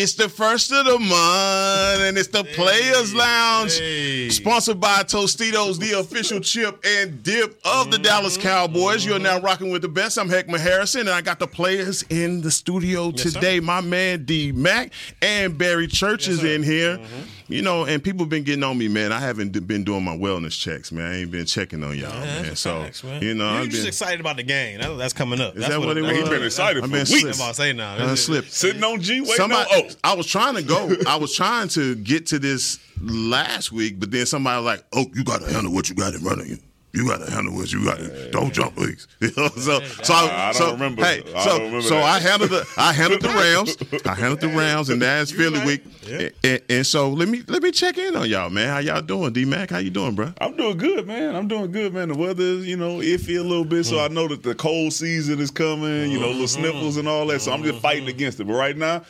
It's 0.00 0.12
the 0.12 0.28
first 0.28 0.70
of 0.70 0.84
the 0.84 0.96
month, 0.96 2.02
and 2.02 2.16
it's 2.16 2.28
the 2.28 2.44
hey, 2.44 2.54
Players 2.54 3.12
Lounge, 3.12 3.78
hey. 3.78 4.28
sponsored 4.28 4.78
by 4.78 5.02
Tostitos, 5.02 5.80
the 5.80 5.98
official 5.98 6.38
chip 6.38 6.84
and 6.86 7.20
dip 7.24 7.58
of 7.64 7.90
the 7.90 7.96
mm-hmm. 7.96 8.04
Dallas 8.04 8.36
Cowboys. 8.36 9.00
Mm-hmm. 9.00 9.10
You're 9.10 9.18
now 9.18 9.40
rocking 9.40 9.72
with 9.72 9.82
the 9.82 9.88
best. 9.88 10.16
I'm 10.16 10.28
Heckma 10.28 10.60
Harrison, 10.60 11.00
and 11.00 11.10
I 11.10 11.20
got 11.20 11.40
the 11.40 11.48
players 11.48 12.04
in 12.10 12.42
the 12.42 12.50
studio 12.52 13.06
yes, 13.08 13.24
today. 13.24 13.58
Sir. 13.58 13.64
My 13.64 13.80
man 13.80 14.24
D 14.24 14.52
Mac 14.52 14.92
and 15.20 15.58
Barry 15.58 15.88
Church 15.88 16.28
yes, 16.28 16.36
is 16.36 16.40
sir. 16.42 16.46
in 16.46 16.62
here. 16.62 16.98
Mm-hmm. 16.98 17.37
You 17.48 17.62
know, 17.62 17.86
and 17.86 18.04
people 18.04 18.26
been 18.26 18.44
getting 18.44 18.62
on 18.62 18.76
me, 18.76 18.88
man. 18.88 19.10
I 19.10 19.20
haven't 19.20 19.52
been 19.66 19.82
doing 19.82 20.04
my 20.04 20.16
wellness 20.16 20.58
checks, 20.58 20.92
man. 20.92 21.10
I 21.10 21.16
ain't 21.20 21.30
been 21.30 21.46
checking 21.46 21.82
on 21.82 21.96
y'all, 21.96 22.12
yeah, 22.12 22.42
man. 22.42 22.56
So 22.56 22.82
facts, 22.82 23.02
man. 23.02 23.22
you 23.22 23.32
know, 23.34 23.50
you're 23.50 23.62
I'm 23.62 23.70
just 23.70 23.86
excited 23.86 24.20
about 24.20 24.36
the 24.36 24.42
game. 24.42 24.80
that's 24.98 25.14
coming 25.14 25.40
up. 25.40 25.54
Is 25.54 25.62
that's 25.62 25.72
that 25.72 25.80
what, 25.80 25.88
what 25.88 25.96
it 25.96 26.02
was? 26.02 26.12
He's 26.12 26.28
been 26.28 26.42
excited 26.42 26.84
I've 26.84 26.90
been 26.92 27.06
for 27.06 27.12
weeks. 27.14 27.24
I'm 27.24 27.34
about 27.34 27.48
to 27.48 27.54
say 27.54 27.72
now. 27.72 27.94
Uh, 27.94 28.16
slip. 28.16 28.44
Sitting 28.46 28.84
on 28.84 29.00
G, 29.00 29.22
waiting 29.22 29.36
somebody, 29.36 29.70
on 29.74 29.90
O. 29.90 29.94
I 30.04 30.14
was 30.14 30.26
trying 30.26 30.56
to 30.56 30.62
go. 30.62 30.94
I 31.06 31.16
was 31.16 31.34
trying 31.34 31.68
to 31.68 31.94
get 31.94 32.26
to 32.26 32.38
this 32.38 32.78
last 33.00 33.72
week, 33.72 33.98
but 33.98 34.10
then 34.10 34.26
somebody 34.26 34.62
was 34.62 34.66
like, 34.66 34.84
"Oh, 34.92 35.06
you 35.14 35.24
got 35.24 35.40
to 35.40 35.50
handle 35.50 35.72
what 35.72 35.88
you 35.88 35.94
got 35.94 36.12
in 36.12 36.20
front 36.20 36.42
of 36.42 36.48
you." 36.48 36.58
You 36.98 37.06
got 37.06 37.24
to 37.24 37.30
handle 37.30 37.54
what 37.54 37.72
you 37.72 37.84
got. 37.84 37.98
to 37.98 38.28
Don't 38.32 38.52
jump, 38.52 38.74
please. 38.74 39.06
so, 39.32 39.80
so 40.02 40.14
I, 40.14 40.48
I 40.48 40.52
so, 40.52 40.72
remember. 40.72 41.04
Hey, 41.04 41.22
so, 41.44 41.56
remember 41.56 41.82
so 41.82 41.98
I 41.98 42.18
handled 42.18 42.50
the 42.50 42.66
I 42.76 42.92
handled 42.92 43.22
the 43.22 43.28
Rams. 43.28 43.76
I 44.04 44.14
handled 44.20 44.40
the 44.40 44.48
Rams, 44.48 44.90
and 44.90 45.00
that's 45.00 45.30
Philly 45.30 45.64
week. 45.64 45.84
Yeah. 46.04 46.30
And, 46.42 46.60
and, 46.68 46.84
so 46.84 47.10
let 47.10 47.28
me 47.28 47.44
let 47.46 47.62
me 47.62 47.70
check 47.70 47.98
in 47.98 48.16
on 48.16 48.28
y'all, 48.28 48.50
man. 48.50 48.68
How 48.68 48.78
y'all 48.78 49.00
doing, 49.00 49.32
D 49.32 49.44
Mac? 49.44 49.70
How 49.70 49.78
you 49.78 49.90
doing, 49.90 50.16
bro? 50.16 50.34
I'm 50.40 50.56
doing 50.56 50.76
good, 50.76 51.06
man. 51.06 51.36
I'm 51.36 51.46
doing 51.46 51.70
good, 51.70 51.94
man. 51.94 52.08
The 52.08 52.16
weather 52.16 52.42
is, 52.42 52.66
you 52.66 52.76
know, 52.76 52.96
iffy 52.96 53.38
a 53.38 53.44
little 53.44 53.64
bit, 53.64 53.84
so 53.84 53.98
mm. 53.98 54.04
I 54.04 54.12
know 54.12 54.26
that 54.26 54.42
the 54.42 54.56
cold 54.56 54.92
season 54.92 55.38
is 55.38 55.52
coming. 55.52 56.10
You 56.10 56.18
know, 56.18 56.26
little 56.26 56.46
mm-hmm. 56.46 56.62
sniffles 56.62 56.96
and 56.96 57.06
all 57.06 57.26
that. 57.28 57.42
So 57.42 57.52
I'm 57.52 57.62
just 57.62 57.78
fighting 57.78 58.08
against 58.08 58.40
it. 58.40 58.48
But 58.48 58.54
right 58.54 58.76
now, 58.76 59.04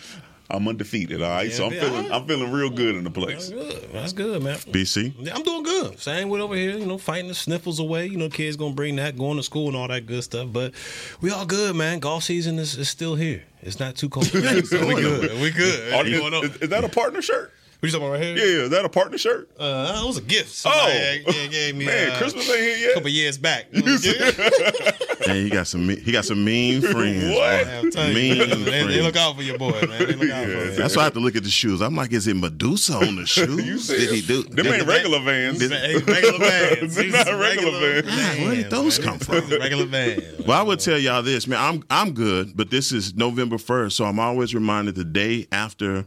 I'm 0.50 0.66
undefeated. 0.66 1.20
All 1.22 1.28
right, 1.28 1.48
yeah, 1.48 1.54
so 1.54 1.66
I'm 1.66 1.72
feeling 1.72 2.10
I'm 2.10 2.27
feeling 2.27 2.50
real 2.50 2.70
good 2.70 2.96
in 2.96 3.04
the 3.04 3.10
place. 3.10 3.50
That's 3.50 3.50
good. 3.50 3.92
That's 3.92 4.12
good, 4.12 4.42
man. 4.42 4.56
BC, 4.56 5.34
I'm 5.34 5.42
doing 5.42 5.62
good. 5.62 5.98
Same 5.98 6.30
with 6.30 6.40
over 6.40 6.55
here. 6.55 6.78
You 6.78 6.86
know, 6.86 6.96
fighting 6.96 7.28
the 7.28 7.34
sniffles 7.34 7.78
away. 7.78 8.06
You 8.06 8.16
know, 8.16 8.30
kids 8.30 8.56
gonna 8.56 8.74
bring 8.74 8.96
that, 8.96 9.18
going 9.18 9.36
to 9.36 9.42
school 9.42 9.68
and 9.68 9.77
all 9.77 9.88
that 9.88 10.06
good 10.06 10.24
stuff. 10.24 10.48
But 10.50 10.72
we 11.20 11.30
all 11.30 11.44
good, 11.44 11.77
man. 11.77 11.98
Golf 11.98 12.24
season 12.24 12.58
is, 12.58 12.78
is 12.78 12.88
still 12.88 13.14
here. 13.14 13.42
It's 13.60 13.78
not 13.78 13.96
too 13.96 14.08
cold. 14.08 14.27
so 14.27 14.40
we 14.40 14.94
good. 14.94 15.40
We 15.40 15.50
good. 15.50 15.92
Are, 15.92 16.06
is, 16.06 16.56
is, 16.56 16.68
that 16.70 16.84
a 16.84 16.88
partner 16.88 17.20
shirt? 17.20 17.52
What 17.80 17.86
you 17.86 17.92
talking 17.92 18.08
about 18.08 18.18
right 18.18 18.36
here? 18.36 18.36
Yeah, 18.36 18.64
is 18.64 18.70
that 18.70 18.84
a 18.84 18.88
partner 18.88 19.18
shirt? 19.18 19.48
Uh, 19.56 20.00
it 20.02 20.04
was 20.04 20.16
a 20.16 20.20
gift. 20.20 20.50
Somebody 20.50 21.22
oh, 21.24 21.48
gave 21.48 21.76
me, 21.76 21.86
man, 21.86 22.10
uh, 22.10 22.18
Christmas 22.18 22.50
ain't 22.50 22.60
here 22.60 22.76
yet. 22.76 22.90
A 22.90 22.94
couple 22.94 23.10
years 23.10 23.38
back. 23.38 23.72
man, 23.72 25.44
he 25.44 25.48
got 25.48 25.68
some 25.68 25.88
he 25.88 26.10
got 26.10 26.24
some 26.24 26.44
mean 26.44 26.80
friends. 26.82 27.36
What? 27.36 27.94
Mean 27.94 28.38
they, 28.38 28.48
friends. 28.48 28.88
They 28.88 29.00
look 29.00 29.14
out 29.14 29.36
for 29.36 29.42
your 29.42 29.58
boy, 29.58 29.80
man. 29.82 29.90
They 29.90 30.06
look 30.06 30.28
out 30.28 30.48
yeah, 30.48 30.70
for 30.70 30.70
That's 30.72 30.96
why 30.96 31.02
I 31.02 31.04
have 31.04 31.12
to 31.12 31.20
look 31.20 31.36
at 31.36 31.44
the 31.44 31.50
shoes. 31.50 31.80
I'm 31.80 31.94
like, 31.94 32.12
is 32.12 32.26
it 32.26 32.34
Medusa 32.34 32.94
on 32.94 33.14
the 33.14 33.26
shoes? 33.26 33.86
Did 33.86 34.10
he 34.10 34.22
do? 34.22 34.42
Them 34.42 34.66
ain't 34.66 34.84
regular 34.84 35.20
vans. 35.20 35.60
Did, 35.60 35.70
regular 36.04 36.38
vans. 36.40 36.96
They're 36.96 37.10
not 37.12 37.26
regular, 37.26 37.40
regular 37.40 38.02
vans. 38.02 38.06
Man, 38.06 38.44
where 38.44 38.56
did 38.56 38.70
those 38.70 38.98
man. 38.98 39.08
come 39.08 39.18
from? 39.20 39.50
regular 39.50 39.86
vans. 39.86 40.44
Well, 40.44 40.58
I 40.58 40.64
would 40.64 40.80
tell 40.80 40.98
y'all 40.98 41.22
this, 41.22 41.46
man. 41.46 41.61
I'm 41.62 41.84
I'm 41.90 42.12
good, 42.12 42.56
but 42.56 42.70
this 42.70 42.90
is 42.90 43.14
November 43.14 43.56
first, 43.56 43.96
so 43.96 44.05
I'm 44.05 44.18
always 44.18 44.52
reminded 44.52 44.96
the 44.96 45.05
day 45.05 45.46
after 45.52 46.06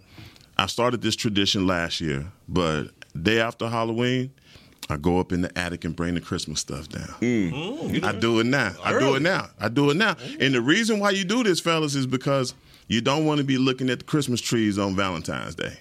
I 0.58 0.68
started 0.68 1.02
this 1.02 1.16
tradition 1.16 1.66
last 1.66 2.02
year, 2.02 2.32
but 2.48 2.88
day 3.20 3.40
after 3.40 3.68
Halloween, 3.68 4.32
I 4.90 4.98
go 4.98 5.20
up 5.20 5.32
in 5.32 5.42
the 5.42 5.58
attic 5.58 5.86
and 5.86 5.96
bring 5.96 6.16
the 6.16 6.22
Christmas 6.22 6.60
stuff 6.60 6.90
down. 6.90 7.08
Mm. 7.22 7.52
Mm, 7.52 8.04
I 8.04 8.12
do 8.12 8.40
it 8.40 8.46
now. 8.46 8.74
I 8.84 9.00
do 9.00 9.16
it 9.16 9.22
now. 9.22 9.48
I 9.60 9.70
do 9.70 9.90
it 9.90 9.98
now. 9.98 10.18
And 10.40 10.54
the 10.54 10.62
reason 10.62 11.00
why 11.00 11.12
you 11.12 11.24
do 11.24 11.44
this, 11.44 11.60
fellas, 11.60 11.96
is 11.96 12.06
because 12.06 12.54
you 12.88 13.00
don't 13.00 13.26
want 13.26 13.38
to 13.38 13.44
be 13.44 13.58
looking 13.58 13.90
at 13.90 14.00
the 14.00 14.06
Christmas 14.06 14.42
trees 14.42 14.78
on 14.78 14.96
Valentine's 14.96 15.56
Day. 15.56 15.78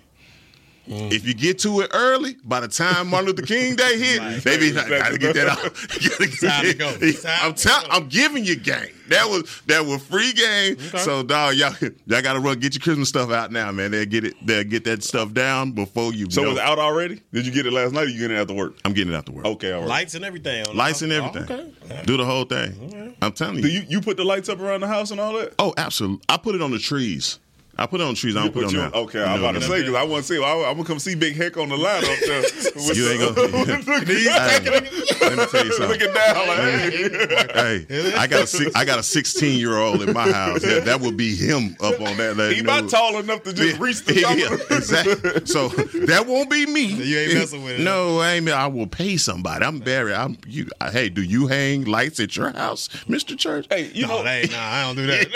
Mm. 0.88 1.12
If 1.12 1.26
you 1.26 1.34
get 1.34 1.58
to 1.60 1.80
it 1.80 1.90
early, 1.94 2.36
by 2.44 2.60
the 2.60 2.68
time 2.68 3.08
Martin 3.08 3.28
Luther 3.28 3.42
King 3.42 3.76
Day 3.76 3.98
hit, 3.98 4.42
they 4.42 4.58
be 4.58 4.72
like, 4.72 4.88
gotta 4.88 5.18
get 5.18 5.34
that 5.34 5.48
out. 5.48 5.58
Time 6.40 6.64
to 6.64 6.74
go. 6.74 7.12
Time 7.20 7.38
I'm 7.42 7.54
telling, 7.54 7.86
I'm 7.90 8.08
giving 8.08 8.44
you 8.44 8.56
game. 8.56 8.88
That 9.08 9.28
was 9.28 9.60
that 9.66 9.84
was 9.84 10.02
free 10.04 10.32
game. 10.32 10.74
Okay. 10.74 10.98
So 10.98 11.22
dog, 11.22 11.54
y'all 11.56 11.74
y'all 12.06 12.22
gotta 12.22 12.40
run 12.40 12.58
get 12.58 12.74
your 12.74 12.80
Christmas 12.80 13.08
stuff 13.08 13.30
out 13.30 13.52
now, 13.52 13.70
man. 13.72 13.90
They'll 13.90 14.06
get 14.06 14.24
it. 14.24 14.34
They'll 14.44 14.64
get 14.64 14.84
that 14.84 15.02
stuff 15.02 15.32
down 15.32 15.72
before 15.72 16.12
you. 16.12 16.30
So 16.30 16.42
know. 16.42 16.50
it's 16.52 16.60
out 16.60 16.78
already? 16.78 17.20
Did 17.32 17.46
you 17.46 17.52
get 17.52 17.66
it 17.66 17.72
last 17.72 17.92
night? 17.92 18.04
or 18.04 18.08
You 18.08 18.18
getting 18.18 18.36
it 18.36 18.40
after 18.40 18.54
work? 18.54 18.74
I'm 18.84 18.92
getting 18.92 19.12
it 19.12 19.16
after 19.16 19.32
work. 19.32 19.46
Okay, 19.46 19.72
all 19.72 19.80
right. 19.80 19.88
Lights 19.88 20.14
and 20.14 20.24
everything. 20.24 20.64
Lights 20.74 21.02
and 21.02 21.12
everything. 21.12 21.46
Oh, 21.48 21.84
okay. 21.86 22.02
Do 22.04 22.16
the 22.16 22.24
whole 22.24 22.44
thing. 22.44 23.16
I'm 23.20 23.32
telling 23.32 23.56
you. 23.56 23.62
Do 23.62 23.68
you 23.68 23.82
you 23.88 24.00
put 24.00 24.16
the 24.16 24.24
lights 24.24 24.48
up 24.48 24.60
around 24.60 24.80
the 24.80 24.88
house 24.88 25.10
and 25.10 25.20
all 25.20 25.34
that? 25.34 25.54
Oh, 25.58 25.74
absolutely. 25.76 26.24
I 26.28 26.36
put 26.36 26.54
it 26.54 26.62
on 26.62 26.70
the 26.70 26.78
trees. 26.78 27.38
I 27.80 27.86
put 27.86 28.02
it 28.02 28.06
on 28.06 28.14
trees. 28.14 28.36
I 28.36 28.42
don't 28.42 28.52
put, 28.52 28.64
put 28.64 28.74
it 28.74 28.78
on 28.78 28.90
that. 28.90 28.98
Okay, 28.98 29.24
I'm 29.24 29.38
about 29.38 29.52
to 29.52 29.62
say 29.62 29.80
because 29.80 29.94
I 29.94 30.02
want 30.02 30.26
to 30.26 30.34
see. 30.34 30.44
I, 30.44 30.52
am 30.52 30.76
gonna 30.76 30.84
come 30.84 30.98
see 30.98 31.14
Big 31.14 31.34
Heck 31.34 31.56
on 31.56 31.70
the 31.70 31.78
line 31.78 32.04
up 32.04 32.18
there. 32.20 32.42
you 32.94 33.08
ain't 33.08 33.34
gonna. 33.34 33.40
let 33.48 35.38
me 35.38 35.46
tell 35.46 35.64
you 35.64 35.72
something. 35.72 35.88
Looking 35.88 36.12
down 36.12 36.46
like, 36.46 36.58
hey, 36.58 37.86
hey, 37.88 38.14
I 38.16 38.26
got 38.26 38.52
a 38.52 38.72
I 38.74 38.84
got 38.84 38.98
a 38.98 39.02
16 39.02 39.58
year 39.58 39.78
old 39.78 40.02
in 40.02 40.12
my 40.12 40.30
house. 40.30 40.60
That, 40.60 40.84
that 40.84 41.00
would 41.00 41.16
be 41.16 41.34
him 41.34 41.74
up 41.80 41.98
on 42.02 42.18
that. 42.18 42.36
that 42.36 42.52
he 42.52 42.60
about 42.60 42.90
tall 42.90 43.16
enough 43.18 43.44
to 43.44 43.54
just 43.54 43.80
reach 43.80 44.04
the 44.04 44.20
top. 44.20 44.36
Yeah, 44.36 44.76
exactly. 44.76 45.46
So 45.46 45.68
that 46.06 46.26
won't 46.26 46.50
be 46.50 46.66
me. 46.66 46.84
You 46.84 47.18
ain't 47.18 47.34
messing 47.34 47.64
with 47.64 47.80
it. 47.80 47.82
No, 47.82 48.20
I 48.20 48.32
ain't. 48.32 48.48
I 48.50 48.66
will 48.66 48.88
pay 48.88 49.16
somebody. 49.16 49.64
I'm 49.64 49.78
Barry. 49.78 50.14
I'm 50.14 50.36
you. 50.46 50.68
Hey, 50.92 51.08
do 51.08 51.22
you 51.22 51.46
hang 51.46 51.84
lights 51.84 52.20
at 52.20 52.36
your 52.36 52.50
house, 52.50 52.90
Mister 53.08 53.36
Church? 53.36 53.66
Hey, 53.70 53.90
you 53.94 54.06
no, 54.06 54.18
know, 54.18 54.24
nah, 54.24 54.58
I 54.58 54.82
don't 54.84 54.96
do 54.96 55.06
that. 55.06 55.32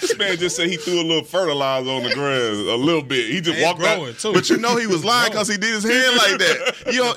this 0.00 0.16
man 0.16 0.36
just 0.36 0.54
said 0.54 0.68
he 0.68 0.76
threw 0.76 1.00
a 1.00 1.02
little 1.02 1.24
fertilizer 1.24 1.87
on 1.88 2.02
the 2.02 2.14
ground 2.14 2.68
a 2.68 2.76
little 2.76 3.02
bit. 3.02 3.30
He 3.30 3.40
just 3.40 3.60
walked 3.62 3.82
out. 3.82 4.18
too. 4.18 4.32
But 4.32 4.48
you 4.50 4.56
know 4.58 4.76
he 4.76 4.86
was 4.86 5.04
lying 5.04 5.30
because 5.30 5.48
he 5.48 5.56
did 5.56 5.74
his 5.74 5.84
hand 5.84 6.16
like 6.16 6.38
that. 6.38 6.74
You 6.92 7.00
know, 7.00 7.12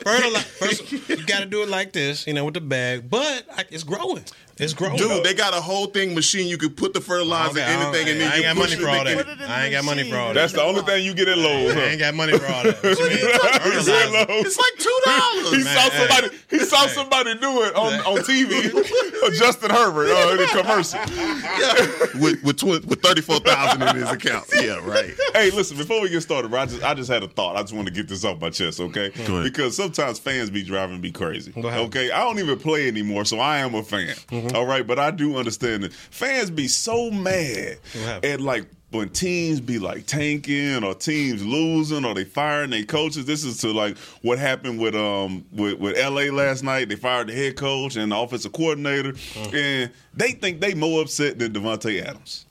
first, 0.59 0.91
you 0.91 1.25
got 1.25 1.39
to 1.39 1.45
do 1.45 1.63
it 1.63 1.69
like 1.69 1.93
this, 1.93 2.27
you 2.27 2.33
know, 2.33 2.45
with 2.45 2.55
the 2.55 2.61
bag. 2.61 3.09
But 3.09 3.45
it's 3.69 3.83
growing. 3.83 4.23
It's 4.61 4.75
growing. 4.75 4.95
Dude, 4.95 5.23
they 5.23 5.33
got 5.33 5.57
a 5.57 5.61
whole 5.61 5.87
thing 5.87 6.13
machine 6.13 6.47
you 6.47 6.57
could 6.57 6.77
put 6.77 6.93
the 6.93 7.01
fertilizer, 7.01 7.59
okay, 7.59 7.63
anything, 7.63 8.09
and 8.09 8.21
then 8.21 8.31
I 8.31 8.35
ain't 8.35 8.43
got 8.43 8.57
money 8.57 8.75
for 8.75 8.89
all 8.89 9.03
that. 9.03 9.41
I 9.41 9.65
ain't 9.65 9.71
got 9.73 9.85
money 9.85 10.07
for 10.07 10.17
all 10.17 10.27
that. 10.27 10.33
That's 10.35 10.53
the 10.53 10.61
only 10.61 10.83
thing 10.83 11.03
you 11.03 11.15
get 11.15 11.27
at 11.27 11.37
Lowe's. 11.39 11.75
I 11.75 11.79
ain't 11.81 11.99
got 11.99 12.13
money 12.13 12.37
for 12.37 12.45
all 12.45 12.63
that. 12.63 12.83
What 12.83 12.99
you 12.99 13.09
mean? 13.09 13.17
It's 13.21 14.57
like 14.57 14.75
two 14.77 14.99
dollars. 15.05 15.51
He 15.51 15.63
saw 15.63 15.89
somebody. 15.89 16.37
He 16.49 16.59
saw 16.59 16.87
somebody 16.87 17.33
do 17.35 17.63
it 17.63 17.75
on, 17.75 17.93
on 18.01 18.17
TV. 18.19 18.71
Justin 19.33 19.69
Herbert 19.69 20.09
uh, 20.09 20.33
in 20.33 20.39
a 20.39 20.47
commercial. 20.47 20.99
Yeah, 20.99 22.19
with 22.21 22.43
with, 22.43 22.57
tw- 22.57 22.85
with 22.85 23.01
thirty 23.01 23.21
four 23.21 23.39
thousand 23.39 23.81
in 23.83 23.95
his 23.95 24.09
account. 24.09 24.45
Yeah, 24.53 24.79
right. 24.87 25.11
Hey, 25.33 25.51
listen. 25.51 25.77
Before 25.77 26.01
we 26.01 26.09
get 26.09 26.21
started, 26.21 26.49
bro, 26.49 26.61
I 26.61 26.65
just 26.65 26.83
I 26.83 26.93
just 26.93 27.09
had 27.09 27.23
a 27.23 27.27
thought. 27.27 27.55
I 27.55 27.61
just 27.61 27.73
want 27.73 27.87
to 27.87 27.93
get 27.93 28.07
this 28.07 28.23
off 28.25 28.39
my 28.41 28.49
chest, 28.49 28.79
okay? 28.79 29.11
Because 29.43 29.75
sometimes 29.75 30.19
fans 30.19 30.49
be 30.49 30.63
driving 30.63 31.01
me 31.01 31.11
crazy. 31.11 31.53
Okay, 31.55 32.11
I 32.11 32.19
don't 32.23 32.39
even 32.39 32.57
play 32.59 32.87
anymore, 32.87 33.25
so 33.25 33.39
I 33.39 33.59
am 33.59 33.75
a 33.75 33.83
fan. 33.83 34.07
Mm-hmm. 34.07 34.50
All 34.53 34.65
right, 34.65 34.85
but 34.85 34.99
I 34.99 35.11
do 35.11 35.37
understand 35.37 35.83
that 35.83 35.93
fans 35.93 36.49
be 36.49 36.67
so 36.67 37.11
mad 37.11 37.77
at 38.23 38.41
like 38.41 38.67
when 38.91 39.07
teams 39.09 39.61
be 39.61 39.79
like 39.79 40.05
tanking 40.05 40.83
or 40.83 40.93
teams 40.93 41.43
losing 41.43 42.03
or 42.03 42.13
they 42.13 42.25
firing 42.25 42.69
their 42.69 42.83
coaches. 42.83 43.25
This 43.25 43.43
is 43.43 43.57
to 43.59 43.71
like 43.71 43.97
what 44.21 44.37
happened 44.37 44.79
with 44.79 44.95
um 44.95 45.45
with, 45.51 45.79
with 45.79 45.97
LA 45.97 46.33
last 46.33 46.63
night. 46.63 46.89
They 46.89 46.95
fired 46.95 47.27
the 47.27 47.33
head 47.33 47.55
coach 47.55 47.95
and 47.95 48.11
the 48.11 48.17
offensive 48.17 48.51
coordinator, 48.51 49.13
mm. 49.13 49.53
and 49.53 49.91
they 50.13 50.33
think 50.33 50.61
they 50.61 50.73
more 50.73 51.01
upset 51.01 51.39
than 51.39 51.53
Davante 51.53 52.01
Adams. 52.03 52.45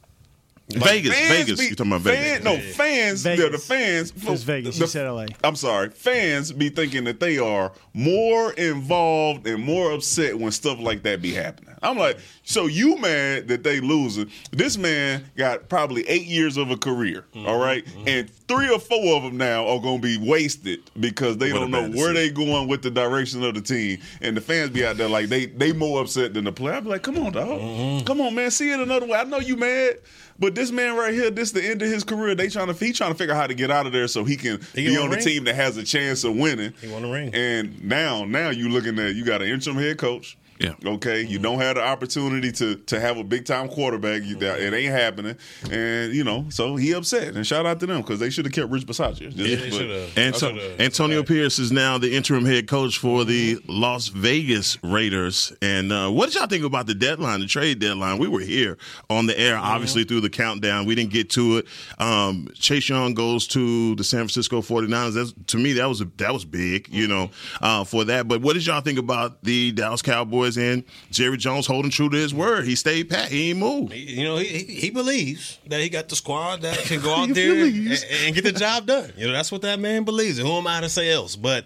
Like 0.74 1.02
Vegas, 1.02 1.28
Vegas. 1.28 1.60
Be, 1.60 1.66
you 1.66 1.74
talking 1.74 1.92
about 1.92 2.02
Vegas? 2.02 2.32
Fan, 2.32 2.44
no, 2.44 2.58
fans. 2.58 3.22
Vegas. 3.22 3.50
The 3.50 3.58
fans. 3.58 4.12
It's 4.16 4.42
Vegas. 4.42 4.76
The, 4.76 4.84
you 4.84 4.86
said 4.86 5.10
LA. 5.10 5.26
I'm 5.42 5.56
sorry. 5.56 5.90
Fans 5.90 6.52
be 6.52 6.68
thinking 6.68 7.04
that 7.04 7.20
they 7.20 7.38
are 7.38 7.72
more 7.92 8.52
involved 8.52 9.46
and 9.46 9.62
more 9.62 9.92
upset 9.92 10.38
when 10.38 10.52
stuff 10.52 10.78
like 10.78 11.02
that 11.02 11.20
be 11.20 11.32
happening. 11.32 11.74
I'm 11.82 11.96
like, 11.96 12.18
so 12.42 12.66
you 12.66 12.98
mad 12.98 13.48
that 13.48 13.62
they 13.62 13.80
losing? 13.80 14.30
This 14.52 14.76
man 14.76 15.24
got 15.36 15.68
probably 15.68 16.06
eight 16.08 16.26
years 16.26 16.56
of 16.56 16.70
a 16.70 16.76
career. 16.76 17.24
Mm-hmm, 17.34 17.46
all 17.46 17.58
right? 17.58 17.84
mm-hmm. 17.84 18.08
and 18.08 18.30
three 18.30 18.68
or 18.68 18.78
four 18.78 19.16
of 19.16 19.22
them 19.22 19.36
now 19.36 19.66
are 19.66 19.80
going 19.80 20.00
to 20.00 20.02
be 20.02 20.18
wasted 20.18 20.80
because 20.98 21.38
they 21.38 21.52
what 21.52 21.60
don't 21.60 21.70
know 21.70 21.88
where 21.90 22.12
they 22.12 22.30
going 22.30 22.68
with 22.68 22.82
the 22.82 22.90
direction 22.90 23.42
of 23.44 23.54
the 23.54 23.60
team, 23.60 24.00
and 24.20 24.36
the 24.36 24.40
fans 24.40 24.70
be 24.70 24.84
out 24.84 24.96
there 24.96 25.08
like 25.08 25.28
they 25.28 25.46
they 25.46 25.72
more 25.72 26.02
upset 26.02 26.34
than 26.34 26.44
the 26.44 26.52
player. 26.52 26.74
I 26.74 26.80
be 26.80 26.88
like, 26.88 27.02
come 27.02 27.18
on, 27.18 27.32
dog, 27.32 27.60
mm-hmm. 27.60 28.04
come 28.04 28.20
on, 28.20 28.34
man, 28.34 28.50
see 28.50 28.70
it 28.70 28.80
another 28.80 29.06
way. 29.06 29.18
I 29.18 29.24
know 29.24 29.38
you 29.38 29.56
mad. 29.56 29.98
But 30.40 30.54
this 30.54 30.72
man 30.72 30.96
right 30.96 31.12
here, 31.12 31.30
this 31.30 31.52
the 31.52 31.62
end 31.62 31.82
of 31.82 31.88
his 31.88 32.02
career. 32.02 32.34
They 32.34 32.48
trying 32.48 32.68
to 32.68 32.84
he 32.84 32.92
trying 32.92 33.12
to 33.12 33.18
figure 33.18 33.34
out 33.34 33.40
how 33.42 33.46
to 33.46 33.54
get 33.54 33.70
out 33.70 33.86
of 33.86 33.92
there 33.92 34.08
so 34.08 34.24
he 34.24 34.36
can 34.36 34.58
He 34.74 34.86
be 34.86 34.96
on 34.96 35.06
a 35.06 35.10
the 35.10 35.16
ring. 35.16 35.24
team 35.24 35.44
that 35.44 35.54
has 35.54 35.76
a 35.76 35.84
chance 35.84 36.24
of 36.24 36.34
winning. 36.34 36.72
He 36.80 36.88
want 36.88 37.04
a 37.04 37.08
ring. 37.08 37.30
And 37.34 37.84
now, 37.84 38.24
now 38.24 38.48
you 38.48 38.70
looking 38.70 38.98
at 38.98 39.14
you 39.14 39.24
got 39.24 39.42
an 39.42 39.48
interim 39.48 39.76
head 39.76 39.98
coach. 39.98 40.38
Yeah. 40.60 40.74
Okay. 40.84 41.22
You 41.22 41.38
don't 41.38 41.58
have 41.58 41.76
the 41.76 41.82
opportunity 41.82 42.52
to 42.52 42.76
to 42.76 43.00
have 43.00 43.16
a 43.16 43.24
big 43.24 43.46
time 43.46 43.68
quarterback. 43.68 44.22
You, 44.22 44.36
that, 44.36 44.60
it 44.60 44.74
ain't 44.74 44.92
happening. 44.92 45.36
And 45.70 46.12
you 46.12 46.22
know, 46.22 46.46
so 46.50 46.76
he 46.76 46.92
upset. 46.92 47.34
And 47.34 47.46
shout 47.46 47.64
out 47.66 47.80
to 47.80 47.86
them 47.86 48.02
because 48.02 48.20
they 48.20 48.30
should 48.30 48.44
have 48.44 48.52
kept 48.52 48.70
Rich 48.70 48.86
Bisaccia. 48.86 49.32
Yeah, 49.34 49.56
they 49.56 49.70
should've. 49.70 50.18
Anto- 50.18 50.36
I 50.36 50.58
should've- 50.58 50.80
Antonio 50.80 51.22
Pierce 51.22 51.58
is 51.58 51.72
now 51.72 51.96
the 51.98 52.14
interim 52.14 52.44
head 52.44 52.68
coach 52.68 52.98
for 52.98 53.24
the 53.24 53.58
Las 53.68 54.08
Vegas 54.08 54.76
Raiders. 54.82 55.52
And 55.62 55.92
uh, 55.92 56.10
what 56.10 56.26
did 56.26 56.34
y'all 56.36 56.46
think 56.46 56.64
about 56.64 56.86
the 56.86 56.94
deadline, 56.94 57.40
the 57.40 57.46
trade 57.46 57.78
deadline? 57.78 58.18
We 58.18 58.28
were 58.28 58.40
here 58.40 58.76
on 59.08 59.26
the 59.26 59.38
air, 59.38 59.56
obviously 59.56 60.04
through 60.04 60.20
the 60.20 60.30
countdown. 60.30 60.84
We 60.86 60.94
didn't 60.94 61.12
get 61.12 61.30
to 61.30 61.58
it. 61.58 61.66
Um, 61.98 62.48
Chase 62.54 62.88
Young 62.88 63.14
goes 63.14 63.46
to 63.48 63.94
the 63.96 64.04
San 64.04 64.20
Francisco 64.20 64.60
49ers. 64.60 65.14
That's, 65.14 65.32
to 65.48 65.56
me, 65.56 65.72
that 65.74 65.86
was 65.86 66.00
a, 66.02 66.04
that 66.18 66.32
was 66.32 66.44
big, 66.44 66.88
you 66.90 67.06
know, 67.08 67.30
uh, 67.62 67.84
for 67.84 68.04
that. 68.04 68.28
But 68.28 68.42
what 68.42 68.52
did 68.54 68.66
y'all 68.66 68.80
think 68.82 68.98
about 68.98 69.42
the 69.42 69.72
Dallas 69.72 70.02
Cowboys 70.02 70.49
and 70.56 70.84
Jerry 71.10 71.36
Jones 71.36 71.66
holding 71.66 71.90
true 71.90 72.08
to 72.08 72.16
his 72.16 72.34
word? 72.34 72.66
He 72.66 72.74
stayed 72.74 73.10
pat. 73.10 73.28
He 73.30 73.50
ain't 73.50 73.58
moved. 73.58 73.94
You 73.94 74.24
know, 74.24 74.36
he, 74.36 74.64
he 74.64 74.90
believes 74.90 75.58
that 75.66 75.80
he 75.80 75.88
got 75.88 76.08
the 76.08 76.16
squad 76.16 76.62
that 76.62 76.78
can 76.78 77.00
go 77.00 77.14
out 77.16 77.34
there 77.34 77.64
and, 77.64 78.06
and 78.24 78.34
get 78.34 78.44
the 78.44 78.52
job 78.52 78.86
done. 78.86 79.12
You 79.16 79.26
know, 79.26 79.32
that's 79.32 79.52
what 79.52 79.62
that 79.62 79.80
man 79.80 80.04
believes. 80.04 80.38
And 80.38 80.46
who 80.46 80.54
am 80.54 80.66
I 80.66 80.80
to 80.80 80.88
say 80.88 81.10
else? 81.10 81.36
But 81.36 81.64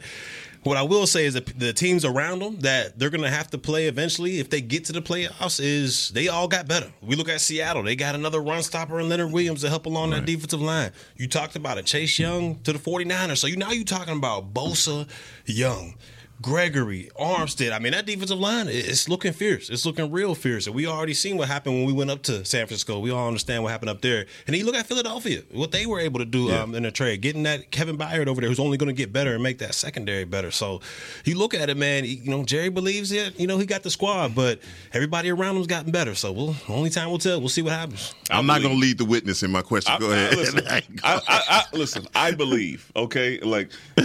what 0.64 0.78
I 0.78 0.82
will 0.82 1.06
say 1.06 1.26
is 1.26 1.34
that 1.34 1.46
the 1.58 1.72
teams 1.72 2.04
around 2.04 2.40
them 2.40 2.56
that 2.60 2.98
they're 2.98 3.10
going 3.10 3.22
to 3.22 3.30
have 3.30 3.50
to 3.50 3.58
play 3.58 3.86
eventually 3.86 4.38
if 4.38 4.48
they 4.48 4.62
get 4.62 4.86
to 4.86 4.92
the 4.92 5.02
playoffs 5.02 5.60
is 5.62 6.08
they 6.10 6.28
all 6.28 6.48
got 6.48 6.66
better. 6.66 6.90
We 7.02 7.16
look 7.16 7.28
at 7.28 7.40
Seattle; 7.40 7.82
they 7.82 7.96
got 7.96 8.14
another 8.14 8.40
run 8.40 8.62
stopper 8.62 8.98
in 8.98 9.08
Leonard 9.08 9.30
Williams 9.30 9.60
to 9.60 9.68
help 9.68 9.86
along 9.86 10.10
that 10.10 10.24
defensive 10.24 10.62
line. 10.62 10.92
You 11.16 11.28
talked 11.28 11.54
about 11.54 11.78
it, 11.78 11.84
Chase 11.84 12.18
Young 12.18 12.58
to 12.60 12.72
the 12.72 12.78
49ers. 12.78 13.38
So 13.38 13.46
you 13.46 13.56
now 13.56 13.72
you're 13.72 13.84
talking 13.84 14.16
about 14.16 14.54
Bosa, 14.54 15.06
Young. 15.44 15.94
Gregory, 16.42 17.10
Armstead. 17.18 17.72
I 17.72 17.78
mean, 17.78 17.92
that 17.92 18.06
defensive 18.06 18.38
line 18.38 18.66
it's 18.68 19.08
looking 19.08 19.32
fierce. 19.32 19.70
It's 19.70 19.86
looking 19.86 20.10
real 20.10 20.34
fierce. 20.34 20.66
And 20.66 20.74
we 20.74 20.86
already 20.86 21.14
seen 21.14 21.36
what 21.36 21.48
happened 21.48 21.76
when 21.76 21.86
we 21.86 21.92
went 21.92 22.10
up 22.10 22.22
to 22.24 22.44
San 22.44 22.66
Francisco. 22.66 22.98
We 22.98 23.10
all 23.10 23.26
understand 23.28 23.62
what 23.62 23.72
happened 23.72 23.90
up 23.90 24.00
there. 24.02 24.26
And 24.46 24.54
you 24.56 24.66
look 24.66 24.74
at 24.74 24.86
Philadelphia, 24.86 25.42
what 25.52 25.70
they 25.72 25.86
were 25.86 26.00
able 26.00 26.18
to 26.18 26.24
do 26.24 26.50
um, 26.52 26.74
in 26.74 26.82
the 26.82 26.90
trade, 26.90 27.20
getting 27.22 27.44
that 27.44 27.70
Kevin 27.70 27.96
Byard 27.96 28.26
over 28.26 28.40
there, 28.40 28.48
who's 28.50 28.58
only 28.60 28.76
going 28.76 28.88
to 28.88 28.92
get 28.94 29.12
better 29.12 29.34
and 29.34 29.42
make 29.42 29.58
that 29.58 29.74
secondary 29.74 30.24
better. 30.24 30.50
So 30.50 30.80
you 31.24 31.38
look 31.38 31.54
at 31.54 31.70
it, 31.70 31.76
man. 31.76 32.04
You 32.04 32.18
know, 32.30 32.44
Jerry 32.44 32.68
believes 32.68 33.12
it. 33.12 33.38
You 33.38 33.46
know, 33.46 33.58
he 33.58 33.64
got 33.66 33.82
the 33.82 33.90
squad, 33.90 34.34
but 34.34 34.60
everybody 34.92 35.30
around 35.30 35.54
him's 35.54 35.66
gotten 35.66 35.92
better. 35.92 36.14
So 36.14 36.32
we'll 36.32 36.56
only 36.68 36.90
time 36.90 37.10
will 37.10 37.18
tell. 37.18 37.38
We'll 37.40 37.48
see 37.48 37.62
what 37.62 37.72
happens. 37.72 38.14
I'm 38.30 38.46
not 38.46 38.60
going 38.60 38.74
to 38.74 38.80
lead 38.80 38.98
the 38.98 39.04
witness 39.04 39.42
in 39.42 39.50
my 39.50 39.62
question. 39.62 39.94
I- 39.94 39.98
Go 39.98 40.10
I- 40.10 40.14
ahead. 40.16 40.36
listen, 40.36 40.60
I, 40.68 40.82
I, 41.04 41.20
I, 41.28 41.64
listen, 41.72 42.06
I 42.14 42.32
believe, 42.32 42.90
okay? 42.96 43.38
Like, 43.40 43.70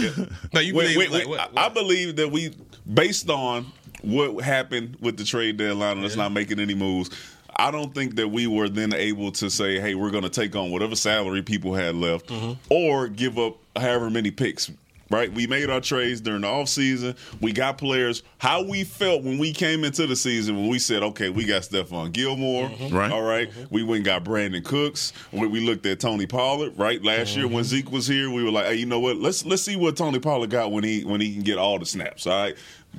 No, 0.52 0.60
you 0.60 0.74
wait, 0.74 0.94
believe, 0.94 0.96
wait, 0.96 1.10
like, 1.10 1.20
wait, 1.26 1.28
what- 1.28 1.50
I 1.58 1.66
I 1.66 1.68
believe 1.68 2.16
that 2.16 2.29
we, 2.30 2.54
based 2.92 3.28
on 3.30 3.66
what 4.02 4.42
happened 4.42 4.96
with 5.00 5.16
the 5.16 5.24
trade 5.24 5.56
deadline 5.56 5.98
and 5.98 6.06
us 6.06 6.16
not 6.16 6.32
making 6.32 6.58
any 6.60 6.74
moves, 6.74 7.10
I 7.56 7.70
don't 7.70 7.94
think 7.94 8.14
that 8.16 8.28
we 8.28 8.46
were 8.46 8.68
then 8.68 8.94
able 8.94 9.32
to 9.32 9.50
say, 9.50 9.78
hey, 9.78 9.94
we're 9.94 10.10
going 10.10 10.22
to 10.24 10.30
take 10.30 10.56
on 10.56 10.70
whatever 10.70 10.96
salary 10.96 11.42
people 11.42 11.74
had 11.74 11.94
left 11.94 12.28
Mm-hmm. 12.28 12.52
or 12.70 13.08
give 13.08 13.38
up 13.38 13.56
however 13.76 14.08
many 14.10 14.30
picks. 14.30 14.70
Right, 15.10 15.32
we 15.32 15.48
made 15.48 15.68
our 15.70 15.80
trades 15.80 16.20
during 16.20 16.42
the 16.42 16.46
offseason. 16.46 17.16
We 17.40 17.52
got 17.52 17.78
players. 17.78 18.22
How 18.38 18.62
we 18.62 18.84
felt 18.84 19.24
when 19.24 19.38
we 19.38 19.52
came 19.52 19.82
into 19.82 20.06
the 20.06 20.14
season 20.14 20.56
when 20.56 20.68
we 20.68 20.78
said, 20.78 21.02
"Okay, 21.02 21.30
we 21.30 21.44
got 21.44 21.62
Stephon 21.62 22.12
Gilmore, 22.12 22.68
Mm-hmm. 22.68 22.96
Right. 22.96 23.10
All 23.10 23.22
right, 23.22 23.50
we 23.70 23.82
went 23.82 23.96
and 23.96 24.04
got 24.04 24.22
Brandin 24.24 24.64
Cooks. 24.64 25.12
When 25.32 25.50
we 25.50 25.58
looked 25.60 25.84
at 25.86 25.98
Tony 25.98 26.26
Pollard, 26.26 26.78
right 26.78 27.02
last 27.02 27.34
year 27.36 27.46
Mm-hmm. 27.46 27.54
when 27.54 27.64
Zeke 27.64 27.90
was 27.90 28.06
here, 28.06 28.30
we 28.30 28.44
were 28.44 28.52
like, 28.52 28.66
"Hey, 28.66 28.76
you 28.76 28.86
know 28.86 29.00
what? 29.00 29.16
Let's 29.16 29.44
let's 29.44 29.62
see 29.62 29.74
what 29.74 29.96
Tony 29.96 30.20
Pollard 30.20 30.50
got 30.50 30.70
when 30.70 30.84
he 30.84 31.04
when 31.04 31.20
he 31.20 31.32
can 31.34 31.42
get 31.42 31.58
all 31.58 31.80
the 31.80 31.86
snaps." 31.86 32.28
All 32.28 32.42
right, 32.44 32.56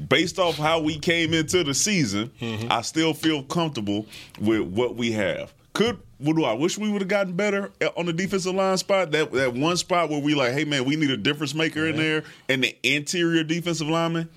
based 0.09 0.37
off 0.37 0.57
how 0.57 0.81
we 0.81 0.99
came 0.99 1.33
into 1.33 1.63
the 1.63 1.73
season, 1.73 2.29
Mm-hmm. 2.41 2.69
I 2.69 2.81
still 2.81 3.13
feel 3.13 3.41
comfortable 3.43 4.05
with 4.39 4.61
what 4.63 4.95
we 4.97 5.13
have. 5.13 5.53
Could 5.73 5.99
what 6.17 6.35
do 6.35 6.43
I 6.43 6.53
wish 6.53 6.77
we 6.77 6.91
would 6.91 7.01
have 7.01 7.07
gotten 7.07 7.33
better 7.33 7.71
on 7.97 8.05
the 8.05 8.13
defensive 8.13 8.53
line 8.53 8.77
spot? 8.77 9.11
That 9.11 9.31
that 9.31 9.53
one 9.53 9.77
spot 9.77 10.09
where 10.09 10.19
we 10.19 10.35
like, 10.35 10.53
hey 10.53 10.65
man, 10.65 10.85
we 10.85 10.95
need 10.95 11.09
a 11.09 11.17
difference 11.17 11.55
maker 11.55 11.87
in 11.87 11.97
there, 11.97 12.23
and 12.49 12.63
the 12.63 12.75
interior 12.83 13.43
defensive 13.43 13.87
lineman. 13.87 14.29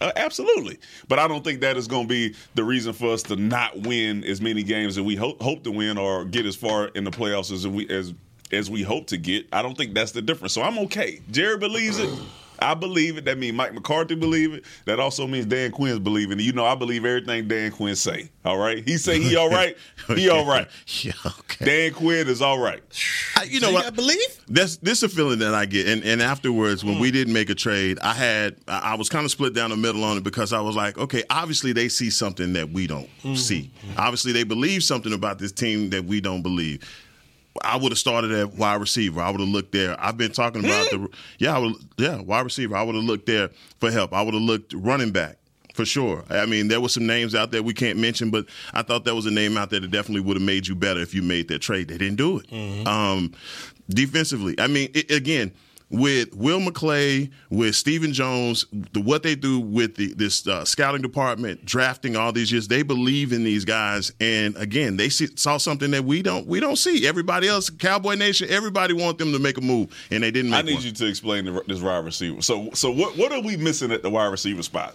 Uh, 0.00 0.12
absolutely, 0.16 0.78
but 1.08 1.18
I 1.18 1.26
don't 1.26 1.42
think 1.42 1.62
that 1.62 1.76
is 1.76 1.88
going 1.88 2.04
to 2.04 2.08
be 2.08 2.34
the 2.54 2.62
reason 2.62 2.92
for 2.92 3.12
us 3.12 3.22
to 3.24 3.36
not 3.36 3.80
win 3.80 4.22
as 4.22 4.40
many 4.40 4.62
games 4.62 4.94
that 4.96 5.02
we 5.02 5.16
hope 5.16 5.40
hope 5.42 5.64
to 5.64 5.70
win 5.70 5.98
or 5.98 6.24
get 6.24 6.46
as 6.46 6.54
far 6.54 6.88
in 6.88 7.04
the 7.04 7.10
playoffs 7.10 7.50
as 7.50 7.66
we 7.66 7.88
as 7.88 8.14
as 8.52 8.70
we 8.70 8.82
hope 8.82 9.08
to 9.08 9.16
get. 9.16 9.46
I 9.52 9.62
don't 9.62 9.76
think 9.76 9.94
that's 9.94 10.12
the 10.12 10.22
difference. 10.22 10.52
So 10.52 10.62
I'm 10.62 10.78
okay. 10.80 11.20
Jerry 11.30 11.58
believes 11.58 11.98
it. 11.98 12.10
I 12.60 12.74
believe 12.74 13.18
it. 13.18 13.24
That 13.24 13.38
means 13.38 13.56
Mike 13.56 13.74
McCarthy 13.74 14.14
believe 14.14 14.54
it. 14.54 14.64
That 14.84 15.00
also 15.00 15.26
means 15.26 15.46
Dan 15.46 15.70
Quinn's 15.70 15.98
believing 15.98 16.40
it. 16.40 16.42
You 16.42 16.52
know, 16.52 16.64
I 16.64 16.74
believe 16.74 17.04
everything 17.04 17.48
Dan 17.48 17.70
Quinn 17.70 17.96
say. 17.96 18.30
All 18.44 18.58
right, 18.58 18.86
he 18.86 18.96
say 18.96 19.20
he 19.20 19.36
all 19.36 19.50
right. 19.50 19.76
He 20.08 20.30
all 20.30 20.46
right. 20.46 20.66
yeah, 21.02 21.12
okay. 21.26 21.66
Dan 21.66 21.92
Quinn 21.92 22.28
is 22.28 22.40
all 22.40 22.58
right. 22.58 22.82
I- 23.36 23.42
you 23.42 23.60
know 23.60 23.68
So 23.68 23.74
what? 23.74 23.84
got 23.84 23.94
belief? 23.94 24.46
That's 24.48 24.78
this 24.78 25.02
is 25.02 25.12
a 25.12 25.14
feeling 25.14 25.38
that 25.40 25.54
I 25.54 25.66
get, 25.66 25.86
and 25.86 26.02
and 26.02 26.22
afterwards 26.22 26.82
when 26.82 26.94
hmm. 26.94 27.00
we 27.00 27.10
didn't 27.10 27.34
make 27.34 27.50
a 27.50 27.54
trade, 27.54 27.98
I 28.00 28.14
had 28.14 28.56
I 28.66 28.92
I 28.92 28.94
was 28.94 29.08
kind 29.08 29.24
of 29.24 29.30
split 29.30 29.54
down 29.54 29.70
the 29.70 29.76
middle 29.76 30.02
on 30.04 30.16
it 30.16 30.24
because 30.24 30.52
I 30.52 30.60
was 30.60 30.76
like, 30.76 30.96
okay, 30.96 31.24
obviously 31.28 31.72
they 31.72 31.88
see 31.88 32.08
something 32.10 32.54
that 32.54 32.70
we 32.70 32.86
don't 32.86 33.08
hmm. 33.22 33.34
see. 33.34 33.70
Obviously 33.98 34.32
they 34.32 34.44
believe 34.44 34.82
something 34.82 35.12
about 35.12 35.38
this 35.38 35.52
team 35.52 35.90
that 35.90 36.04
we 36.04 36.20
don't 36.20 36.42
believe. 36.42 36.82
I 37.64 37.76
would 37.76 37.92
have 37.92 37.98
started 37.98 38.32
at 38.32 38.54
wide 38.54 38.80
receiver. 38.80 39.20
I 39.20 39.30
would 39.30 39.40
have 39.40 39.48
looked 39.48 39.72
there. 39.72 39.96
I've 39.98 40.16
been 40.16 40.32
talking 40.32 40.64
about 40.64 40.90
the 40.90 41.08
yeah, 41.38 41.56
I 41.56 41.58
would, 41.58 41.74
yeah, 41.96 42.20
wide 42.20 42.44
receiver. 42.44 42.76
I 42.76 42.82
would 42.82 42.94
have 42.94 43.04
looked 43.04 43.26
there 43.26 43.50
for 43.78 43.90
help. 43.90 44.12
I 44.12 44.22
would 44.22 44.34
have 44.34 44.42
looked 44.42 44.72
running 44.74 45.10
back 45.10 45.36
for 45.74 45.84
sure. 45.84 46.24
I 46.28 46.44
mean, 46.46 46.68
there 46.68 46.80
were 46.80 46.88
some 46.88 47.06
names 47.06 47.34
out 47.34 47.50
there 47.52 47.62
we 47.62 47.74
can't 47.74 47.98
mention, 47.98 48.30
but 48.30 48.46
I 48.72 48.82
thought 48.82 49.04
there 49.04 49.14
was 49.14 49.26
a 49.26 49.30
name 49.30 49.56
out 49.56 49.70
there 49.70 49.80
that 49.80 49.90
definitely 49.90 50.22
would 50.22 50.36
have 50.36 50.42
made 50.44 50.66
you 50.66 50.74
better 50.74 51.00
if 51.00 51.14
you 51.14 51.22
made 51.22 51.48
that 51.48 51.60
trade. 51.60 51.88
They 51.88 51.98
didn't 51.98 52.16
do 52.16 52.38
it. 52.38 52.86
Um, 52.86 53.32
defensively, 53.88 54.54
I 54.58 54.66
mean, 54.66 54.90
it, 54.94 55.10
again. 55.10 55.52
With 55.90 56.34
Will 56.34 56.60
McClay, 56.60 57.30
with 57.50 57.74
Stephen 57.74 58.12
Jones, 58.12 58.66
the, 58.92 59.00
what 59.00 59.22
they 59.22 59.34
do 59.34 59.58
with 59.58 59.96
the, 59.96 60.12
this 60.14 60.46
uh, 60.46 60.64
scouting 60.66 61.00
department, 61.00 61.64
drafting 61.64 62.14
all 62.14 62.30
these 62.30 62.52
years, 62.52 62.68
they 62.68 62.82
believe 62.82 63.32
in 63.32 63.42
these 63.42 63.64
guys. 63.64 64.12
And 64.20 64.54
again, 64.58 64.98
they 64.98 65.08
see, 65.08 65.28
saw 65.36 65.56
something 65.56 65.90
that 65.92 66.04
we 66.04 66.20
don't 66.22 66.46
we 66.46 66.60
don't 66.60 66.76
see. 66.76 67.06
Everybody 67.06 67.48
else, 67.48 67.70
Cowboy 67.70 68.16
Nation, 68.16 68.48
everybody 68.50 68.92
want 68.92 69.16
them 69.16 69.32
to 69.32 69.38
make 69.38 69.56
a 69.56 69.62
move, 69.62 69.94
and 70.10 70.22
they 70.22 70.30
didn't 70.30 70.50
make 70.50 70.58
I 70.58 70.62
need 70.62 70.74
one. 70.74 70.82
you 70.82 70.92
to 70.92 71.06
explain 71.06 71.46
the, 71.46 71.62
this 71.66 71.80
wide 71.80 72.04
receiver. 72.04 72.42
So, 72.42 72.70
so 72.74 72.90
what 72.90 73.16
what 73.16 73.32
are 73.32 73.40
we 73.40 73.56
missing 73.56 73.90
at 73.90 74.02
the 74.02 74.10
wide 74.10 74.26
receiver 74.30 74.62
spot? 74.62 74.94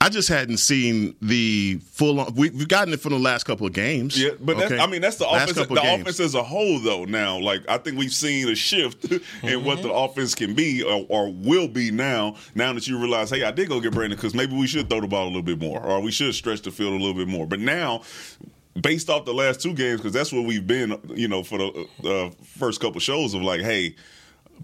I 0.00 0.08
just 0.10 0.28
hadn't 0.28 0.58
seen 0.58 1.16
the 1.22 1.80
full. 1.90 2.20
On, 2.20 2.34
we, 2.34 2.50
we've 2.50 2.68
gotten 2.68 2.92
it 2.92 3.00
from 3.00 3.12
the 3.12 3.18
last 3.18 3.44
couple 3.44 3.66
of 3.66 3.72
games. 3.72 4.20
Yeah, 4.20 4.30
but 4.38 4.58
that's, 4.58 4.72
okay? 4.72 4.82
I 4.82 4.86
mean 4.86 5.00
that's 5.00 5.16
the 5.16 5.24
Last 5.24 5.50
offense. 5.50 5.68
The 5.68 5.74
games. 5.74 6.02
offense 6.02 6.20
as 6.20 6.34
a 6.34 6.42
whole, 6.42 6.78
though. 6.78 7.04
Now, 7.04 7.38
like 7.38 7.62
I 7.68 7.78
think 7.78 7.98
we've 7.98 8.12
seen 8.12 8.48
a 8.48 8.54
shift 8.54 9.10
in 9.42 9.64
what 9.64 9.82
the 9.82 9.92
offense 9.92 10.34
can 10.34 10.54
be 10.54 10.82
or, 10.82 11.06
or 11.08 11.32
will 11.32 11.66
be 11.66 11.90
now. 11.90 12.36
Now 12.54 12.72
that 12.74 12.86
you 12.86 12.98
realize, 12.98 13.30
hey, 13.30 13.44
I 13.44 13.50
did 13.50 13.68
go 13.68 13.80
get 13.80 13.92
Brandin 13.92 14.10
because 14.10 14.34
maybe 14.34 14.54
we 14.54 14.66
should 14.66 14.88
throw 14.90 15.00
the 15.00 15.08
ball 15.08 15.24
a 15.24 15.28
little 15.28 15.42
bit 15.42 15.60
more, 15.60 15.82
or 15.82 16.00
we 16.00 16.10
should 16.10 16.34
stretch 16.34 16.62
the 16.62 16.70
field 16.70 16.92
a 16.92 16.96
little 16.96 17.14
bit 17.14 17.28
more. 17.28 17.46
But 17.46 17.60
now. 17.60 18.02
Based 18.78 19.08
off 19.08 19.24
the 19.24 19.32
last 19.32 19.62
two 19.62 19.72
games, 19.72 20.02
because 20.02 20.12
that's 20.12 20.34
where 20.34 20.42
we've 20.42 20.66
been, 20.66 21.00
you 21.14 21.28
know, 21.28 21.42
for 21.42 21.56
the 21.56 21.88
uh, 22.04 22.30
first 22.58 22.78
couple 22.78 23.00
shows 23.00 23.32
of 23.32 23.40
like, 23.40 23.62
hey, 23.62 23.96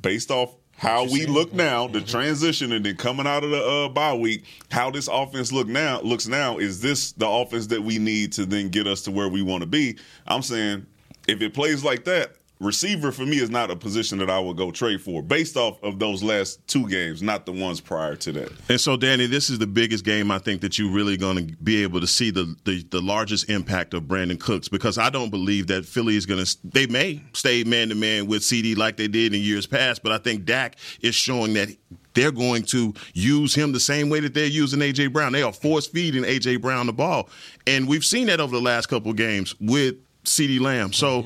based 0.02 0.30
off 0.30 0.54
how 0.82 1.04
we 1.04 1.26
look 1.26 1.52
now, 1.52 1.86
the 1.86 2.00
transition, 2.00 2.72
and 2.72 2.84
then 2.84 2.96
coming 2.96 3.24
out 3.24 3.44
of 3.44 3.50
the 3.50 3.64
uh, 3.64 3.88
bye 3.88 4.14
week, 4.14 4.42
how 4.68 4.90
this 4.90 5.06
offense 5.06 5.52
look 5.52 5.68
now 5.68 6.00
looks 6.00 6.26
now 6.26 6.58
is 6.58 6.80
this 6.80 7.12
the 7.12 7.28
offense 7.28 7.68
that 7.68 7.80
we 7.80 7.98
need 7.98 8.32
to 8.32 8.44
then 8.44 8.68
get 8.68 8.88
us 8.88 9.02
to 9.02 9.12
where 9.12 9.28
we 9.28 9.42
want 9.42 9.60
to 9.60 9.66
be? 9.68 9.96
I'm 10.26 10.42
saying 10.42 10.84
if 11.28 11.40
it 11.40 11.54
plays 11.54 11.84
like 11.84 12.04
that, 12.06 12.32
receiver 12.62 13.12
for 13.12 13.26
me 13.26 13.38
is 13.38 13.50
not 13.50 13.70
a 13.70 13.76
position 13.76 14.18
that 14.18 14.30
I 14.30 14.38
would 14.38 14.56
go 14.56 14.70
trade 14.70 15.00
for 15.00 15.22
based 15.22 15.56
off 15.56 15.82
of 15.82 15.98
those 15.98 16.22
last 16.22 16.66
two 16.68 16.88
games, 16.88 17.22
not 17.22 17.44
the 17.44 17.52
ones 17.52 17.80
prior 17.80 18.16
to 18.16 18.32
that. 18.32 18.52
And 18.68 18.80
so, 18.80 18.96
Danny, 18.96 19.26
this 19.26 19.50
is 19.50 19.58
the 19.58 19.66
biggest 19.66 20.04
game 20.04 20.30
I 20.30 20.38
think 20.38 20.60
that 20.62 20.78
you're 20.78 20.92
really 20.92 21.16
going 21.16 21.48
to 21.48 21.56
be 21.56 21.82
able 21.82 22.00
to 22.00 22.06
see 22.06 22.30
the, 22.30 22.54
the 22.64 22.82
the 22.90 23.00
largest 23.00 23.50
impact 23.50 23.94
of 23.94 24.04
Brandin 24.04 24.38
Cooks 24.38 24.68
because 24.68 24.98
I 24.98 25.10
don't 25.10 25.30
believe 25.30 25.66
that 25.66 25.84
Philly 25.84 26.16
is 26.16 26.26
going 26.26 26.44
to. 26.44 26.58
They 26.64 26.86
may 26.86 27.22
stay 27.32 27.64
man 27.64 27.88
to 27.88 27.94
man 27.94 28.26
with 28.26 28.42
CeeDee 28.42 28.76
like 28.76 28.96
they 28.96 29.08
did 29.08 29.34
in 29.34 29.40
years 29.40 29.66
past, 29.66 30.02
but 30.02 30.12
I 30.12 30.18
think 30.18 30.44
Dak 30.44 30.76
is 31.00 31.14
showing 31.14 31.54
that. 31.54 31.68
They're 32.14 32.30
going 32.30 32.64
to 32.64 32.92
use 33.14 33.54
him 33.54 33.72
the 33.72 33.80
same 33.80 34.10
way 34.10 34.20
that 34.20 34.34
they're 34.34 34.44
using 34.44 34.80
AJ 34.80 35.14
Brown. 35.14 35.32
They 35.32 35.42
are 35.42 35.52
force 35.52 35.86
feeding 35.86 36.24
AJ 36.24 36.60
Brown 36.60 36.86
the 36.86 36.92
ball, 36.92 37.30
and 37.66 37.88
we've 37.88 38.04
seen 38.04 38.26
that 38.26 38.38
over 38.38 38.54
the 38.54 38.60
last 38.60 38.86
couple 38.86 39.10
games 39.14 39.54
with 39.58 39.94
CeeDee 40.24 40.60
Lamb. 40.60 40.92
So. 40.92 41.24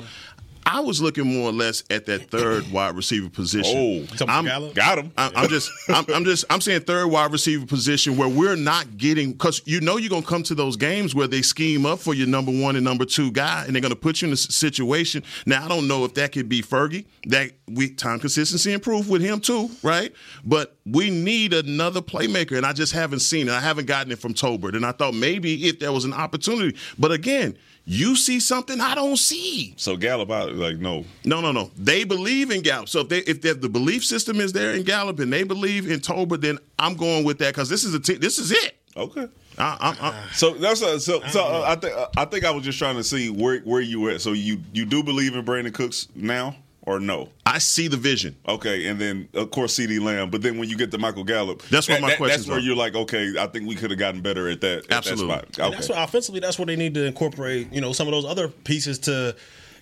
I 0.69 0.81
was 0.81 1.01
looking 1.01 1.33
more 1.33 1.49
or 1.49 1.53
less 1.53 1.81
at 1.89 2.05
that 2.07 2.29
third 2.29 2.69
wide 2.71 2.93
receiver 2.93 3.29
position. 3.29 4.05
Oh, 4.19 4.25
I'm, 4.27 4.73
got 4.73 4.97
him. 4.97 5.13
I, 5.17 5.31
I'm 5.33 5.47
just, 5.47 5.71
I'm, 5.87 6.05
I'm 6.13 6.25
just, 6.25 6.43
I'm 6.49 6.59
saying 6.59 6.81
third 6.81 7.07
wide 7.07 7.31
receiver 7.31 7.65
position 7.65 8.17
where 8.17 8.27
we're 8.27 8.57
not 8.57 8.97
getting 8.97 9.31
because 9.31 9.61
you 9.63 9.79
know 9.79 9.95
you're 9.95 10.09
gonna 10.09 10.25
come 10.25 10.43
to 10.43 10.55
those 10.55 10.75
games 10.75 11.15
where 11.15 11.27
they 11.27 11.41
scheme 11.41 11.85
up 11.85 11.99
for 11.99 12.13
your 12.13 12.27
number 12.27 12.51
one 12.51 12.75
and 12.75 12.83
number 12.83 13.05
two 13.05 13.31
guy, 13.31 13.63
and 13.65 13.73
they're 13.73 13.81
gonna 13.81 13.95
put 13.95 14.21
you 14.21 14.27
in 14.27 14.33
a 14.33 14.37
situation. 14.37 15.23
Now 15.45 15.63
I 15.63 15.69
don't 15.69 15.87
know 15.87 16.03
if 16.03 16.13
that 16.15 16.33
could 16.33 16.49
be 16.49 16.61
Fergie. 16.61 17.05
That 17.27 17.51
we 17.69 17.89
time 17.89 18.19
consistency 18.19 18.73
improved 18.73 19.09
with 19.09 19.21
him 19.21 19.39
too, 19.39 19.69
right? 19.83 20.13
But 20.43 20.75
we 20.85 21.09
need 21.09 21.53
another 21.53 22.01
playmaker, 22.01 22.57
and 22.57 22.65
I 22.65 22.73
just 22.73 22.91
haven't 22.91 23.19
seen 23.19 23.47
it. 23.47 23.53
I 23.53 23.61
haven't 23.61 23.85
gotten 23.85 24.11
it 24.11 24.19
from 24.19 24.33
Tolbert, 24.33 24.75
and 24.75 24.85
I 24.85 24.91
thought 24.91 25.13
maybe 25.13 25.67
if 25.67 25.79
there 25.79 25.93
was 25.93 26.03
an 26.03 26.13
opportunity, 26.13 26.77
but 26.99 27.13
again 27.13 27.57
you 27.89 28.17
see 28.17 28.41
something 28.41 28.81
I 28.81 28.95
don't 28.95 29.15
see. 29.15 29.73
So 29.77 29.95
Gallup, 29.95 30.29
I 30.29 30.43
like 30.43 30.77
no, 30.77 31.05
no, 31.23 31.39
no, 31.39 31.53
no. 31.53 31.71
They 31.77 32.03
believe 32.03 32.51
in 32.51 32.61
Gallup. 32.61 32.89
So 32.89 32.99
if 32.99 33.09
they 33.09 33.19
if 33.19 33.41
the 33.41 33.69
belief 33.69 34.03
system 34.03 34.41
is 34.41 34.51
there 34.51 34.73
in 34.73 34.83
Gallup 34.83 35.19
and 35.19 35.31
they 35.31 35.43
believe 35.43 35.89
in 35.89 36.01
Tolbert, 36.01 36.41
then 36.41 36.59
I'm 36.77 36.95
going 36.95 37.23
with 37.23 37.37
that 37.39 37.53
because 37.53 37.69
this 37.69 37.85
is 37.85 37.93
a 37.93 37.99
t- 37.99 38.17
this 38.17 38.39
is 38.39 38.51
it. 38.51 38.77
Okay. 38.97 39.27
I, 39.59 39.95
I, 39.99 40.07
I, 40.09 40.27
so 40.33 40.53
that's 40.53 40.81
a, 40.81 40.99
so 40.99 41.21
so 41.29 41.45
uh, 41.45 41.63
I 41.65 41.75
think 41.75 41.95
I 42.17 42.25
think 42.25 42.45
I 42.45 42.51
was 42.51 42.63
just 42.63 42.77
trying 42.77 42.97
to 42.97 43.03
see 43.03 43.29
where 43.29 43.59
where 43.61 43.81
you 43.81 44.09
at. 44.09 44.21
So 44.21 44.33
you 44.33 44.61
you 44.73 44.85
do 44.85 45.01
believe 45.01 45.35
in 45.35 45.45
Brandin 45.45 45.73
Cooks 45.73 46.09
now? 46.13 46.55
Or 46.87 47.01
no? 47.01 47.29
I 47.45 47.57
see 47.59 47.89
the 47.89 47.97
vision. 47.97 48.37
Okay, 48.47 48.87
and 48.87 48.99
then 48.99 49.27
of 49.33 49.51
course 49.51 49.77
CeeDee 49.77 50.01
Lamb, 50.01 50.29
but 50.31 50.41
then 50.41 50.57
when 50.57 50.69
you 50.69 50.77
get 50.77 50.89
to 50.91 50.97
Michael 50.97 51.25
Gallup, 51.25 51.61
that's 51.63 51.89
what 51.89 52.01
my 52.01 52.15
question. 52.15 52.37
That's 52.37 52.47
where 52.47 52.59
you're 52.59 52.77
like, 52.77 52.95
okay, 52.95 53.33
I 53.37 53.45
think 53.47 53.67
we 53.67 53.75
could 53.75 53.91
have 53.91 53.99
gotten 53.99 54.21
better 54.21 54.49
at 54.49 54.61
that. 54.61 54.85
Absolutely. 54.89 55.33
At 55.33 55.41
that 55.41 55.53
spot. 55.53 55.67
Okay. 55.67 55.75
That's 55.75 55.89
what 55.89 56.01
offensively. 56.01 56.39
That's 56.39 56.57
where 56.57 56.65
they 56.65 56.77
need 56.77 56.93
to 56.93 57.05
incorporate. 57.05 57.71
You 57.73 57.81
know, 57.81 57.91
some 57.91 58.07
of 58.07 58.13
those 58.13 58.25
other 58.25 58.47
pieces 58.47 58.99
to 58.99 59.35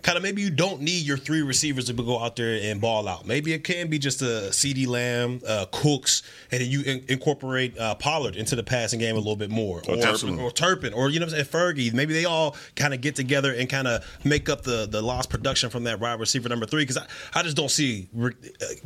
kind 0.05 0.17
of 0.17 0.23
maybe 0.23 0.39
you 0.39 0.51
don't 0.51 0.81
need 0.81 1.03
your 1.03 1.17
three 1.17 1.41
receivers 1.41 1.85
to 1.85 1.93
go 1.93 2.19
out 2.19 2.35
there 2.35 2.59
and 2.61 2.79
ball 2.79 3.07
out. 3.07 3.25
Maybe 3.25 3.53
it 3.53 3.63
can 3.63 3.87
be 3.87 3.97
just 3.97 4.21
a 4.21 4.51
CeeDee 4.51 4.85
Lamb, 4.85 5.41
uh, 5.47 5.65
Cooks, 5.71 6.21
and 6.51 6.61
then 6.61 6.69
you 6.69 6.83
in- 6.83 7.03
incorporate 7.09 7.75
uh, 7.79 7.95
Pollard 7.95 8.35
into 8.35 8.55
the 8.55 8.61
passing 8.61 8.99
game 8.99 9.15
a 9.15 9.17
little 9.17 9.35
bit 9.35 9.49
more, 9.49 9.81
or, 9.87 9.95
or 9.95 9.97
Turpin, 9.97 10.39
or, 10.39 10.51
Turpin, 10.51 10.93
or 10.93 11.09
you 11.09 11.19
know, 11.19 11.25
what 11.25 11.33
I'm 11.33 11.43
saying 11.43 11.75
Fergie. 11.75 11.91
Maybe 11.91 12.13
they 12.13 12.25
all 12.25 12.55
kind 12.75 12.93
of 12.93 13.01
get 13.01 13.15
together 13.15 13.51
and 13.51 13.67
kind 13.67 13.87
of 13.87 14.05
make 14.23 14.47
up 14.47 14.61
the 14.61 14.85
the 14.85 15.01
lost 15.01 15.31
production 15.31 15.71
from 15.71 15.85
that 15.85 15.99
wide 15.99 16.19
receiver 16.19 16.49
number 16.49 16.67
three. 16.67 16.83
Because 16.83 16.97
I, 16.97 17.07
I 17.33 17.41
just 17.41 17.57
don't 17.57 17.71
see 17.71 18.07
uh, 18.15 18.29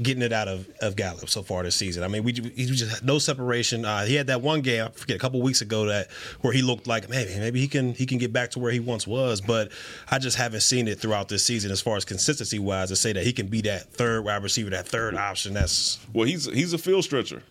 getting 0.02 0.24
it 0.24 0.32
out 0.32 0.48
of, 0.48 0.70
of 0.82 0.96
Gallup 0.96 1.28
so 1.28 1.44
far 1.44 1.64
this 1.64 1.76
season. 1.76 2.02
I 2.02 2.08
mean, 2.08 2.24
we 2.24 2.32
he 2.32 2.66
just 2.66 2.90
had 2.90 3.06
no 3.06 3.20
separation. 3.20 3.84
Uh, 3.84 4.06
he 4.06 4.16
had 4.16 4.28
that 4.28 4.40
one 4.40 4.62
game, 4.62 4.86
I 4.86 4.90
forget, 4.92 5.18
a 5.18 5.20
couple 5.20 5.42
weeks 5.42 5.60
ago 5.60 5.88
that 5.88 6.10
where 6.40 6.54
he 6.54 6.62
looked 6.62 6.88
like 6.88 7.10
maybe 7.10 7.38
maybe 7.40 7.60
he 7.60 7.68
can 7.68 7.94
he 7.94 8.06
can 8.06 8.20
get 8.20 8.32
back 8.32 8.52
to 8.52 8.60
where 8.60 8.72
he 8.72 8.80
once 8.80 9.06
was, 9.06 9.42
but 9.42 9.70
I 10.10 10.18
just 10.18 10.38
haven't 10.38 10.62
seen 10.62 10.88
it 10.88 11.02
throughout 11.10 11.28
this 11.28 11.44
season 11.44 11.72
as 11.72 11.82
far 11.82 11.98
as 11.98 12.06
consistency 12.06 12.60
wise 12.60 12.90
to 12.90 12.96
say 12.96 13.12
that 13.12 13.24
he 13.24 13.34
can 13.34 13.48
be 13.48 13.62
that 13.62 13.92
third 13.92 14.24
wide 14.24 14.44
receiver, 14.44 14.70
that 14.70 14.88
third 14.88 15.16
option. 15.16 15.56
That's 15.56 15.98
well, 16.14 16.28
he's 16.28 16.46
he's 16.46 16.72
a 16.74 16.78
field 16.78 17.04
stretcher. 17.04 17.42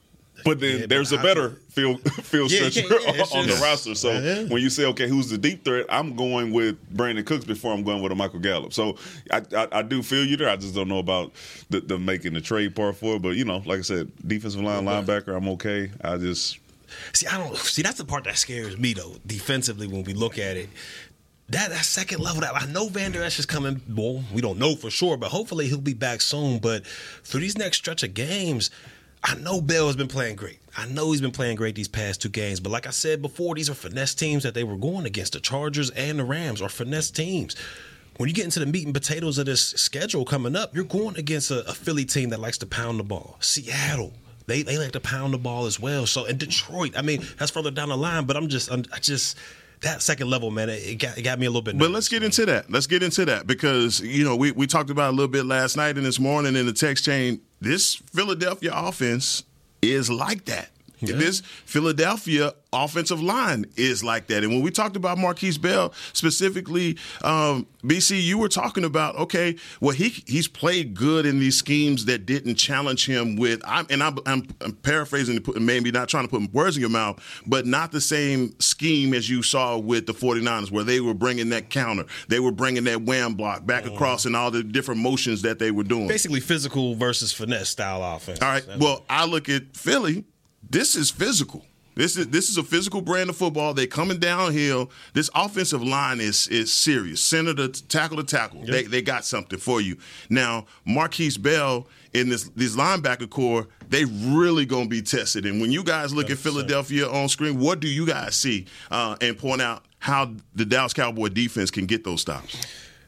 But 0.45 0.61
then 0.61 0.81
yeah, 0.81 0.87
there's 0.87 1.11
but 1.11 1.19
a 1.19 1.23
better 1.25 1.51
field 1.71 2.01
field 2.23 2.53
yeah, 2.53 2.69
stretcher 2.69 3.01
yeah, 3.01 3.25
on, 3.35 3.49
the 3.49 3.59
roster. 3.61 3.97
So 3.97 4.13
when 4.47 4.63
you 4.63 4.71
say, 4.71 4.85
okay, 4.85 5.09
who's 5.09 5.29
the 5.29 5.39
deep 5.39 5.65
threat? 5.65 5.87
I'm 5.89 6.15
going 6.15 6.53
with 6.53 6.77
Brandin 6.97 7.27
Cooks 7.27 7.45
before 7.45 7.73
I'm 7.73 7.83
going 7.83 8.01
with 8.01 8.13
a 8.13 8.15
Michael 8.15 8.39
Gallup. 8.39 8.73
So 8.73 8.97
I, 9.33 9.43
I, 9.57 9.69
I 9.73 9.83
do 9.83 10.01
feel 10.05 10.25
you 10.25 10.37
there. 10.37 10.49
I 10.49 10.55
just 10.55 10.77
don't 10.77 10.87
know 10.87 11.01
about 11.01 11.33
the, 11.71 11.81
the, 11.81 11.99
making 11.99 12.35
the 12.35 12.41
trade 12.41 12.77
part 12.77 12.95
for 12.95 13.17
it. 13.17 13.23
But 13.23 13.31
you 13.31 13.45
know, 13.45 13.61
like 13.67 13.81
I 13.81 13.83
said, 13.83 14.13
defensive 14.25 14.61
line, 14.61 14.85
linebacker, 14.85 15.37
I'm 15.37 15.49
okay. 15.49 15.91
I 16.05 16.17
just 16.19 16.61
see. 17.13 17.27
I 17.27 17.37
don't 17.37 17.57
see. 17.57 17.83
That's 17.83 17.99
the 17.99 18.05
part 18.05 18.23
that 18.23 18.39
scares 18.39 18.79
me 18.79 18.93
though. 18.93 19.17
Defensively, 19.27 19.89
when 19.89 20.05
we 20.05 20.15
look 20.15 20.39
at 20.39 20.57
it, 20.57 20.69
that, 21.51 21.71
that 21.71 21.85
second 21.85 22.21
level 22.21 22.43
that 22.43 22.55
I 22.55 22.67
know 22.67 22.89
Vander 22.89 23.23
Esch 23.23 23.39
is 23.39 23.47
coming. 23.47 23.81
Well, 23.89 24.23
we 24.33 24.43
don't 24.43 24.59
know 24.59 24.75
for 24.75 24.91
sure, 24.91 25.17
but 25.17 25.31
hopefully 25.31 25.67
he'll 25.69 25.81
be 25.81 25.95
back 25.95 26.21
soon. 26.21 26.59
But 26.59 26.87
through 27.25 27.41
these 27.41 27.57
next 27.57 27.79
stretch 27.79 28.03
of 28.03 28.13
games, 28.13 28.71
I 29.25 29.35
know 29.37 29.61
Bell 29.61 29.87
has 29.87 29.97
been 29.97 30.09
playing 30.09 30.37
great. 30.37 30.59
I 30.77 30.87
know 30.87 31.11
he's 31.11 31.21
been 31.21 31.33
playing 31.33 31.57
great 31.57 31.75
these 31.75 31.89
past 31.89 32.23
two 32.23 32.29
games. 32.29 32.61
But 32.61 32.71
like 32.71 32.87
I 32.87 32.91
said 32.91 33.23
before, 33.23 33.55
these 33.55 33.71
are 33.71 33.75
finesse 33.75 34.15
teams 34.15 34.43
that 34.43 34.55
they 34.55 34.63
were 34.63 34.77
going 34.77 35.07
against. 35.07 35.33
The 35.33 35.41
Chargers 35.41 35.91
and 35.91 36.19
the 36.19 36.25
Rams 36.25 36.61
are 36.61 36.69
finesse 36.69 37.11
teams. 37.11 37.57
When 38.19 38.29
you 38.29 38.35
get 38.35 38.45
into 38.45 38.61
the 38.61 38.67
meat 38.67 38.85
and 38.85 38.95
potatoes 38.95 39.39
of 39.39 39.47
this 39.47 39.63
schedule 39.63 40.25
coming 40.25 40.55
up, 40.55 40.75
you're 40.75 40.85
going 40.85 41.17
against 41.17 41.51
a, 41.51 41.69
a 41.69 41.73
Philly 41.73 42.05
team 42.05 42.31
that 42.31 42.41
likes 42.41 42.59
to 42.59 42.67
pound 42.67 42.99
the 42.99 43.05
ball. 43.05 43.37
Seattle, 43.41 44.13
they 44.47 44.63
they 44.63 44.77
like 44.77 44.93
to 44.93 45.01
pound 45.01 45.35
the 45.35 45.39
ball 45.39 45.67
as 45.67 45.81
well. 45.81 46.05
So 46.05 46.25
in 46.25 46.37
Detroit, 46.37 46.93
I 46.97 47.03
mean, 47.03 47.25
that's 47.39 47.51
further 47.51 47.71
down 47.71 47.89
the 47.89 47.97
line. 47.97 48.25
But 48.25 48.37
I'm 48.37 48.49
just, 48.49 48.71
I'm, 48.71 48.85
I 48.93 48.99
just 48.99 49.39
that 49.83 50.03
second 50.03 50.29
level, 50.29 50.51
man, 50.51 50.69
it 50.69 50.99
got, 50.99 51.19
it 51.19 51.23
got 51.23 51.39
me 51.39 51.47
a 51.47 51.51
little 51.51 51.63
bit. 51.63 51.75
Nervous, 51.75 51.89
but 51.89 51.95
let's 51.95 52.09
get 52.09 52.23
into 52.23 52.47
that. 52.47 52.71
Let's 52.71 52.87
get 52.87 53.03
into 53.03 53.25
that 53.27 53.47
because 53.47 54.01
you 54.01 54.25
know 54.25 54.37
we 54.37 54.53
we 54.53 54.67
talked 54.67 54.91
about 54.91 55.11
a 55.11 55.17
little 55.17 55.29
bit 55.29 55.45
last 55.45 55.77
night 55.77 55.97
and 55.97 56.05
this 56.05 56.19
morning 56.19 56.57
in 56.57 56.67
the 56.67 56.73
text 56.73 57.05
chain. 57.05 57.41
This 57.61 57.97
Philadelphia 58.13 58.73
offense 58.75 59.45
is 59.83 60.11
like 60.11 60.45
that. 60.47 60.71
Yeah. 61.01 61.17
This 61.17 61.41
Philadelphia 61.41 62.55
offensive 62.73 63.23
line 63.23 63.65
is 63.77 64.05
like 64.05 64.27
that. 64.27 64.43
And 64.43 64.53
when 64.53 64.63
we 64.63 64.71
talked 64.71 64.97
about 64.97 65.19
Markquese 65.19 65.61
Bell 65.61 65.93
specifically, 66.13 66.99
um, 67.23 67.67
BC, 67.83 68.23
you 68.23 68.39
were 68.39 68.49
talking 68.49 68.85
about 68.85 69.17
okay, 69.17 69.57
well 69.81 69.95
he 69.95 70.09
he's 70.27 70.49
played 70.49 70.95
good 70.95 71.27
in 71.27 71.39
these 71.39 71.57
schemes 71.57 72.05
that 72.07 72.27
didn't 72.27 72.57
challenge 72.57 73.07
him 73.07 73.37
with. 73.37 73.63
I'm, 73.65 73.87
and 73.91 74.03
I'm, 74.03 74.19
I'm, 74.27 74.47
I'm 74.61 74.73
paraphrasing, 74.73 75.45
maybe 75.61 75.91
not 75.91 76.09
trying 76.09 76.25
to 76.25 76.31
put 76.31 76.53
words 76.53 76.77
in 76.77 76.81
your 76.81 76.91
mouth, 76.91 77.21
but 77.47 77.67
not 77.67 77.93
the 77.93 78.01
same 78.01 78.59
scheme 78.59 79.15
as 79.15 79.31
you 79.31 79.43
saw 79.43 79.79
with 79.79 80.07
the 80.07 80.15
49ers, 80.15 80.71
where 80.71 80.85
they 80.85 81.01
were 81.01 81.15
bringing 81.15 81.51
that 81.51 81.71
counter, 81.71 82.05
they 82.29 82.41
were 82.41 82.53
bringing 82.53 82.85
that 82.85 83.03
wham 83.03 83.35
block 83.35 83.65
back 83.65 83.85
mm. 83.85 83.95
across, 83.95 84.25
and 84.25 84.35
all 84.37 84.51
the 84.51 84.63
different 84.63 85.01
motions 85.01 85.43
that 85.43 85.59
they 85.59 85.71
were 85.71 85.85
doing. 85.85 86.09
Basically, 86.09 86.41
physical 86.41 86.95
versus 86.95 87.33
finesse 87.33 87.69
style 87.69 88.03
offense. 88.03 88.41
All 88.43 88.49
right. 88.49 88.65
Well, 88.79 89.05
I 89.09 89.25
look 89.25 89.49
at 89.49 89.77
Philly 89.77 90.25
this 90.63 90.97
is 90.97 91.11
physical. 91.11 91.65
This 91.99 92.17
is 92.17 92.29
this 92.29 92.49
is 92.49 92.57
a 92.57 92.63
physical 92.63 93.01
brand 93.03 93.29
of 93.29 93.37
football. 93.37 93.75
They're 93.75 93.89
coming 93.89 94.19
downhill. 94.19 94.89
This 95.15 95.29
offensive 95.35 95.83
line 95.83 96.21
is 96.21 96.47
is 96.47 96.73
serious. 96.73 97.21
Center 97.21 97.55
to 97.55 97.69
tackle 97.89 98.19
to 98.19 98.23
tackle. 98.23 98.61
Yep. 98.61 98.69
They 98.69 98.83
they 98.85 99.03
got 99.03 99.25
something 99.25 99.59
for 99.59 99.81
you. 99.81 99.97
Now 100.31 100.67
Markquese 100.87 101.43
Bell 101.43 101.89
in 102.15 102.29
this 102.29 102.51
these 102.51 102.77
linebacker 102.77 103.29
core, 103.29 103.67
they 103.89 104.05
really 104.05 104.65
gonna 104.65 104.87
be 104.87 105.03
tested. 105.03 105.45
And 105.45 105.61
when 105.61 105.73
you 105.73 105.83
guys 105.83 106.15
look 106.15 106.29
100%. 106.29 106.31
at 106.31 106.39
Philadelphia 106.39 107.09
on 107.09 107.29
screen, 107.29 107.59
what 107.59 107.81
do 107.81 107.89
you 107.89 108.07
guys 108.07 108.37
see? 108.37 108.67
Uh, 108.93 109.17
and 109.21 109.37
point 109.37 109.61
out 109.61 109.85
how 109.99 110.33
the 110.55 110.65
Dallas 110.65 110.95
Cowboy 110.95 111.31
defense 111.31 111.73
can 111.73 111.87
get 111.87 112.05
those 112.05 112.21
stops. 112.21 112.65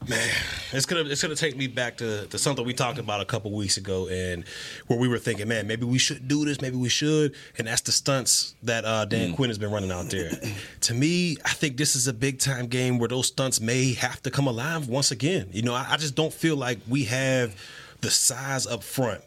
Man, 0.09 0.29
it's 0.71 0.87
gonna 0.87 1.03
it's 1.03 1.21
gonna 1.21 1.35
take 1.35 1.55
me 1.55 1.67
back 1.67 1.97
to, 1.97 2.25
to 2.25 2.39
something 2.39 2.65
we 2.65 2.73
talked 2.73 2.97
about 2.97 3.21
a 3.21 3.25
couple 3.25 3.51
weeks 3.51 3.77
ago, 3.77 4.07
and 4.07 4.43
where 4.87 4.97
we 4.97 5.07
were 5.07 5.19
thinking, 5.19 5.47
man, 5.47 5.67
maybe 5.67 5.85
we 5.85 5.99
should 5.99 6.27
do 6.27 6.43
this, 6.43 6.59
maybe 6.59 6.75
we 6.75 6.89
should, 6.89 7.35
and 7.59 7.67
that's 7.67 7.81
the 7.81 7.91
stunts 7.91 8.55
that 8.63 8.83
uh, 8.83 9.05
Dan 9.05 9.31
mm. 9.31 9.35
Quinn 9.35 9.51
has 9.51 9.59
been 9.59 9.71
running 9.71 9.91
out 9.91 10.09
there. 10.09 10.31
to 10.81 10.93
me, 10.95 11.37
I 11.45 11.51
think 11.51 11.77
this 11.77 11.95
is 11.95 12.07
a 12.07 12.13
big 12.13 12.39
time 12.39 12.65
game 12.65 12.97
where 12.97 13.09
those 13.09 13.27
stunts 13.27 13.61
may 13.61 13.93
have 13.93 14.23
to 14.23 14.31
come 14.31 14.47
alive 14.47 14.89
once 14.89 15.11
again. 15.11 15.49
You 15.51 15.61
know, 15.61 15.75
I, 15.75 15.85
I 15.91 15.97
just 15.97 16.15
don't 16.15 16.33
feel 16.33 16.55
like 16.55 16.79
we 16.89 17.03
have 17.03 17.55
the 18.01 18.09
size 18.09 18.65
up 18.65 18.81
front 18.81 19.21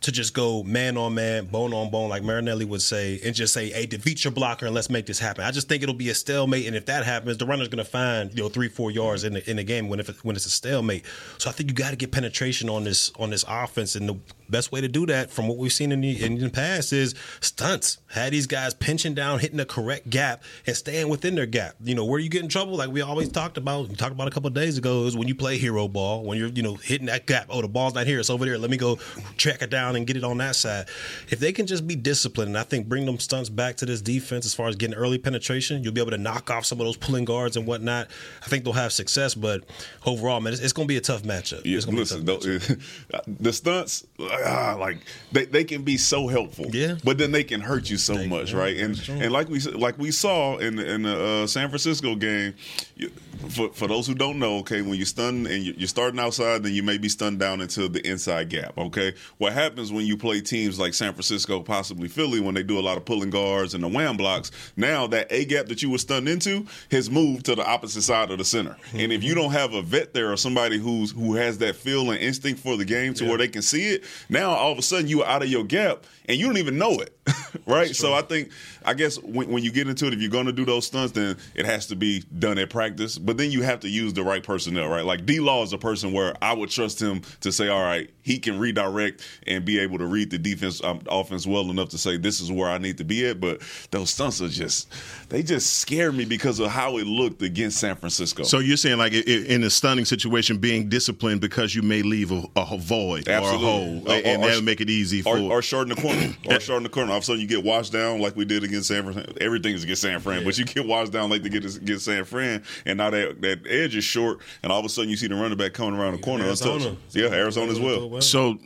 to 0.00 0.12
just 0.12 0.32
go 0.32 0.62
man 0.62 0.96
on 0.96 1.14
man, 1.14 1.46
bone 1.46 1.72
on 1.72 1.90
bone, 1.90 2.08
like 2.08 2.22
Marinelli 2.22 2.64
would 2.64 2.82
say, 2.82 3.20
and 3.24 3.34
just 3.34 3.52
say, 3.52 3.70
"Hey, 3.70 3.86
defeat 3.86 4.24
your 4.24 4.32
blocker 4.32 4.66
and 4.66 4.74
let's 4.74 4.90
make 4.90 5.06
this 5.06 5.18
happen." 5.18 5.44
I 5.44 5.50
just 5.50 5.68
think 5.68 5.82
it'll 5.82 5.94
be 5.94 6.10
a 6.10 6.14
stalemate, 6.14 6.66
and 6.66 6.76
if 6.76 6.86
that 6.86 7.04
happens, 7.04 7.38
the 7.38 7.46
runner's 7.46 7.68
going 7.68 7.84
to 7.84 7.90
find 7.90 8.30
you 8.32 8.42
know 8.42 8.48
three, 8.48 8.68
four 8.68 8.90
yards 8.90 9.24
in 9.24 9.34
the 9.34 9.50
in 9.50 9.56
the 9.56 9.64
game 9.64 9.88
when 9.88 10.00
if 10.00 10.08
it, 10.08 10.16
when 10.24 10.36
it's 10.36 10.46
a 10.46 10.50
stalemate. 10.50 11.04
So 11.38 11.50
I 11.50 11.52
think 11.52 11.70
you 11.70 11.74
got 11.74 11.90
to 11.90 11.96
get 11.96 12.12
penetration 12.12 12.68
on 12.68 12.84
this 12.84 13.12
on 13.18 13.30
this 13.30 13.44
offense, 13.48 13.96
and 13.96 14.08
the 14.08 14.16
best 14.50 14.72
way 14.72 14.80
to 14.80 14.88
do 14.88 15.06
that, 15.06 15.30
from 15.30 15.48
what 15.48 15.58
we've 15.58 15.72
seen 15.72 15.92
in 15.92 16.00
the, 16.00 16.24
in 16.24 16.38
the 16.38 16.50
past, 16.50 16.92
is 16.92 17.14
stunts. 17.40 17.98
Had 18.08 18.32
these 18.32 18.46
guys 18.46 18.74
pinching 18.74 19.14
down, 19.14 19.38
hitting 19.38 19.58
the 19.58 19.66
correct 19.66 20.10
gap, 20.10 20.42
and 20.66 20.76
staying 20.76 21.08
within 21.08 21.34
their 21.34 21.46
gap. 21.46 21.74
You 21.82 21.94
know, 21.94 22.04
where 22.04 22.18
you 22.18 22.28
get 22.28 22.42
in 22.42 22.48
trouble, 22.48 22.76
like 22.76 22.90
we 22.90 23.00
always 23.00 23.28
talked 23.30 23.58
about, 23.58 23.88
we 23.88 23.94
talked 23.94 24.12
about 24.12 24.28
a 24.28 24.30
couple 24.30 24.50
days 24.50 24.78
ago, 24.78 25.04
is 25.04 25.16
when 25.16 25.28
you 25.28 25.34
play 25.34 25.58
hero 25.58 25.88
ball, 25.88 26.24
when 26.24 26.38
you're, 26.38 26.48
you 26.48 26.62
know, 26.62 26.74
hitting 26.74 27.06
that 27.06 27.26
gap. 27.26 27.46
Oh, 27.50 27.60
the 27.62 27.68
ball's 27.68 27.94
not 27.94 28.06
here, 28.06 28.18
it's 28.18 28.30
over 28.30 28.44
there. 28.44 28.58
Let 28.58 28.70
me 28.70 28.76
go 28.76 28.96
track 29.36 29.62
it 29.62 29.70
down 29.70 29.96
and 29.96 30.06
get 30.06 30.16
it 30.16 30.24
on 30.24 30.38
that 30.38 30.56
side. 30.56 30.88
If 31.28 31.38
they 31.38 31.52
can 31.52 31.66
just 31.66 31.86
be 31.86 31.96
disciplined, 31.96 32.48
and 32.48 32.58
I 32.58 32.62
think 32.62 32.88
bring 32.88 33.06
them 33.06 33.18
stunts 33.18 33.48
back 33.48 33.76
to 33.76 33.86
this 33.86 34.00
defense 34.00 34.46
as 34.46 34.54
far 34.54 34.68
as 34.68 34.76
getting 34.76 34.96
early 34.96 35.18
penetration, 35.18 35.82
you'll 35.84 35.92
be 35.92 36.00
able 36.00 36.10
to 36.12 36.18
knock 36.18 36.50
off 36.50 36.64
some 36.64 36.80
of 36.80 36.86
those 36.86 36.96
pulling 36.96 37.24
guards 37.24 37.56
and 37.56 37.66
whatnot. 37.66 38.08
I 38.42 38.46
think 38.46 38.64
they'll 38.64 38.72
have 38.72 38.92
success, 38.92 39.34
but 39.34 39.64
overall, 40.06 40.40
man, 40.40 40.52
it's, 40.52 40.62
it's 40.62 40.72
going 40.72 40.88
to 40.88 40.92
be 40.92 40.96
a 40.96 41.00
tough 41.00 41.22
matchup. 41.22 41.62
Yeah, 41.64 41.80
listen, 41.92 42.24
matchup. 42.24 42.80
the 43.40 43.52
stunts 43.52 44.06
ah, 44.44 44.76
like 44.78 44.98
they, 45.32 45.44
they 45.46 45.64
can 45.64 45.82
be 45.82 45.96
so 45.96 46.26
helpful. 46.28 46.66
Yeah. 46.70 46.96
But 47.04 47.18
then 47.18 47.32
they 47.32 47.44
can 47.44 47.60
hurt 47.60 47.90
you 47.90 47.96
so 47.98 48.14
They- 48.14 48.26
much, 48.28 48.52
yeah, 48.52 48.58
right? 48.58 48.76
And 48.76 48.98
and 49.08 49.32
like 49.32 49.48
we 49.48 49.60
like 49.60 49.98
we 49.98 50.10
saw 50.10 50.56
in 50.58 50.76
the, 50.76 50.90
in 50.94 51.02
the 51.02 51.24
uh, 51.24 51.46
San 51.46 51.68
Francisco 51.68 52.14
game, 52.14 52.54
you, 52.96 53.10
for 53.50 53.70
for 53.72 53.86
those 53.86 54.06
who 54.06 54.14
don't 54.14 54.38
know, 54.38 54.58
okay, 54.58 54.82
when 54.82 54.94
you 54.98 55.04
stun 55.04 55.46
and 55.46 55.62
you- 55.64 55.74
you're 55.76 55.88
starting 55.88 56.18
outside, 56.20 56.62
then 56.62 56.72
you 56.74 56.82
may 56.82 56.98
be 56.98 57.08
stunned 57.08 57.38
down 57.38 57.60
into 57.60 57.88
the 57.88 58.06
inside 58.08 58.48
gap. 58.48 58.76
Okay, 58.78 59.14
what 59.38 59.52
happens 59.52 59.92
when 59.92 60.06
you 60.06 60.16
play 60.16 60.40
teams 60.40 60.78
like 60.78 60.94
San 60.94 61.12
Francisco, 61.12 61.60
possibly 61.60 62.08
Philly, 62.08 62.40
when 62.40 62.54
they 62.54 62.62
do 62.62 62.78
a 62.78 62.82
lot 62.82 62.96
of 62.96 63.04
pulling 63.04 63.30
guards 63.30 63.74
and 63.74 63.82
the 63.84 63.88
wham 63.88 64.16
blocks? 64.16 64.50
Now 64.76 65.06
that 65.08 65.28
a 65.30 65.44
gap 65.44 65.66
that 65.66 65.82
you 65.82 65.90
were 65.90 65.98
stunned 65.98 66.28
into 66.28 66.66
has 66.90 67.10
moved 67.10 67.46
to 67.46 67.54
the 67.54 67.64
opposite 67.66 68.02
side 68.02 68.30
of 68.30 68.38
the 68.38 68.44
center, 68.44 68.76
and 68.94 69.12
if 69.12 69.22
you 69.22 69.34
don't 69.34 69.52
have 69.52 69.72
a 69.74 69.82
vet 69.82 70.14
there 70.14 70.32
or 70.32 70.36
somebody 70.36 70.78
who's 70.78 71.10
who 71.12 71.34
has 71.34 71.58
that 71.58 71.76
feel 71.76 72.10
and 72.10 72.20
instinct 72.20 72.60
for 72.60 72.76
the 72.76 72.84
game 72.84 73.14
to 73.14 73.24
where 73.24 73.38
they 73.38 73.48
can 73.48 73.62
see 73.62 73.88
it, 73.88 74.04
now 74.28 74.50
all 74.50 74.72
of 74.72 74.78
a 74.78 74.82
sudden 74.82 75.08
you 75.08 75.22
are 75.22 75.28
out 75.28 75.42
of 75.42 75.48
your 75.48 75.64
gap 75.64 76.04
and 76.28 76.36
you 76.36 76.46
don't 76.46 76.58
even 76.58 76.76
know 76.78 76.92
it, 77.00 77.16
right? 77.66 77.94
So 77.96 78.12
I 78.14 78.22
think, 78.22 78.50
I 78.84 78.94
guess 78.94 79.16
when, 79.22 79.48
when 79.48 79.62
you 79.64 79.72
get 79.72 79.88
into 79.88 80.06
it, 80.06 80.12
if 80.12 80.20
you're 80.20 80.30
going 80.30 80.46
to 80.46 80.52
do 80.52 80.64
those 80.64 80.86
stunts, 80.86 81.12
then 81.12 81.36
it 81.54 81.64
has 81.66 81.86
to 81.86 81.96
be 81.96 82.22
done 82.38 82.58
at 82.58 82.70
practice. 82.70 83.18
But 83.18 83.36
then 83.38 83.50
you 83.50 83.62
have 83.62 83.80
to 83.80 83.88
use 83.88 84.12
the 84.12 84.22
right 84.22 84.42
personnel, 84.42 84.88
right? 84.88 85.04
Like 85.04 85.24
D 85.26 85.40
Law 85.40 85.62
is 85.62 85.72
a 85.72 85.78
person 85.78 86.12
where 86.12 86.34
I 86.42 86.52
would 86.52 86.70
trust 86.70 87.00
him 87.00 87.22
to 87.40 87.50
say, 87.50 87.68
all 87.68 87.82
right, 87.82 88.10
he 88.22 88.38
can 88.38 88.58
redirect 88.58 89.26
and 89.46 89.64
be 89.64 89.78
able 89.78 89.98
to 89.98 90.06
read 90.06 90.30
the 90.30 90.38
defense, 90.38 90.84
um, 90.84 91.00
offense 91.08 91.46
well 91.46 91.70
enough 91.70 91.88
to 91.90 91.98
say 91.98 92.18
this 92.18 92.40
is 92.40 92.52
where 92.52 92.68
I 92.68 92.78
need 92.78 92.98
to 92.98 93.04
be 93.04 93.26
at. 93.26 93.40
But 93.40 93.62
those 93.90 94.10
stunts 94.10 94.42
are 94.42 94.48
just, 94.48 94.92
they 95.30 95.42
just 95.42 95.78
scare 95.78 96.12
me 96.12 96.26
because 96.26 96.60
of 96.60 96.70
how 96.70 96.98
it 96.98 97.06
looked 97.06 97.40
against 97.42 97.78
San 97.78 97.96
Francisco. 97.96 98.42
So 98.42 98.58
you're 98.58 98.76
saying 98.76 98.98
like 98.98 99.14
in 99.14 99.62
a 99.64 99.70
stunning 99.70 100.04
situation, 100.04 100.58
being 100.58 100.88
disciplined 100.90 101.40
because 101.40 101.74
you 101.74 101.82
may 101.82 102.02
leave 102.02 102.30
a, 102.32 102.42
a 102.56 102.76
void 102.78 103.28
Absolutely. 103.28 103.66
or 103.66 103.70
a 103.70 103.72
hole, 103.72 104.08
Or- 104.08 104.12
and 104.24 104.42
that 104.42 104.56
would 104.56 104.64
make 104.64 104.80
it 104.80 104.90
easy 104.90 105.22
for. 105.22 105.38
or, 105.38 105.52
or 105.58 105.62
shorten 105.62 105.94
the 105.94 106.00
corner, 106.00 106.17
or 106.46 106.60
shorten 106.60 106.82
the 106.82 106.88
corner. 106.88 107.10
All 107.10 107.18
of 107.18 107.22
a 107.22 107.26
sudden, 107.26 107.40
you 107.40 107.46
get 107.46 107.64
washed 107.64 107.92
down 107.92 108.20
like 108.20 108.36
we 108.36 108.44
did 108.44 108.64
against 108.64 108.88
San 108.88 109.12
Fran. 109.12 109.26
Everything 109.40 109.74
is 109.74 109.84
against 109.84 110.02
San 110.02 110.20
Fran, 110.20 110.44
but 110.44 110.56
you 110.58 110.64
get 110.64 110.86
washed 110.86 111.12
down 111.12 111.30
like 111.30 111.42
they 111.42 111.48
get 111.48 111.64
against 111.64 112.04
San 112.04 112.24
Fran, 112.24 112.62
and 112.86 112.98
now 112.98 113.10
that 113.10 113.40
that 113.42 113.66
edge 113.66 113.96
is 113.96 114.04
short, 114.04 114.40
and 114.62 114.72
all 114.72 114.78
of 114.80 114.84
a 114.84 114.88
sudden 114.88 115.10
you 115.10 115.16
see 115.16 115.26
the 115.26 115.34
running 115.34 115.58
back 115.58 115.72
coming 115.72 115.98
around 115.98 116.12
the 116.12 116.18
corner 116.22 116.44
Arizona. 116.44 116.88
untouched. 116.88 117.16
Yeah, 117.16 117.28
Arizona 117.28 117.72
as 117.72 117.80
well. 117.80 118.20
So 118.20 118.58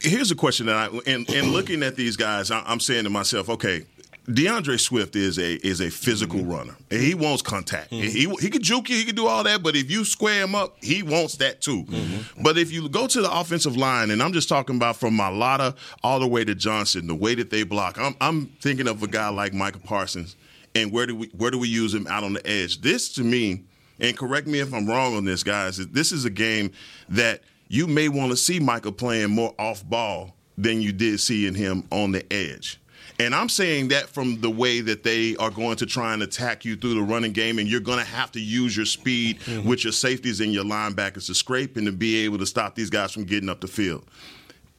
here's 0.00 0.30
a 0.30 0.36
question 0.36 0.66
that 0.66 0.76
I 0.76 0.86
and, 1.06 1.28
and 1.30 1.52
looking 1.52 1.82
at 1.82 1.96
these 1.96 2.16
guys, 2.16 2.50
I, 2.50 2.62
I'm 2.66 2.80
saying 2.80 3.04
to 3.04 3.10
myself, 3.10 3.48
okay. 3.48 3.86
D'Andre 4.32 4.76
Swift 4.76 5.16
is 5.16 5.38
a 5.38 5.54
is 5.66 5.80
a 5.80 5.90
physical 5.90 6.40
Mm-hmm. 6.40 6.50
runner. 6.52 6.76
And 6.90 7.00
he 7.02 7.14
wants 7.14 7.42
contact. 7.42 7.90
He 7.90 8.28
he 8.40 8.50
could 8.50 8.62
juke 8.62 8.88
you, 8.88 8.96
he 8.96 9.04
could 9.04 9.16
do 9.16 9.26
all 9.26 9.42
that, 9.44 9.62
but 9.62 9.74
if 9.74 9.90
you 9.90 10.04
square 10.04 10.42
him 10.42 10.54
up, 10.54 10.76
he 10.82 11.02
wants 11.02 11.36
that 11.36 11.60
too. 11.60 11.84
Mm-hmm. 11.84 12.42
But 12.42 12.56
if 12.58 12.70
you 12.72 12.88
go 12.88 13.06
to 13.06 13.20
the 13.20 13.32
offensive 13.32 13.76
line, 13.76 14.10
and 14.10 14.22
I'm 14.22 14.32
just 14.32 14.48
talking 14.48 14.76
about 14.76 14.96
from 14.96 15.16
Mailata 15.18 15.74
all 16.04 16.20
the 16.20 16.28
way 16.28 16.44
to 16.44 16.54
Johnson, 16.54 17.06
the 17.08 17.14
way 17.14 17.34
that 17.34 17.50
they 17.50 17.64
block, 17.64 17.98
I'm 17.98 18.14
I'm 18.20 18.46
thinking 18.60 18.86
of 18.88 19.02
a 19.02 19.08
guy 19.08 19.28
like 19.28 19.52
Micah 19.54 19.80
Parsons, 19.80 20.36
and 20.74 20.92
where 20.92 21.06
do 21.06 21.16
we 21.16 21.26
where 21.36 21.50
do 21.50 21.58
we 21.58 21.68
use 21.68 21.92
him 21.92 22.06
out 22.06 22.22
on 22.22 22.32
the 22.34 22.46
edge? 22.46 22.80
This 22.80 23.12
to 23.14 23.24
me, 23.24 23.64
and 23.98 24.16
correct 24.16 24.46
me 24.46 24.60
if 24.60 24.72
I'm 24.72 24.86
wrong 24.86 25.16
on 25.16 25.24
this, 25.24 25.42
guys. 25.42 25.78
This 25.88 26.12
is 26.12 26.24
a 26.24 26.30
game 26.30 26.70
that 27.08 27.42
you 27.68 27.86
may 27.88 28.08
want 28.08 28.30
to 28.30 28.36
see 28.36 28.60
Micah 28.60 28.92
playing 28.92 29.30
more 29.30 29.54
off 29.58 29.84
ball 29.88 30.36
than 30.58 30.80
you 30.80 30.92
did 30.92 31.18
seeing 31.18 31.54
him 31.54 31.82
on 31.90 32.12
the 32.12 32.30
edge. 32.32 32.78
And 33.18 33.34
I'm 33.34 33.48
saying 33.48 33.88
that 33.88 34.08
from 34.08 34.40
the 34.40 34.50
way 34.50 34.80
that 34.80 35.02
they 35.02 35.36
are 35.36 35.50
going 35.50 35.76
to 35.76 35.86
try 35.86 36.14
and 36.14 36.22
attack 36.22 36.64
you 36.64 36.76
through 36.76 36.94
the 36.94 37.02
running 37.02 37.32
game, 37.32 37.58
and 37.58 37.68
you're 37.68 37.80
going 37.80 37.98
to 37.98 38.04
have 38.04 38.32
to 38.32 38.40
use 38.40 38.76
your 38.76 38.86
speed 38.86 39.38
with 39.64 39.84
your 39.84 39.92
safeties 39.92 40.40
and 40.40 40.52
your 40.52 40.64
linebackers 40.64 41.26
to 41.26 41.34
scrape 41.34 41.76
and 41.76 41.86
to 41.86 41.92
be 41.92 42.24
able 42.24 42.38
to 42.38 42.46
stop 42.46 42.74
these 42.74 42.90
guys 42.90 43.12
from 43.12 43.24
getting 43.24 43.48
up 43.48 43.60
the 43.60 43.68
field. 43.68 44.04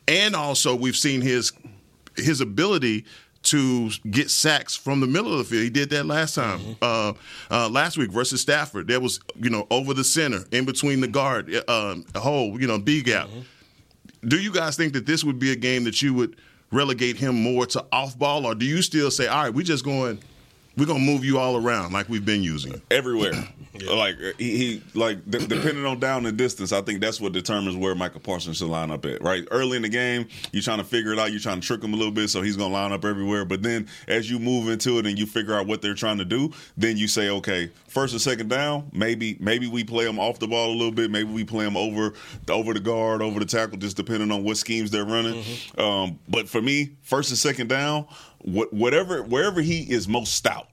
And 0.07 0.35
also, 0.35 0.75
we've 0.75 0.97
seen 0.97 1.21
his 1.21 1.53
his 2.15 2.41
ability 2.41 3.05
to 3.43 3.89
get 4.09 4.29
sacks 4.31 4.75
from 4.75 4.99
the 4.99 5.07
middle 5.07 5.31
of 5.31 5.37
the 5.37 5.43
field. 5.43 5.63
He 5.63 5.69
did 5.69 5.89
that 5.89 6.05
last 6.05 6.35
time, 6.35 6.77
uh, 6.81 7.13
uh, 7.51 7.67
last 7.69 7.97
week 7.97 8.11
versus 8.11 8.41
Stafford. 8.41 8.87
There 8.87 8.99
was, 8.99 9.19
you 9.35 9.49
know, 9.49 9.67
over 9.69 9.93
the 9.93 10.03
center, 10.03 10.45
in 10.51 10.65
between 10.65 11.01
the 11.01 11.07
guard, 11.07 11.53
uh, 11.67 11.95
a 12.15 12.19
hole, 12.19 12.59
you 12.59 12.67
know, 12.67 12.79
B 12.79 13.01
gap. 13.01 13.29
Do 14.25 14.37
you 14.37 14.51
guys 14.53 14.77
think 14.77 14.93
that 14.93 15.05
this 15.05 15.23
would 15.23 15.39
be 15.39 15.51
a 15.51 15.55
game 15.55 15.83
that 15.83 16.01
you 16.01 16.13
would 16.13 16.37
relegate 16.73 17.17
him 17.17 17.41
more 17.41 17.65
to 17.67 17.85
off 17.91 18.17
ball, 18.17 18.45
or 18.45 18.55
do 18.55 18.65
you 18.65 18.81
still 18.81 19.11
say, 19.11 19.27
all 19.27 19.43
right, 19.43 19.53
we're 19.53 19.63
just 19.63 19.85
going, 19.85 20.19
we're 20.75 20.85
going 20.85 21.05
to 21.05 21.05
move 21.05 21.23
you 21.23 21.37
all 21.39 21.55
around 21.55 21.93
like 21.93 22.09
we've 22.09 22.25
been 22.25 22.43
using? 22.43 22.81
everywhere. 22.91 23.33
Like 23.87 24.17
he, 24.37 24.57
he 24.57 24.83
like 24.93 25.27
d- 25.27 25.47
depending 25.47 25.83
on 25.83 25.99
down 25.99 26.27
and 26.27 26.37
distance, 26.37 26.71
I 26.71 26.81
think 26.81 27.01
that's 27.01 27.19
what 27.19 27.33
determines 27.33 27.75
where 27.75 27.95
Micah 27.95 28.19
Parsons 28.19 28.57
should 28.57 28.67
line 28.67 28.91
up 28.91 29.03
at. 29.03 29.23
Right, 29.23 29.47
early 29.49 29.77
in 29.77 29.81
the 29.81 29.89
game, 29.89 30.27
you're 30.51 30.61
trying 30.61 30.77
to 30.77 30.83
figure 30.83 31.11
it 31.11 31.17
out. 31.17 31.31
You're 31.31 31.39
trying 31.39 31.59
to 31.59 31.65
trick 31.65 31.83
him 31.83 31.91
a 31.91 31.97
little 31.97 32.11
bit, 32.11 32.29
so 32.29 32.43
he's 32.43 32.55
going 32.55 32.69
to 32.69 32.73
line 32.73 32.91
up 32.91 33.03
everywhere. 33.03 33.45
But 33.45 33.63
then 33.63 33.87
as 34.07 34.29
you 34.29 34.37
move 34.37 34.69
into 34.69 34.99
it 34.99 35.07
and 35.07 35.17
you 35.17 35.25
figure 35.25 35.55
out 35.55 35.65
what 35.65 35.81
they're 35.81 35.95
trying 35.95 36.19
to 36.19 36.25
do, 36.25 36.51
then 36.77 36.97
you 36.97 37.07
say, 37.07 37.29
okay, 37.29 37.71
first 37.87 38.13
and 38.13 38.21
second 38.21 38.47
down, 38.49 38.91
maybe 38.93 39.37
maybe 39.39 39.67
we 39.67 39.83
play 39.83 40.05
him 40.05 40.19
off 40.19 40.37
the 40.37 40.47
ball 40.47 40.69
a 40.69 40.77
little 40.77 40.91
bit. 40.91 41.09
Maybe 41.09 41.31
we 41.31 41.43
play 41.43 41.65
him 41.65 41.75
over 41.75 42.13
over 42.49 42.75
the 42.75 42.79
guard, 42.79 43.23
over 43.23 43.39
the 43.39 43.45
tackle, 43.47 43.79
just 43.79 43.97
depending 43.97 44.31
on 44.31 44.43
what 44.43 44.57
schemes 44.57 44.91
they're 44.91 45.03
running. 45.03 45.43
Um, 45.79 46.19
but 46.29 46.47
for 46.47 46.61
me, 46.61 46.91
first 47.01 47.31
and 47.31 47.39
second 47.39 47.69
down, 47.69 48.05
what, 48.37 48.71
whatever 48.71 49.23
wherever 49.23 49.61
he 49.61 49.81
is 49.81 50.07
most 50.07 50.33
stout. 50.35 50.67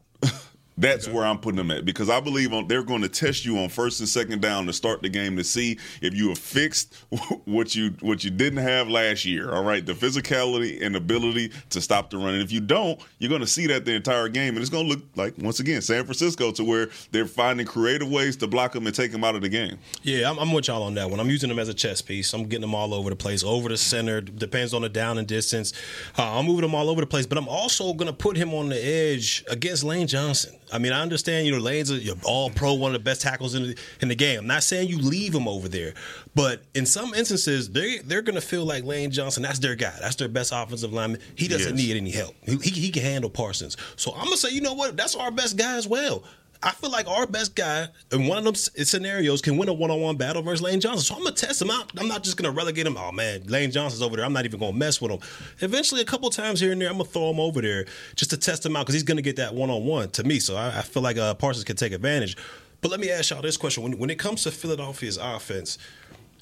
That's 0.81 1.07
where 1.07 1.25
I'm 1.25 1.39
putting 1.39 1.59
them 1.59 1.71
at 1.71 1.85
because 1.85 2.09
I 2.09 2.21
believe 2.21 2.53
on, 2.55 2.67
they're 2.67 2.83
going 2.83 3.03
to 3.03 3.09
test 3.09 3.45
you 3.45 3.59
on 3.59 3.69
first 3.69 4.01
and 4.01 4.09
second 4.09 4.41
down 4.41 4.67
to 4.67 4.73
start 4.73 5.03
the 5.03 5.11
game 5.11 5.37
to 5.37 5.45
see 5.45 5.79
if 6.01 6.15
you 6.15 6.29
have 6.31 6.39
fixed 6.39 6.95
what 7.45 7.75
you 7.75 7.95
what 8.01 8.25
you 8.25 8.31
didn't 8.31 8.61
have 8.61 8.89
last 8.89 9.25
year. 9.25 9.53
All 9.53 9.63
right, 9.63 9.85
the 9.85 9.93
physicality 9.93 10.85
and 10.85 10.97
ability 10.97 11.53
to 11.71 11.81
stop 11.81 12.11
the 12.11 12.17
run. 12.17 12.35
And 12.35 12.43
if 12.43 12.51
you 12.51 12.61
don't, 12.61 12.99
you're 13.19 13.29
going 13.29 13.43
to 13.43 13.47
see 13.47 13.67
that 13.67 13.85
the 13.85 13.95
entire 13.95 14.29
game, 14.29 14.55
and 14.55 14.59
it's 14.59 14.71
going 14.71 14.89
to 14.89 14.95
look 14.95 15.05
like 15.17 15.35
once 15.39 15.61
again 15.61 15.83
San 15.83 16.05
Francisco 16.05 16.51
to 16.53 16.65
where 16.65 16.89
they're 17.11 17.27
finding 17.27 17.67
creative 17.67 18.11
ways 18.11 18.37
to 18.39 18.47
block 18.47 18.73
them 18.73 18.87
and 18.87 18.97
take 18.97 19.13
them 19.13 19.23
out 19.23 19.35
of 19.35 19.43
the 19.43 19.49
game. 19.49 19.79
Yeah, 20.03 20.31
I'm, 20.31 20.39
I'm 20.39 20.53
with 20.53 20.69
y'all 20.69 20.83
on 20.83 20.95
that 20.95 21.11
one. 21.11 21.21
I'm 21.21 21.29
using 21.29 21.51
them 21.51 21.59
as 21.59 21.69
a 21.69 21.75
chess 21.75 22.01
piece. 22.01 22.33
I'm 22.33 22.45
getting 22.45 22.63
them 22.63 22.75
all 22.75 22.95
over 22.95 23.11
the 23.11 23.17
place, 23.17 23.45
over 23.45 23.69
the 23.69 23.77
center. 23.77 24.23
Depends 24.23 24.73
on 24.73 24.83
the 24.83 24.89
down 24.89 25.19
and 25.19 25.27
distance. 25.27 25.73
Uh, 26.17 26.39
I'm 26.39 26.47
moving 26.47 26.63
them 26.63 26.75
all 26.75 26.89
over 26.89 27.01
the 27.01 27.07
place, 27.07 27.27
but 27.27 27.37
I'm 27.37 27.49
also 27.49 27.93
going 27.93 28.07
to 28.07 28.17
put 28.17 28.37
him 28.37 28.55
on 28.55 28.71
the 28.71 28.83
edge 28.83 29.45
against 29.51 29.85
Lane 29.85 30.07
Johnson. 30.07 30.55
I 30.73 30.79
mean, 30.79 30.93
I 30.93 31.01
understand 31.03 31.47
you 31.47 31.53
know 31.53 31.59
Lane's 31.59 31.91
a 31.91 31.95
you're 31.97 32.17
all 32.25 32.51
pro, 32.51 32.75
one 32.75 32.95
of 32.95 33.01
the 33.01 33.05
best 33.05 33.23
tackles 33.23 33.55
in 33.55 33.63
the, 33.63 33.77
in 34.01 34.09
the 34.09 34.15
game. 34.15 34.41
I'm 34.41 34.47
not 34.47 34.63
saying 34.63 34.89
you 34.89 34.99
leave 34.99 35.35
him 35.35 35.49
over 35.49 35.69
there, 35.69 35.95
but 36.35 36.63
in 36.75 36.87
some 36.87 37.13
instances, 37.15 37.71
they 37.71 37.99
they're 37.99 38.23
going 38.23 38.35
to 38.37 38.41
feel 38.41 38.65
like 38.65 38.85
Lane 38.85 39.11
Johnson. 39.11 39.43
That's 39.43 39.59
their 39.59 39.75
guy. 39.75 39.95
That's 40.01 40.17
their 40.17 40.29
best 40.29 40.53
offensive 40.55 40.93
lineman. 40.93 41.21
He 41.35 41.49
doesn't 41.49 41.77
Yes. 41.77 41.87
need 41.89 41.97
any 41.97 42.11
help. 42.11 42.35
He, 42.47 42.57
he, 42.57 42.71
he 42.81 42.91
can 42.91 43.03
handle 43.03 43.31
Parsons. 43.31 43.77
So 43.97 44.13
I'm 44.13 44.25
gonna 44.25 44.37
say, 44.37 44.51
you 44.51 44.61
know 44.61 44.75
what? 44.75 44.97
That's 44.97 45.15
our 45.15 45.31
best 45.31 45.57
guy 45.57 45.77
as 45.77 45.87
well. 45.89 46.25
I 46.63 46.73
feel 46.73 46.91
like 46.91 47.09
our 47.09 47.27
best 47.27 47.55
guy 47.55 47.89
in 48.13 48.27
one 48.27 48.37
of 48.37 48.45
them 48.45 48.55
scenarios 48.55 49.41
can 49.41 49.57
win 49.57 49.71
a 49.71 49.73
one-on-one 49.73 50.17
battle 50.17 50.43
versus 50.43 50.61
Lane 50.61 50.79
Johnson. 50.79 51.03
So 51.03 51.15
I'm 51.15 51.23
gonna 51.23 51.35
test 51.35 51.63
him 51.63 51.71
out. 51.71 51.91
I'm 51.99 52.07
not 52.07 52.23
just 52.23 52.37
gonna 52.37 52.51
relegate 52.51 52.87
him. 52.87 52.99
Oh 52.99 53.13
man, 53.13 53.45
Lane 53.45 53.71
Johnson's 53.71 54.03
over 54.03 54.17
there. 54.17 54.27
I'm 54.27 54.33
not 54.35 54.45
even 54.45 54.61
gonna 54.61 54.77
mess 54.77 55.01
with 55.01 55.11
him. 55.11 55.21
Eventually, 55.61 56.03
a 56.03 56.05
couple 56.05 56.29
times 56.29 56.61
here 56.61 56.73
and 56.73 56.81
there, 56.81 56.91
I'm 56.91 56.99
gonna 56.99 57.09
throw 57.09 57.31
him 57.31 57.41
over 57.41 57.63
there 57.63 57.87
just 58.15 58.31
to 58.33 58.37
test 58.37 58.67
him 58.67 58.77
out 58.77 58.81
because 58.81 58.95
he's 58.95 59.03
gonna 59.03 59.23
get 59.23 59.37
that 59.37 59.55
one-on-one 59.55 60.11
to 60.11 60.25
me. 60.25 60.39
So 60.39 60.57
I, 60.57 60.79
I 60.79 60.83
feel 60.83 61.03
like 61.03 61.17
uh, 61.17 61.33
Parsons 61.35 61.65
can 61.65 61.77
take 61.77 61.93
advantage. 61.93 62.37
But 62.83 62.91
let 62.91 63.01
me 63.01 63.11
ask 63.11 63.31
y'all 63.31 63.41
this 63.41 63.57
question: 63.57 63.83
when, 63.83 63.99
when 63.99 64.11
it 64.11 64.19
comes 64.19 64.43
to 64.43 64.51
Philadelphia's 64.51 65.17
offense, 65.17 65.79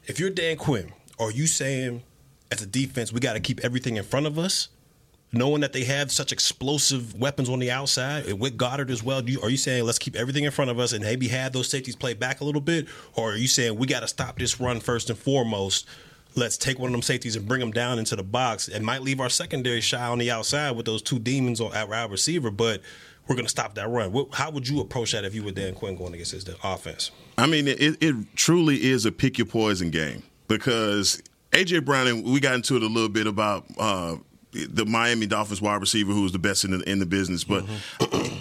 if 0.07 0.19
you're 0.19 0.31
Dan 0.31 0.57
Quinn, 0.57 0.93
are 1.21 1.31
you 1.31 1.47
saying 1.47 2.03
as 2.51 2.61
a 2.61 2.67
defense 2.67 3.13
we 3.13 3.21
got 3.21 3.35
to 3.35 3.41
keep 3.41 3.61
everything 3.61 3.97
in 3.97 4.05
front 4.05 4.27
of 4.27 4.37
us? 4.37 4.69
Knowing 5.31 5.61
that 5.61 5.75
they 5.75 5.85
have 5.85 6.11
such 6.11 6.33
explosive 6.33 7.15
weapons 7.15 7.51
on 7.51 7.59
the 7.59 7.71
outside 7.71 8.33
with 8.33 8.57
Goedert 8.57 8.89
as 8.89 9.03
well, 9.03 9.23
you, 9.29 9.41
are 9.43 9.51
you 9.51 9.59
saying 9.59 9.85
let's 9.85 9.99
keep 9.99 10.17
everything 10.17 10.45
in 10.45 10.51
front 10.51 10.71
of 10.71 10.79
us 10.79 10.93
and 10.93 11.05
maybe 11.05 11.29
have 11.29 11.53
those 11.53 11.69
safeties 11.69 11.97
play 11.97 12.15
back 12.15 12.41
a 12.41 12.45
little 12.45 12.63
bit, 12.63 12.89
or 13.15 13.33
are 13.33 13.37
you 13.37 13.49
saying 13.49 13.77
we 13.77 13.87
got 13.87 14.01
to 14.01 14.09
stop 14.09 14.39
this 14.39 14.59
run 14.59 14.81
first 14.81 15.11
and 15.11 15.19
foremost? 15.19 15.87
Let's 16.35 16.57
take 16.57 16.79
one 16.79 16.89
of 16.89 16.93
them 16.93 17.03
safeties 17.03 17.37
and 17.37 17.47
bring 17.47 17.61
them 17.61 17.73
down 17.73 17.99
into 17.99 18.17
the 18.17 18.23
box. 18.23 18.69
It 18.69 18.81
might 18.81 19.03
leave 19.03 19.21
our 19.21 19.29
secondary 19.29 19.83
shy 19.83 20.07
on 20.07 20.19
the 20.19 20.31
outside 20.31 20.73
with 20.73 20.87
those 20.87 21.03
two 21.03 21.19
demons 21.19 21.61
on 21.61 21.75
at 21.75 21.89
wide 21.91 22.11
receiver, 22.11 22.51
but 22.51 22.81
we're 23.27 23.35
going 23.35 23.45
to 23.47 23.51
stop 23.51 23.75
that 23.75 23.89
run. 23.89 24.15
How 24.33 24.51
would 24.51 24.67
you 24.67 24.81
approach 24.81 25.13
that 25.13 25.25
if 25.25 25.35
you 25.35 25.43
were 25.43 25.51
Dan 25.51 25.75
Quinn 25.75 25.97
going 25.97 26.15
against 26.15 26.33
his 26.33 26.49
offense? 26.65 27.11
I 27.37 27.47
mean, 27.47 27.69
it, 27.69 28.03
it 28.03 28.15
truly 28.35 28.85
is 28.85 29.05
a 29.05 29.13
pick 29.13 29.37
your 29.37 29.47
poison 29.47 29.91
game 29.91 30.23
because 30.49 31.23
AJ 31.53 31.85
Brown 31.85 32.07
and 32.07 32.25
we 32.25 32.41
got 32.41 32.55
into 32.55 32.77
it 32.77 32.83
a 32.83 32.87
little 32.87 33.11
bit 33.11 33.27
about 33.27 33.67
uh, 33.79 34.17
the 34.53 34.85
Miami 34.87 35.27
Dolphins 35.27 35.61
wide 35.61 35.81
receiver 35.81 36.13
who's 36.13 36.33
the 36.33 36.39
best 36.39 36.65
in 36.65 36.71
the, 36.71 36.91
in 36.91 36.99
the 36.99 37.07
business, 37.07 37.45
but 37.45 37.65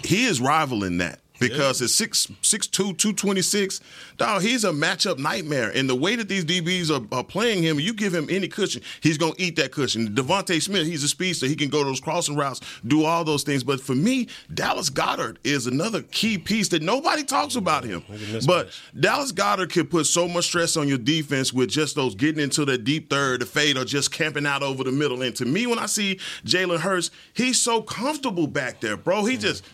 he 0.04 0.24
is 0.26 0.40
rivaling 0.40 0.98
that 0.98 1.20
because 1.38 1.80
yeah. 1.80 1.84
it's 1.84 1.94
six 1.94 2.28
six 2.42 2.66
two 2.66 2.94
two 2.94 3.12
twenty 3.12 3.42
six. 3.42 3.80
Dog, 4.16 4.42
he's 4.42 4.64
a 4.64 4.70
matchup 4.70 5.18
nightmare. 5.18 5.70
And 5.74 5.88
the 5.88 5.94
way 5.94 6.16
that 6.16 6.28
these 6.28 6.44
DBs 6.44 6.90
are, 6.90 7.16
are 7.16 7.24
playing 7.24 7.62
him, 7.62 7.78
you 7.78 7.92
give 7.92 8.14
him 8.14 8.26
any 8.30 8.48
cushion, 8.48 8.82
he's 9.00 9.18
gonna 9.18 9.34
eat 9.38 9.56
that 9.56 9.72
cushion. 9.72 10.08
DeVonta 10.08 10.60
Smith, 10.60 10.86
he's 10.86 11.04
a 11.04 11.08
speedster. 11.08 11.46
He 11.46 11.56
can 11.56 11.68
go 11.68 11.84
those 11.84 12.00
crossing 12.00 12.36
routes, 12.36 12.60
do 12.86 13.04
all 13.04 13.24
those 13.24 13.42
things. 13.42 13.64
But 13.64 13.80
for 13.80 13.94
me, 13.94 14.28
Dallas 14.52 14.90
Goedert 14.90 15.36
is 15.44 15.66
another 15.66 16.02
key 16.02 16.38
piece 16.38 16.68
that 16.68 16.82
nobody 16.82 17.24
talks 17.24 17.56
about 17.56 17.84
him. 17.84 18.02
But 18.46 18.70
Dallas 18.98 19.32
Goedert 19.32 19.70
can 19.70 19.86
put 19.86 20.06
so 20.06 20.26
much 20.28 20.46
stress 20.46 20.76
on 20.76 20.88
your 20.88 20.98
defense 20.98 21.52
with 21.52 21.70
just 21.70 21.94
those 21.94 22.14
getting 22.14 22.42
into 22.42 22.64
the 22.64 22.78
deep 22.78 23.10
third, 23.10 23.40
the 23.40 23.46
fade, 23.46 23.76
or 23.76 23.84
just 23.84 24.12
camping 24.12 24.46
out 24.46 24.62
over 24.62 24.84
the 24.84 24.92
middle. 24.92 25.22
And 25.22 25.34
to 25.36 25.44
me, 25.44 25.66
when 25.66 25.78
I 25.78 25.86
see 25.86 26.18
Jalen 26.44 26.80
Hurts, 26.80 27.10
he's 27.34 27.60
so 27.60 27.82
comfortable 27.82 28.46
back 28.46 28.80
there, 28.80 28.96
bro. 28.96 29.24
He 29.24 29.36
just 29.36 29.64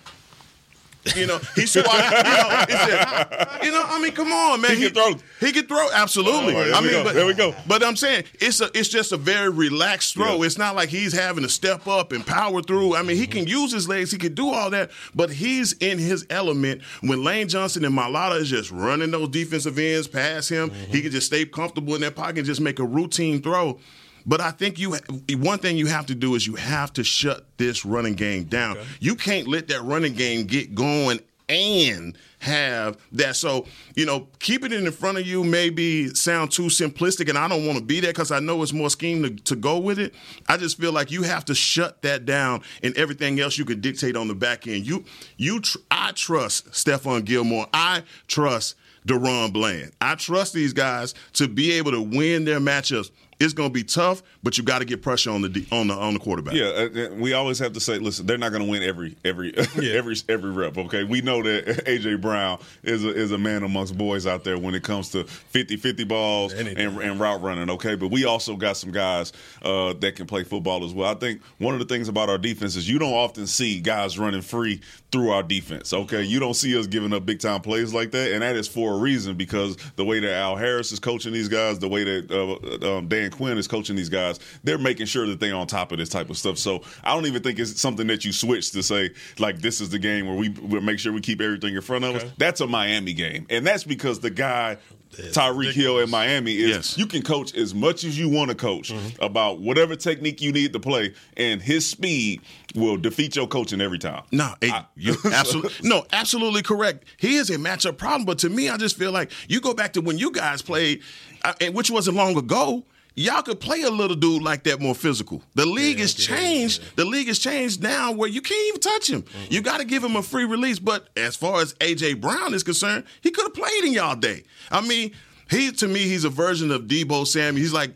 you 1.16 1.26
know, 1.26 1.38
he 1.54 1.66
swat. 1.66 1.86
You 1.86 1.90
know, 1.90 2.64
he 2.68 2.72
said, 2.72 3.58
you 3.62 3.72
know, 3.72 3.84
I 3.86 4.00
mean, 4.00 4.12
come 4.12 4.32
on, 4.32 4.60
man. 4.60 4.72
He, 4.72 4.76
he 4.76 4.90
can 4.90 4.94
throw. 4.94 5.20
He 5.40 5.52
can 5.52 5.66
throw. 5.66 5.88
Absolutely. 5.92 6.54
Oh, 6.54 6.72
I 6.72 6.80
mean, 6.80 7.04
but, 7.04 7.14
there 7.14 7.26
we 7.26 7.34
go. 7.34 7.54
But 7.66 7.84
I'm 7.84 7.96
saying 7.96 8.24
it's 8.34 8.60
a, 8.60 8.70
it's 8.74 8.88
just 8.88 9.12
a 9.12 9.16
very 9.16 9.50
relaxed 9.50 10.14
throw. 10.14 10.36
Yeah. 10.36 10.46
It's 10.46 10.58
not 10.58 10.74
like 10.74 10.88
he's 10.88 11.12
having 11.12 11.42
to 11.42 11.48
step 11.48 11.86
up 11.86 12.12
and 12.12 12.26
power 12.26 12.62
through. 12.62 12.96
I 12.96 13.02
mean, 13.02 13.16
he 13.16 13.26
can 13.26 13.46
use 13.46 13.72
his 13.72 13.88
legs. 13.88 14.10
He 14.10 14.18
can 14.18 14.34
do 14.34 14.48
all 14.48 14.70
that. 14.70 14.90
But 15.14 15.30
he's 15.30 15.72
in 15.74 15.98
his 15.98 16.26
element 16.30 16.82
when 17.00 17.22
Lane 17.22 17.48
Johnson 17.48 17.84
and 17.84 17.96
Mailata 17.96 18.40
is 18.40 18.50
just 18.50 18.70
running 18.70 19.10
those 19.10 19.28
defensive 19.28 19.78
ends 19.78 20.08
past 20.08 20.48
him. 20.48 20.70
Mm-hmm. 20.70 20.92
He 20.92 21.02
can 21.02 21.10
just 21.10 21.26
stay 21.26 21.44
comfortable 21.44 21.94
in 21.94 22.00
that 22.02 22.14
pocket 22.14 22.38
and 22.38 22.46
just 22.46 22.60
make 22.60 22.78
a 22.78 22.84
routine 22.84 23.42
throw. 23.42 23.78
But 24.26 24.40
I 24.40 24.50
think 24.50 24.78
you 24.78 24.96
one 25.36 25.58
thing 25.58 25.76
you 25.76 25.86
have 25.86 26.06
to 26.06 26.14
do 26.14 26.34
is 26.34 26.46
you 26.46 26.54
have 26.54 26.92
to 26.94 27.04
shut 27.04 27.46
this 27.56 27.84
running 27.84 28.14
game 28.14 28.44
down. 28.44 28.78
Okay. 28.78 28.86
You 29.00 29.14
can't 29.16 29.48
let 29.48 29.68
that 29.68 29.82
running 29.82 30.14
game 30.14 30.46
get 30.46 30.74
going 30.74 31.20
and 31.48 32.16
have 32.38 32.96
that. 33.12 33.36
So, 33.36 33.66
you 33.94 34.06
know, 34.06 34.28
keep 34.38 34.64
it 34.64 34.72
in 34.72 34.90
front 34.92 35.18
of 35.18 35.26
you 35.26 35.44
maybe 35.44 36.08
sound 36.14 36.50
too 36.50 36.64
simplistic, 36.64 37.28
and 37.28 37.36
I 37.36 37.48
don't 37.48 37.66
want 37.66 37.78
to 37.78 37.84
be 37.84 38.00
that 38.00 38.08
because 38.08 38.30
I 38.30 38.40
know 38.40 38.62
it's 38.62 38.72
more 38.72 38.90
scheme 38.90 39.22
to, 39.22 39.30
to, 39.30 39.56
go 39.56 39.78
with 39.78 39.98
it. 39.98 40.14
I 40.48 40.56
just 40.56 40.78
feel 40.78 40.92
like 40.92 41.10
you 41.10 41.22
have 41.22 41.44
to 41.46 41.54
shut 41.54 42.02
that 42.02 42.24
down, 42.24 42.62
and 42.82 42.96
everything 42.96 43.40
else 43.40 43.58
you 43.58 43.64
can 43.64 43.80
dictate 43.80 44.16
on 44.16 44.28
the 44.28 44.34
back 44.34 44.66
end. 44.66 44.86
You, 44.86 45.04
you, 45.36 45.60
tr- 45.60 45.78
I 45.90 46.12
trust 46.12 46.70
Stephon 46.72 47.24
Gilmore. 47.24 47.66
I 47.72 48.02
trust 48.26 48.76
DaRon 49.06 49.52
Bland. 49.52 49.92
I 50.00 50.14
trust 50.14 50.54
these 50.54 50.72
guys 50.72 51.14
to 51.34 51.48
be 51.48 51.72
able 51.72 51.90
to 51.92 52.00
win 52.00 52.44
their 52.44 52.60
matchups 52.60 53.10
it's 53.40 53.52
going 53.52 53.68
to 53.68 53.72
be 53.72 53.84
tough, 53.84 54.22
but 54.42 54.58
you 54.58 54.64
got 54.64 54.78
to 54.80 54.84
get 54.84 55.02
pressure 55.02 55.30
on 55.30 55.42
the 55.42 55.66
on 55.72 55.88
the 55.88 55.94
on 55.94 56.14
the 56.14 56.20
quarterback. 56.20 56.54
Yeah, 56.54 56.66
uh, 56.66 56.88
uh 56.88 57.14
we 57.14 57.32
always 57.32 57.58
have 57.58 57.72
to 57.72 57.80
say, 57.80 57.98
listen, 57.98 58.26
they're 58.26 58.38
not 58.38 58.52
going 58.52 58.64
to 58.64 58.70
win 58.70 58.82
every 58.82 59.16
every 59.24 59.54
yeah. 59.80 59.92
every 59.94 60.16
every 60.28 60.50
rep. 60.50 60.76
Okay, 60.78 61.04
we 61.04 61.20
know 61.20 61.42
that 61.42 61.66
AJ 61.86 62.20
Brown 62.20 62.60
is 62.82 63.04
a, 63.04 63.14
is 63.14 63.32
a 63.32 63.38
man 63.38 63.62
amongst 63.62 63.96
boys 63.96 64.26
out 64.26 64.44
there 64.44 64.58
when 64.58 64.74
it 64.74 64.82
comes 64.82 65.10
to 65.10 65.24
50-50 65.24 66.06
balls 66.08 66.52
and, 66.52 66.68
and, 66.68 67.20
route 67.20 67.42
running. 67.42 67.70
Okay, 67.70 67.94
but 67.94 68.08
we 68.08 68.24
also 68.24 68.56
got 68.56 68.76
some 68.76 68.90
guys 68.90 69.32
uh, 69.62 69.92
that 69.94 70.16
can 70.16 70.26
play 70.26 70.44
football 70.44 70.84
as 70.84 70.92
well. 70.92 71.10
I 71.10 71.14
think 71.14 71.42
one 71.58 71.74
of 71.74 71.80
the 71.80 71.86
things 71.86 72.08
about 72.08 72.28
our 72.28 72.38
defense 72.38 72.76
is 72.76 72.88
you 72.88 72.98
don't 72.98 73.12
often 73.12 73.46
see 73.46 73.80
guys 73.80 74.18
running 74.18 74.42
free 74.42 74.80
through 75.12 75.30
our 75.30 75.42
defense. 75.42 75.92
Okay, 75.92 76.22
you 76.22 76.40
don't 76.40 76.54
see 76.54 76.76
us 76.78 76.86
giving 76.86 77.12
up 77.12 77.24
big 77.24 77.40
time 77.40 77.60
plays 77.60 77.94
like 77.94 78.10
that, 78.10 78.32
and 78.32 78.42
that 78.42 78.56
is 78.56 78.66
for 78.66 78.94
a 78.94 78.98
reason 78.98 79.36
because 79.36 79.76
the 79.96 80.04
way 80.04 80.18
that 80.20 80.32
Al 80.32 80.56
Harris 80.56 80.92
is 80.92 80.98
coaching 80.98 81.32
these 81.32 81.48
guys, 81.48 81.78
the 81.78 81.88
way 81.88 82.04
that 82.04 82.30
uh, 82.30 82.98
um, 82.98 83.08
Dan 83.08 83.30
Quinn 83.34 83.58
is 83.58 83.68
coaching 83.68 83.96
these 83.96 84.08
guys, 84.08 84.40
they're 84.62 84.78
making 84.78 85.06
sure 85.06 85.26
that 85.26 85.40
they're 85.40 85.54
on 85.54 85.66
top 85.66 85.92
of 85.92 85.98
this 85.98 86.08
type 86.08 86.30
of 86.30 86.38
stuff. 86.38 86.58
So 86.58 86.82
I 87.02 87.14
don't 87.14 87.26
even 87.26 87.42
think 87.42 87.58
it's 87.58 87.80
something 87.80 88.06
that 88.06 88.24
you 88.24 88.32
switch 88.32 88.70
to 88.72 88.82
say 88.82 89.10
like 89.38 89.58
this 89.58 89.80
is 89.80 89.90
the 89.90 89.98
game 89.98 90.26
where 90.26 90.36
we 90.36 90.48
we 90.48 90.80
make 90.80 90.98
sure 90.98 91.12
we 91.12 91.20
keep 91.20 91.40
everything 91.40 91.74
in 91.74 91.80
front 91.80 92.04
of 92.04 92.16
okay. 92.16 92.26
us. 92.26 92.32
That's 92.38 92.60
a 92.60 92.66
Miami 92.66 93.12
game, 93.12 93.46
and 93.50 93.66
that's 93.66 93.84
because 93.84 94.20
the 94.20 94.30
guy 94.30 94.78
Tyreek 95.16 95.72
Hill 95.72 96.00
in 96.00 96.10
Miami 96.10 96.56
is 96.56 96.70
yes. 96.70 96.98
you 96.98 97.06
can 97.06 97.22
coach 97.22 97.54
as 97.54 97.74
much 97.74 98.04
as 98.04 98.18
you 98.18 98.28
want 98.28 98.50
to 98.50 98.56
coach 98.56 98.90
mm-hmm. 98.90 99.22
about 99.22 99.60
whatever 99.60 99.96
technique 99.96 100.40
you 100.40 100.52
need 100.52 100.72
to 100.72 100.80
play, 100.80 101.14
and 101.36 101.62
his 101.62 101.88
speed 101.88 102.40
will 102.74 102.96
defeat 102.96 103.36
your 103.36 103.46
coaching 103.46 103.80
every 103.80 103.98
time. 103.98 104.24
No, 104.32 104.54
you 104.96 105.16
absolutely 105.32 105.72
no, 105.88 106.04
absolutely 106.12 106.62
correct. 106.62 107.04
He 107.16 107.36
is 107.36 107.50
a 107.50 107.56
matchup 107.56 107.96
problem, 107.96 108.24
but 108.24 108.38
to 108.40 108.48
me, 108.48 108.68
I 108.68 108.76
just 108.76 108.96
feel 108.96 109.12
like 109.12 109.30
you 109.48 109.60
go 109.60 109.74
back 109.74 109.92
to 109.94 110.00
when 110.00 110.18
you 110.18 110.30
guys 110.30 110.62
played, 110.62 111.02
uh, 111.44 111.54
which 111.72 111.90
wasn't 111.90 112.16
long 112.16 112.36
ago 112.36 112.84
y'all 113.14 113.42
could 113.42 113.60
play 113.60 113.82
a 113.82 113.90
little 113.90 114.16
dude 114.16 114.42
like 114.42 114.64
that 114.64 114.80
more 114.80 114.94
physical. 114.94 115.42
The 115.54 115.66
league 115.66 115.96
yeah, 115.96 116.02
has 116.02 116.14
changed. 116.14 116.82
Yeah. 116.82 116.88
The 116.96 117.04
league 117.04 117.28
has 117.28 117.38
changed 117.38 117.82
now 117.82 118.12
where 118.12 118.28
you 118.28 118.40
can't 118.40 118.68
even 118.68 118.80
touch 118.80 119.10
him. 119.10 119.22
Mm-hmm. 119.22 119.52
You 119.52 119.62
got 119.62 119.78
to 119.78 119.84
give 119.84 120.02
him 120.02 120.16
a 120.16 120.22
free 120.22 120.44
release. 120.44 120.78
But 120.78 121.08
as 121.16 121.36
far 121.36 121.60
as 121.60 121.74
AJ 121.74 122.20
Brown 122.20 122.54
is 122.54 122.62
concerned, 122.62 123.04
he 123.20 123.30
could 123.30 123.44
have 123.44 123.54
played 123.54 123.84
in 123.84 123.92
y'all 123.92 124.16
day. 124.16 124.44
I 124.70 124.80
mean. 124.80 125.12
He 125.50 125.70
to 125.72 125.86
me, 125.86 126.00
he's 126.00 126.24
a 126.24 126.30
version 126.30 126.70
of 126.70 126.84
Deebo 126.84 127.26
Samuel. 127.26 127.60
He's 127.60 127.72
like 127.72 127.90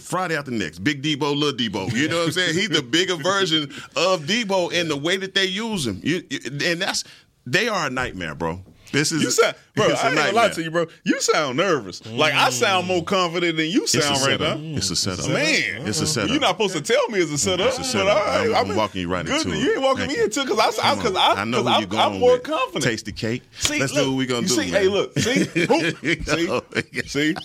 Friday 0.00 0.38
after 0.38 0.50
next, 0.50 0.78
big 0.78 1.02
Deebo, 1.02 1.36
little 1.36 1.52
Deebo. 1.52 1.92
You 1.92 2.08
know 2.08 2.20
what 2.20 2.26
I'm 2.28 2.32
saying? 2.32 2.54
He's 2.54 2.70
the 2.70 2.80
bigger 2.90 3.16
version 3.16 3.64
of 3.94 4.22
Deebo 4.22 4.72
in 4.72 4.88
the 4.88 4.96
way 4.96 5.18
that 5.18 5.34
they 5.34 5.44
use 5.44 5.86
him. 5.86 6.00
You, 6.02 6.22
and 6.64 6.80
that's 6.80 7.04
they 7.46 7.68
are 7.68 7.88
a 7.88 7.90
nightmare, 7.90 8.34
bro. 8.34 8.62
This 8.94 9.10
is 9.10 9.22
you 9.22 9.30
sound, 9.32 9.56
bro. 9.74 9.86
I 9.86 9.88
ain't 9.88 10.16
gonna 10.16 10.32
lie 10.32 10.48
to 10.50 10.62
you, 10.62 10.70
bro. 10.70 10.86
You 11.02 11.20
sound 11.20 11.56
nervous. 11.56 12.00
Mm. 12.00 12.16
Like 12.16 12.32
I 12.32 12.50
sound 12.50 12.86
more 12.86 13.02
confident 13.02 13.56
than 13.56 13.66
you 13.66 13.88
sound 13.88 14.24
right 14.24 14.38
now. 14.38 14.56
It's 14.76 14.88
a 14.90 14.96
setup, 14.96 15.28
man. 15.28 15.86
It's 15.86 16.00
a 16.00 16.06
setup. 16.06 16.30
You're 16.30 16.40
not 16.40 16.52
supposed 16.52 16.76
to 16.76 16.80
tell 16.80 17.08
me 17.08 17.18
it's 17.18 17.32
a 17.32 17.38
setup. 17.38 17.66
It's 17.68 17.80
a 17.80 17.84
setup. 17.84 18.16
I, 18.16 18.54
I'm, 18.54 18.70
I'm 18.70 18.76
walking 18.76 19.00
you 19.00 19.08
right 19.08 19.26
into 19.26 19.52
it. 19.52 19.58
You 19.58 19.72
ain't 19.72 19.82
walking 19.82 20.06
me 20.06 20.22
into 20.22 20.42
because 20.44 20.78
I, 20.78 20.94
because 20.94 21.16
I, 21.16 21.42
I, 21.42 21.44
know 21.44 21.64
who 21.64 21.70
you're 21.70 21.86
going 21.86 22.14
I'm 22.14 22.20
more 22.20 22.38
confident. 22.38 22.84
Taste 22.84 23.06
the 23.06 23.12
cake. 23.12 23.42
See, 23.58 23.80
Let's 23.80 23.92
do 23.92 24.10
what 24.10 24.16
we 24.16 24.26
gonna 24.26 24.42
you 24.42 24.48
do. 24.48 24.54
See, 24.54 24.70
hey, 24.70 24.86
look, 24.86 25.18
see, 25.18 25.44
see, 27.04 27.04
see. 27.06 27.36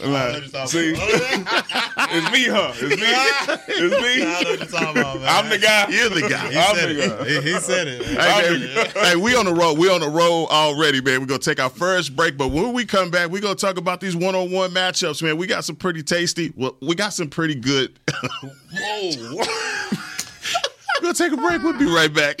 Like, 0.00 0.44
see, 0.68 0.94
it's 0.96 2.32
me, 2.32 2.46
huh? 2.46 2.72
It's 2.74 2.96
me. 2.96 3.06
It's 3.68 4.00
me. 4.00 4.22
I 4.22 4.42
know 4.42 4.50
what 4.50 4.58
you're 4.58 4.68
talking 4.68 5.00
about, 5.02 5.20
man. 5.20 5.28
I'm 5.28 5.48
the 5.48 5.58
guy. 5.58 5.88
You're 5.88 6.08
the 6.10 6.28
guy. 6.28 6.50
He 6.50 6.58
I'm 6.58 6.76
said 6.76 6.88
the 6.88 6.94
guy. 6.94 7.26
It. 7.26 7.44
He, 7.44 7.52
he 7.52 7.58
said 7.58 7.88
it. 7.88 8.04
Hey, 8.28 8.90
hey, 9.00 9.16
we 9.16 9.34
on 9.34 9.46
the 9.46 9.54
road. 9.54 9.78
We 9.78 9.88
on 9.90 10.00
the 10.00 10.08
road 10.08 10.46
already, 10.50 11.00
man. 11.00 11.20
We're 11.20 11.26
gonna 11.26 11.38
take 11.38 11.60
our 11.60 11.70
first 11.70 12.14
break, 12.14 12.36
but 12.36 12.48
when 12.48 12.72
we 12.72 12.84
come 12.84 13.10
back, 13.10 13.30
we're 13.30 13.42
gonna 13.42 13.54
talk 13.54 13.76
about 13.76 14.00
these 14.00 14.14
one-on-one 14.16 14.70
matchups, 14.70 15.22
man. 15.22 15.36
We 15.36 15.46
got 15.46 15.64
some 15.64 15.76
pretty 15.76 16.02
tasty. 16.02 16.52
Well, 16.56 16.76
we 16.80 16.94
got 16.94 17.12
some 17.12 17.28
pretty 17.28 17.54
good. 17.54 17.98
Whoa. 18.42 19.10
we're 19.36 21.02
gonna 21.02 21.14
take 21.14 21.32
a 21.32 21.36
break. 21.36 21.62
We'll 21.62 21.78
be 21.78 21.86
right 21.86 22.12
back. 22.12 22.40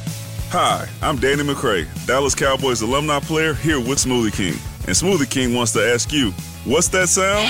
Hi, 0.53 0.85
I'm 1.01 1.15
Danny 1.15 1.43
McCray, 1.43 1.87
Dallas 2.05 2.35
Cowboys 2.35 2.81
alumni 2.81 3.21
player 3.21 3.53
here 3.53 3.79
with 3.79 4.03
Smoothie 4.03 4.33
King. 4.33 4.59
And 4.85 4.89
Smoothie 4.89 5.31
King 5.31 5.53
wants 5.53 5.71
to 5.71 5.79
ask 5.79 6.11
you, 6.11 6.31
what's 6.65 6.89
that 6.89 7.07
sound? 7.07 7.47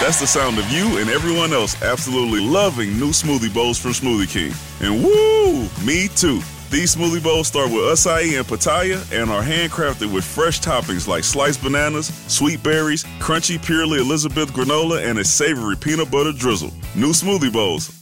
That's 0.00 0.18
the 0.18 0.26
sound 0.26 0.58
of 0.58 0.66
you 0.70 0.96
and 0.96 1.10
everyone 1.10 1.52
else 1.52 1.80
absolutely 1.82 2.40
loving 2.40 2.98
new 2.98 3.10
smoothie 3.10 3.52
bowls 3.52 3.78
from 3.78 3.90
Smoothie 3.90 4.32
King. 4.32 4.54
And 4.80 5.04
woo, 5.04 5.68
me 5.84 6.08
too. 6.08 6.40
These 6.70 6.96
smoothie 6.96 7.22
bowls 7.22 7.48
start 7.48 7.70
with 7.70 7.82
acai 7.82 8.38
and 8.38 8.46
pitaya 8.46 9.12
and 9.12 9.30
are 9.30 9.42
handcrafted 9.42 10.10
with 10.10 10.24
fresh 10.24 10.58
toppings 10.58 11.06
like 11.06 11.24
sliced 11.24 11.62
bananas, 11.62 12.06
sweet 12.28 12.62
berries, 12.62 13.04
crunchy 13.20 13.62
Purely 13.62 14.00
Elizabeth 14.00 14.54
granola, 14.54 15.06
and 15.06 15.18
a 15.18 15.24
savory 15.24 15.76
peanut 15.76 16.10
butter 16.10 16.32
drizzle. 16.32 16.72
New 16.94 17.10
smoothie 17.10 17.52
bowls, 17.52 18.01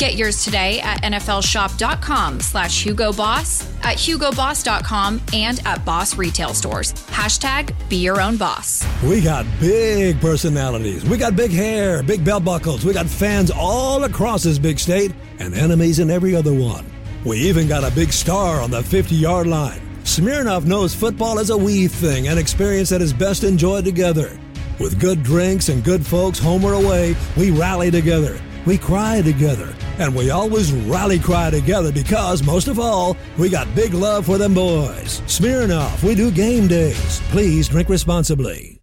Get 0.00 0.16
yours 0.16 0.42
today 0.42 0.80
at 0.80 1.02
nflshop.com 1.02 2.40
slash 2.40 2.86
hugoboss, 2.86 3.70
at 3.84 3.98
hugoboss.com, 3.98 5.20
and 5.34 5.60
at 5.66 5.84
Boss 5.84 6.16
Retail 6.16 6.54
Stores. 6.54 6.94
Hashtag 7.08 7.74
be 7.90 7.96
your 7.96 8.18
own 8.18 8.38
boss. 8.38 8.82
We 9.02 9.20
got 9.20 9.44
big 9.60 10.18
personalities. 10.18 11.04
We 11.04 11.18
got 11.18 11.36
big 11.36 11.50
hair, 11.50 12.02
big 12.02 12.24
belt 12.24 12.46
buckles. 12.46 12.82
We 12.82 12.94
got 12.94 13.08
fans 13.08 13.50
all 13.50 14.04
across 14.04 14.44
this 14.44 14.58
big 14.58 14.78
state 14.78 15.12
and 15.38 15.54
enemies 15.54 15.98
in 15.98 16.08
every 16.08 16.34
other 16.34 16.54
one. 16.54 16.90
We 17.26 17.36
even 17.36 17.68
got 17.68 17.84
a 17.84 17.94
big 17.94 18.10
star 18.10 18.62
on 18.62 18.70
the 18.70 18.82
50 18.82 19.14
yard 19.14 19.48
line. 19.48 19.82
Smirnoff 20.04 20.64
knows 20.64 20.94
football 20.94 21.38
is 21.38 21.50
a 21.50 21.58
wee 21.58 21.88
thing, 21.88 22.26
an 22.28 22.38
experience 22.38 22.88
that 22.88 23.02
is 23.02 23.12
best 23.12 23.44
enjoyed 23.44 23.84
together. 23.84 24.40
With 24.78 24.98
good 24.98 25.22
drinks 25.22 25.68
and 25.68 25.84
good 25.84 26.06
folks 26.06 26.38
home 26.38 26.64
or 26.64 26.72
away, 26.72 27.16
we 27.36 27.50
rally 27.50 27.90
together. 27.90 28.40
We 28.66 28.78
cry 28.78 29.22
together. 29.22 29.74
And 29.98 30.14
we 30.14 30.30
always 30.30 30.72
rally 30.72 31.18
cry 31.18 31.50
together 31.50 31.92
because, 31.92 32.42
most 32.42 32.68
of 32.68 32.78
all, 32.78 33.16
we 33.38 33.48
got 33.48 33.74
big 33.74 33.94
love 33.94 34.26
for 34.26 34.38
them 34.38 34.54
boys. 34.54 35.20
Smirnoff, 35.22 36.02
we 36.02 36.14
do 36.14 36.30
game 36.30 36.68
days. 36.68 37.20
Please 37.30 37.68
drink 37.68 37.88
responsibly. 37.88 38.80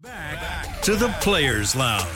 Back 0.00 0.82
to 0.82 0.96
the 0.96 1.08
Players 1.20 1.74
Lounge. 1.74 2.06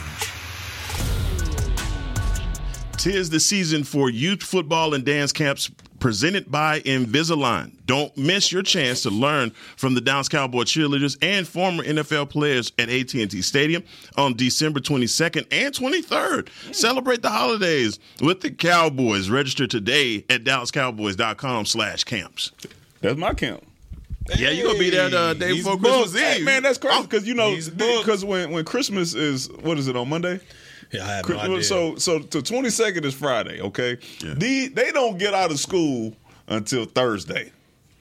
Tis 2.97 3.31
the 3.31 3.41
season 3.41 3.83
for 3.83 4.11
youth 4.11 4.43
football 4.43 4.93
and 4.93 5.05
dance 5.05 5.33
camps 5.33 5.71
presented 6.01 6.51
by 6.51 6.81
Invisalign. 6.81 7.73
Don't 7.87 8.17
miss 8.17 8.51
your 8.51 8.63
chance 8.63 9.03
to 9.03 9.11
learn 9.11 9.51
from 9.77 9.95
the 9.95 10.01
Dallas 10.01 10.29
Cowboy 10.29 10.63
cheerleaders 10.63 11.17
and 11.23 11.47
former 11.47 11.85
NFL 11.85 12.31
players 12.31 12.73
at 12.79 12.89
AT&T 12.89 13.43
Stadium 13.43 13.85
on 14.17 14.35
December 14.35 14.81
22nd 14.81 15.47
and 15.53 15.75
23rd. 15.75 16.49
Celebrate 16.75 17.23
the 17.23 17.31
holidays 17.31 17.99
with 18.21 18.41
the 18.41 18.51
Cowboys. 18.51 19.31
Register 19.31 19.67
today 19.67 20.25
at 20.29 20.43
dallascowboys.com 20.45 21.67
slash 21.67 22.05
camps. 22.05 22.53
That's 23.01 23.17
my 23.17 23.35
camp. 23.35 23.65
Yeah, 24.37 24.51
you're 24.51 24.67
gonna 24.67 24.79
be 24.79 24.91
there 24.91 25.09
the 25.09 25.35
day 25.35 25.55
before. 25.55 25.77
Christmas 25.77 26.21
Hey, 26.21 26.43
man, 26.43 26.63
that's 26.63 26.79
crazy 26.79 26.97
oh, 26.99 27.03
because 27.03 27.27
you 27.27 27.35
know 27.35 27.57
because 27.57 28.25
when 28.25 28.51
when 28.51 28.65
Christmas 28.65 29.15
is 29.15 29.51
what 29.51 29.79
is 29.79 29.89
it 29.89 29.97
on 29.97 30.09
Monday? 30.09 30.41
Yeah, 30.92 31.05
I 31.07 31.16
have 31.16 31.29
no 31.29 31.38
idea. 31.38 31.62
So 31.62 31.94
so 31.96 32.18
the 32.18 32.42
twenty 32.42 32.70
second 32.70 33.05
is 33.05 33.14
Friday. 33.14 33.61
Okay, 33.61 33.96
the, 34.20 34.68
they 34.68 34.90
don't 34.90 35.18
get 35.18 35.35
out 35.35 35.50
of 35.53 35.61
school 35.61 36.16
until 36.48 36.85
Thursday. 36.85 37.53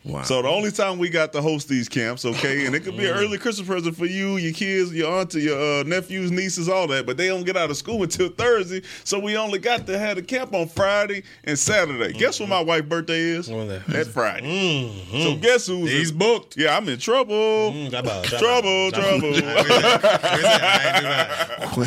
Wow. 0.06 0.22
So 0.24 0.42
the 0.42 0.48
only 0.48 0.72
time 0.72 0.98
we 0.98 1.10
got 1.10 1.34
to 1.34 1.42
host 1.42 1.68
these 1.68 1.90
camps, 1.90 2.24
okay, 2.24 2.66
and 2.66 2.74
it 2.74 2.86
could 2.86 2.96
be 2.96 3.06
an 3.06 3.14
early 3.16 3.38
Christmas 3.38 3.68
present 3.68 3.98
for 3.98 4.06
you, 4.06 4.38
your 4.38 4.54
kids, 4.54 4.94
your 4.94 5.12
auntie, 5.20 5.42
your 5.42 5.82
uh, 5.82 5.84
nephews, 5.84 6.32
nieces, 6.32 6.70
all 6.70 6.88
that. 6.88 7.06
But 7.06 7.18
they 7.18 7.28
don't 7.28 7.44
get 7.46 7.58
out 7.58 7.70
of 7.70 7.76
school 7.76 8.02
until 8.04 8.30
Thursday, 8.30 8.82
so 9.04 9.20
we 9.20 9.36
only 9.36 9.60
got 9.60 9.86
to 9.88 10.00
have 10.00 10.16
the 10.16 10.22
camp 10.22 10.54
on 10.54 10.70
Friday 10.70 11.24
and 11.44 11.60
Saturday. 11.60 12.14
Guess 12.18 12.40
what 12.40 12.48
my 12.48 12.62
wife's 12.62 12.88
birthday 12.88 13.20
is? 13.20 13.48
That- 13.48 13.84
That 13.88 14.08
Friday. 14.08 15.06
So 15.12 15.36
guess 15.36 15.68
who's 15.68 15.92
He's 15.92 16.12
in- 16.12 16.18
booked. 16.18 16.56
Yeah, 16.56 16.78
I'm 16.78 16.88
in 16.88 16.98
trouble. 17.00 17.74
Mm, 17.74 17.92
about- 17.94 18.24
trouble, 18.24 18.92
trouble. 18.92 19.34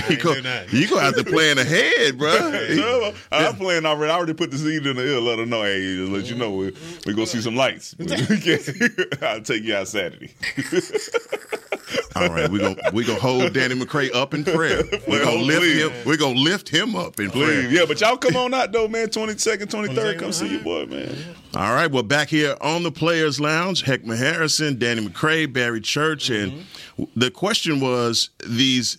you 0.09 0.17
go, 0.17 0.35
you 0.71 0.89
gonna 0.89 1.03
have 1.03 1.17
to 1.17 1.25
plan 1.25 1.59
ahead, 1.59 2.19
bro. 2.19 3.13
I'm 3.33 3.57
playing 3.57 3.87
already. 3.87 4.13
I 4.13 4.17
already 4.17 4.35
put 4.35 4.51
the 4.51 4.59
seed 4.59 4.87
in 4.87 4.97
the 4.97 5.03
ear. 5.15 5.21
Let 5.21 5.39
her 5.39 5.47
know. 5.47 5.63
Hey, 5.63 5.97
just 5.97 6.13
let 6.13 6.31
you 6.31 6.37
know 6.37 6.51
we 6.51 6.73
we 7.07 7.15
gonna 7.15 7.27
see 7.27 7.41
some 7.41 7.57
lights. 7.57 7.95
I'll 9.23 9.41
take 9.43 9.63
you 9.63 9.75
out 9.75 9.89
Saturday. 9.89 10.33
All 12.15 12.29
right, 12.29 12.51
we 12.51 12.59
gonna 12.59 12.77
we 12.93 13.05
gonna 13.05 13.19
hold 13.19 13.53
Danny 13.53 13.75
McCray 13.75 14.15
up 14.15 14.35
in 14.35 14.45
prayer. 14.45 14.83
We're 15.09 15.25
gonna 15.25 15.43
lift 15.43 15.61
Please. 15.61 15.83
him. 15.83 15.93
We're 16.05 16.17
gonna 16.17 16.39
lift 16.39 16.69
him 16.69 16.95
up 16.95 17.19
in 17.19 17.31
prayer. 17.31 17.69
Yeah, 17.71 17.85
but 17.87 18.01
y'all 18.01 18.17
come 18.17 18.37
on 18.37 18.53
out 18.55 18.73
though, 18.73 18.89
man. 18.89 19.11
Twenty 19.11 19.37
second, 19.39 19.71
twenty 19.71 19.95
third. 19.95 20.19
Come 20.19 20.33
see 20.33 20.49
your 20.49 20.63
boy, 20.63 20.87
man. 20.87 21.17
All 21.55 21.75
right, 21.75 21.91
well, 21.91 22.03
back 22.03 22.29
here 22.29 22.57
on 22.61 22.83
the 22.83 22.93
Players 22.93 23.41
Lounge, 23.41 23.85
Heckman 23.85 24.17
Harrison, 24.17 24.79
Danny 24.79 25.07
McCray, 25.07 25.51
Barry 25.51 25.81
Church, 25.81 26.31
and 26.31 26.53
mm-hmm. 26.53 27.05
the 27.15 27.31
question 27.31 27.81
was 27.81 28.31
these 28.47 28.99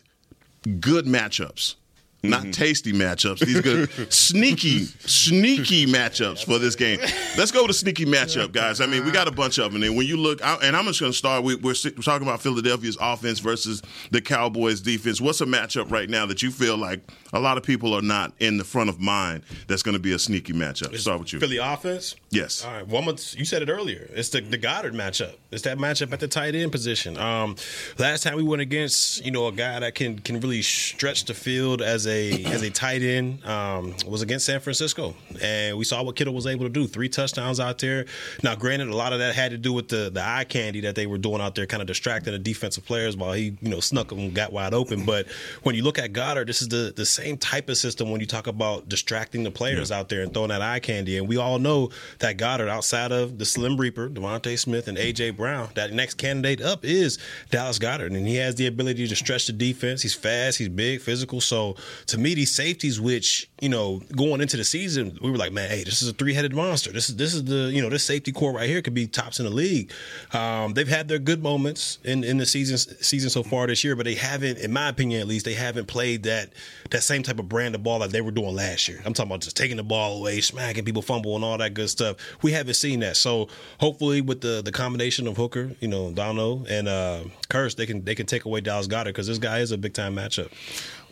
good 0.80 1.06
matchups. 1.06 1.76
Not 2.24 2.54
tasty 2.54 2.94
matchups. 2.94 3.40
These 3.40 3.60
good, 3.60 3.90
sneaky, 4.14 4.86
sneaky 4.86 5.86
matchups 5.86 6.46
for 6.46 6.58
this 6.58 6.76
game. 6.76 7.00
Let's 7.38 7.52
go 7.52 7.68
to 7.68 7.74
sneaky 7.74 8.06
matchup, 8.06 8.54
guys. 8.54 8.80
I 8.80 8.86
mean, 8.86 9.04
we 9.04 9.12
got 9.12 9.28
a 9.28 9.32
bunch 9.32 9.58
of 9.58 9.74
them. 9.74 9.84
And 9.84 9.98
when 9.98 10.08
you 10.08 10.16
look, 10.16 10.40
and 10.42 10.76
I'm 10.76 10.86
just 10.86 11.02
going 11.02 11.12
to 11.12 11.18
start. 11.18 11.44
We, 11.44 11.56
we're, 11.56 11.76
we're 11.84 12.02
talking 12.02 12.26
about 12.26 12.42
Philadelphia's 12.42 12.98
offense 13.02 13.40
versus 13.40 13.82
the 14.12 14.22
Cowboys' 14.22 14.80
defense. 14.80 15.20
What's 15.20 15.42
a 15.42 15.46
matchup 15.46 15.92
right 15.92 16.10
now 16.10 16.26
that 16.28 16.42
you 16.42 16.50
feel 16.50 16.78
like 16.78 17.02
a 17.34 17.40
lot 17.42 17.58
of 17.58 17.64
people 17.64 17.94
are 17.94 18.02
not 18.02 18.32
in 18.40 18.58
the 18.58 18.64
front 18.64 18.90
of 18.90 19.02
mind 19.02 19.44
that's 19.68 19.84
going 19.84 19.94
to 19.94 20.00
be 20.00 20.14
a 20.14 20.20
sneaky 20.20 20.54
matchup? 20.54 20.98
Start 20.98 21.20
with 21.20 21.34
you. 21.34 21.42
Philly 21.42 21.58
offense. 21.58 22.16
Yes. 22.30 22.64
All 22.64 22.72
right. 22.72 22.88
Well, 22.88 23.02
I'm 23.02 23.10
you 23.10 23.44
said 23.44 23.62
it 23.62 23.70
earlier. 23.70 24.08
It's 24.14 24.30
the, 24.30 24.40
the 24.40 24.58
Goedert 24.58 24.94
matchup. 24.94 25.36
It's 25.52 25.64
that 25.64 25.78
matchup 25.78 26.14
at 26.14 26.22
the 26.22 26.30
tight 26.30 26.56
end 26.56 26.72
position. 26.72 27.18
Um, 27.18 27.58
last 27.98 28.24
time 28.24 28.38
we 28.38 28.44
went 28.44 28.62
against 28.62 29.26
you 29.26 29.32
know 29.32 29.48
a 29.48 29.52
guy 29.52 29.80
that 29.82 29.94
can 29.94 30.20
can 30.20 30.40
really 30.40 30.62
stretch 30.62 31.26
the 31.26 31.34
field 31.34 31.82
as 31.82 32.08
a 32.08 32.13
as 32.46 32.62
a 32.62 32.70
tight 32.70 33.02
end 33.02 33.46
um, 33.46 33.96
was 34.08 34.22
against 34.22 34.46
San 34.46 34.60
Francisco, 34.60 35.16
and 35.42 35.78
we 35.78 35.86
saw 35.86 36.04
what 36.04 36.16
Kittle 36.16 36.34
was 36.34 36.48
able 36.48 36.66
to 36.66 36.70
do. 36.70 36.88
Three 36.88 37.10
touchdowns 37.10 37.60
out 37.60 37.80
there. 37.80 38.06
Now, 38.44 38.56
granted, 38.56 38.90
a 38.90 38.96
lot 38.96 39.14
of 39.14 39.20
that 39.20 39.36
had 39.36 39.52
to 39.52 39.58
do 39.58 39.74
with 39.74 39.90
the 39.90 40.10
the 40.10 40.24
eye 40.24 40.46
candy 40.46 40.82
that 40.82 40.96
they 40.96 41.06
were 41.06 41.18
doing 41.18 41.42
out 41.42 41.56
there, 41.56 41.66
kind 41.66 41.82
of 41.82 41.88
distracting 41.88 42.34
the 42.34 42.40
defensive 42.40 42.86
players 42.86 43.18
while 43.18 43.34
he 43.34 43.58
you 43.62 43.70
know 43.70 43.80
snuck 43.80 44.10
them 44.10 44.20
and 44.20 44.34
got 44.34 44.52
wide 44.52 44.74
open. 44.74 45.06
But 45.06 45.28
when 45.64 45.76
you 45.76 45.84
look 45.84 46.00
at 46.00 46.14
Goedert, 46.14 46.48
this 46.48 46.62
is 46.62 46.70
the 46.70 46.94
the 46.96 47.06
same 47.06 47.38
type 47.38 47.70
of 47.70 47.78
system 47.78 48.12
when 48.12 48.22
you 48.22 48.28
talk 48.28 48.48
about 48.48 48.90
distracting 48.90 49.44
the 49.44 49.52
players 49.52 49.92
out 49.92 50.10
there 50.10 50.22
and 50.22 50.34
throwing 50.34 50.50
that 50.50 50.62
eye 50.62 50.80
candy. 50.80 51.18
And 51.18 51.28
we 51.28 51.38
all 51.38 51.60
know 51.60 51.90
that 52.20 52.38
Goedert, 52.38 52.70
outside 52.70 53.12
of 53.12 53.38
the 53.38 53.46
Slim 53.46 53.78
Reaper, 53.78 54.10
DeVonta 54.10 54.58
Smith, 54.58 54.88
and 54.88 54.98
AJ 54.98 55.38
Brown, 55.38 55.70
that 55.76 55.94
next 55.94 56.16
candidate 56.16 56.62
up 56.62 56.86
is 56.86 57.18
Dallas 57.50 57.80
Goedert, 57.80 58.08
and 58.08 58.28
he 58.28 58.36
has 58.38 58.56
the 58.56 58.68
ability 58.68 59.08
to 59.08 59.16
stretch 59.16 59.48
the 59.48 59.54
defense. 59.54 60.02
He's 60.02 60.14
fast, 60.14 60.58
he's 60.58 60.70
big, 60.70 61.02
physical. 61.02 61.42
So 61.42 61.76
to 62.08 62.18
me, 62.18 62.34
these 62.36 62.54
safeties, 62.54 63.00
which 63.00 63.50
you 63.64 63.70
know, 63.70 64.02
going 64.14 64.42
into 64.42 64.58
the 64.58 64.64
season, 64.66 65.18
we 65.22 65.32
were 65.32 65.38
like, 65.38 65.54
man, 65.54 65.70
hey, 65.70 65.86
this 65.86 66.02
is 66.02 66.10
a 66.10 66.14
three 66.14 66.34
headed 66.34 66.54
monster. 66.54 66.92
This 66.92 67.10
is 67.10 67.16
this 67.16 67.34
is 67.34 67.46
the 67.46 67.72
you 67.72 67.82
know 67.82 67.90
this 67.90 68.04
safety 68.04 68.34
core 68.34 68.52
right 68.52 68.68
here 68.68 68.82
could 68.82 68.94
be 68.94 69.08
tops 69.08 69.40
in 69.40 69.46
the 69.46 69.52
league. 69.52 69.90
Um, 70.34 70.74
they've 70.74 70.86
had 70.86 71.08
their 71.08 71.18
good 71.18 71.42
moments 71.42 72.00
in 72.04 72.26
in 72.26 72.38
the 72.38 72.46
season 72.46 72.78
season 72.78 73.30
so 73.30 73.42
far 73.42 73.66
this 73.68 73.82
year, 73.82 73.96
but 73.96 74.04
they 74.04 74.16
haven't, 74.16 74.58
in 74.58 74.74
my 74.74 74.90
opinion 74.90 75.22
at 75.22 75.28
least, 75.28 75.46
they 75.46 75.54
haven't 75.54 75.86
played 75.88 76.24
that 76.24 76.52
that 76.90 77.04
same 77.04 77.24
type 77.24 77.40
of 77.40 77.48
brand 77.48 77.74
of 77.74 77.84
ball 77.84 78.00
that 78.00 78.12
they 78.12 78.20
were 78.20 78.32
doing 78.32 78.54
last 78.54 78.90
year. 78.90 79.02
I'm 79.06 79.14
talking 79.14 79.32
about 79.32 79.40
just 79.42 79.56
taking 79.56 79.78
the 79.78 79.84
ball 79.84 80.18
away, 80.18 80.42
smacking 80.42 80.84
people, 80.84 81.02
fumble, 81.02 81.36
and 81.36 81.46
all 81.46 81.58
that 81.58 81.74
good 81.74 81.90
stuff. 81.90 82.18
We 82.42 82.52
haven't 82.52 82.74
seen 82.74 83.00
that. 83.00 83.16
So 83.16 83.48
hopefully, 83.80 84.20
with 84.20 84.42
the 84.42 84.62
the 84.62 84.74
combination 84.74 85.26
of 85.26 85.38
Hooker, 85.38 85.72
you 85.80 85.88
know, 85.88 86.12
Dono 86.12 86.66
and 86.68 86.90
uh, 86.90 87.24
Kearse, 87.50 87.78
they 87.78 87.86
can 87.86 88.04
they 88.04 88.14
can 88.14 88.26
take 88.26 88.44
away 88.44 88.60
Dallas 88.60 88.88
Goedert 88.88 89.06
because 89.06 89.28
this 89.28 89.38
guy 89.38 89.60
is 89.60 89.72
a 89.72 89.78
big 89.78 89.94
time 89.94 90.16
matchup. 90.16 90.52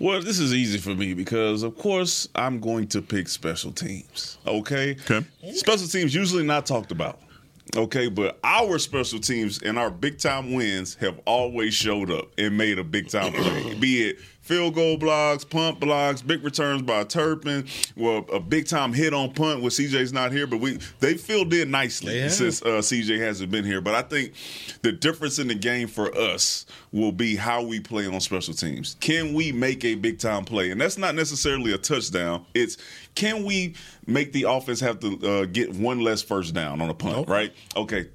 Well, 0.02 0.20
this 0.20 0.40
is 0.40 0.52
easy 0.52 0.80
for 0.80 0.96
me 0.96 1.14
because, 1.14 1.62
of 1.62 1.78
course, 1.78 2.28
I'm 2.34 2.60
going 2.60 2.88
to 2.88 3.04
pick 3.04 3.30
special 3.30 3.72
teams. 3.72 4.40
Okay. 4.48 4.98
Okay. 5.10 5.24
Special 5.54 5.88
teams 5.88 6.16
usually 6.16 6.42
not 6.42 6.66
talked 6.66 6.92
about. 6.92 7.20
Okay, 7.78 8.08
but 8.10 8.40
our 8.44 8.80
special 8.80 9.20
teams 9.20 9.62
and 9.62 9.78
our 9.78 9.92
big 9.92 10.18
time 10.18 10.54
wins 10.54 10.96
have 10.96 11.20
always 11.26 11.76
showed 11.76 12.10
up 12.10 12.30
and 12.40 12.58
made 12.58 12.80
a 12.80 12.84
big 12.84 13.10
time 13.10 13.32
play. 13.32 13.76
Be 13.76 14.10
it 14.10 14.18
field 14.52 14.76
goal 14.76 14.98
blocks, 14.98 15.46
punt 15.46 15.80
blocks, 15.80 16.22
big 16.22 16.44
returns 16.44 16.82
by 16.82 17.06
Turpin, 17.06 17.66
well, 17.96 18.26
a 18.34 18.40
big 18.42 18.68
time 18.68 18.92
hit 18.92 19.14
on 19.14 19.32
punt 19.32 19.62
with 19.62 19.72
CJ's 19.72 20.12
not 20.12 20.34
here, 20.34 20.46
but 20.46 20.60
we 20.60 20.78
they 21.00 21.14
filled 21.14 21.54
in 21.54 21.72
nicely 21.72 22.20
have. 22.20 22.34
since 22.34 22.62
uh, 22.64 22.80
CJ 22.80 23.18
hasn't 23.20 23.50
been 23.50 23.64
here. 23.64 23.80
But 23.80 23.96
I 23.96 24.02
think 24.02 24.34
the 24.82 24.92
difference 24.92 25.40
in 25.40 25.48
the 25.48 25.56
game 25.56 25.88
for 25.88 26.14
us 26.18 26.66
will 26.92 27.14
be 27.14 27.38
how 27.38 27.64
we 27.64 27.80
play 27.80 28.06
on 28.06 28.20
special 28.20 28.54
teams. 28.54 28.98
Can 29.00 29.34
we 29.34 29.54
make 29.54 29.86
a 29.86 29.96
big 29.96 30.20
time 30.20 30.44
play? 30.44 30.72
And 30.72 30.82
that's 30.82 30.98
not 30.98 31.16
necessarily 31.16 31.72
a 31.72 31.78
touchdown. 31.78 32.46
It's 32.54 32.76
can 33.16 33.46
we 33.46 33.76
make 34.06 34.34
the 34.34 34.44
offense 34.50 34.82
have 34.82 35.00
to 35.00 35.28
uh, 35.28 35.46
get 35.46 35.74
one 35.76 36.02
less 36.02 36.22
first 36.22 36.54
down 36.54 36.82
on 36.82 36.90
a 36.90 36.94
punt, 36.94 37.30
right? 37.30 37.54
Okay. 37.78 38.10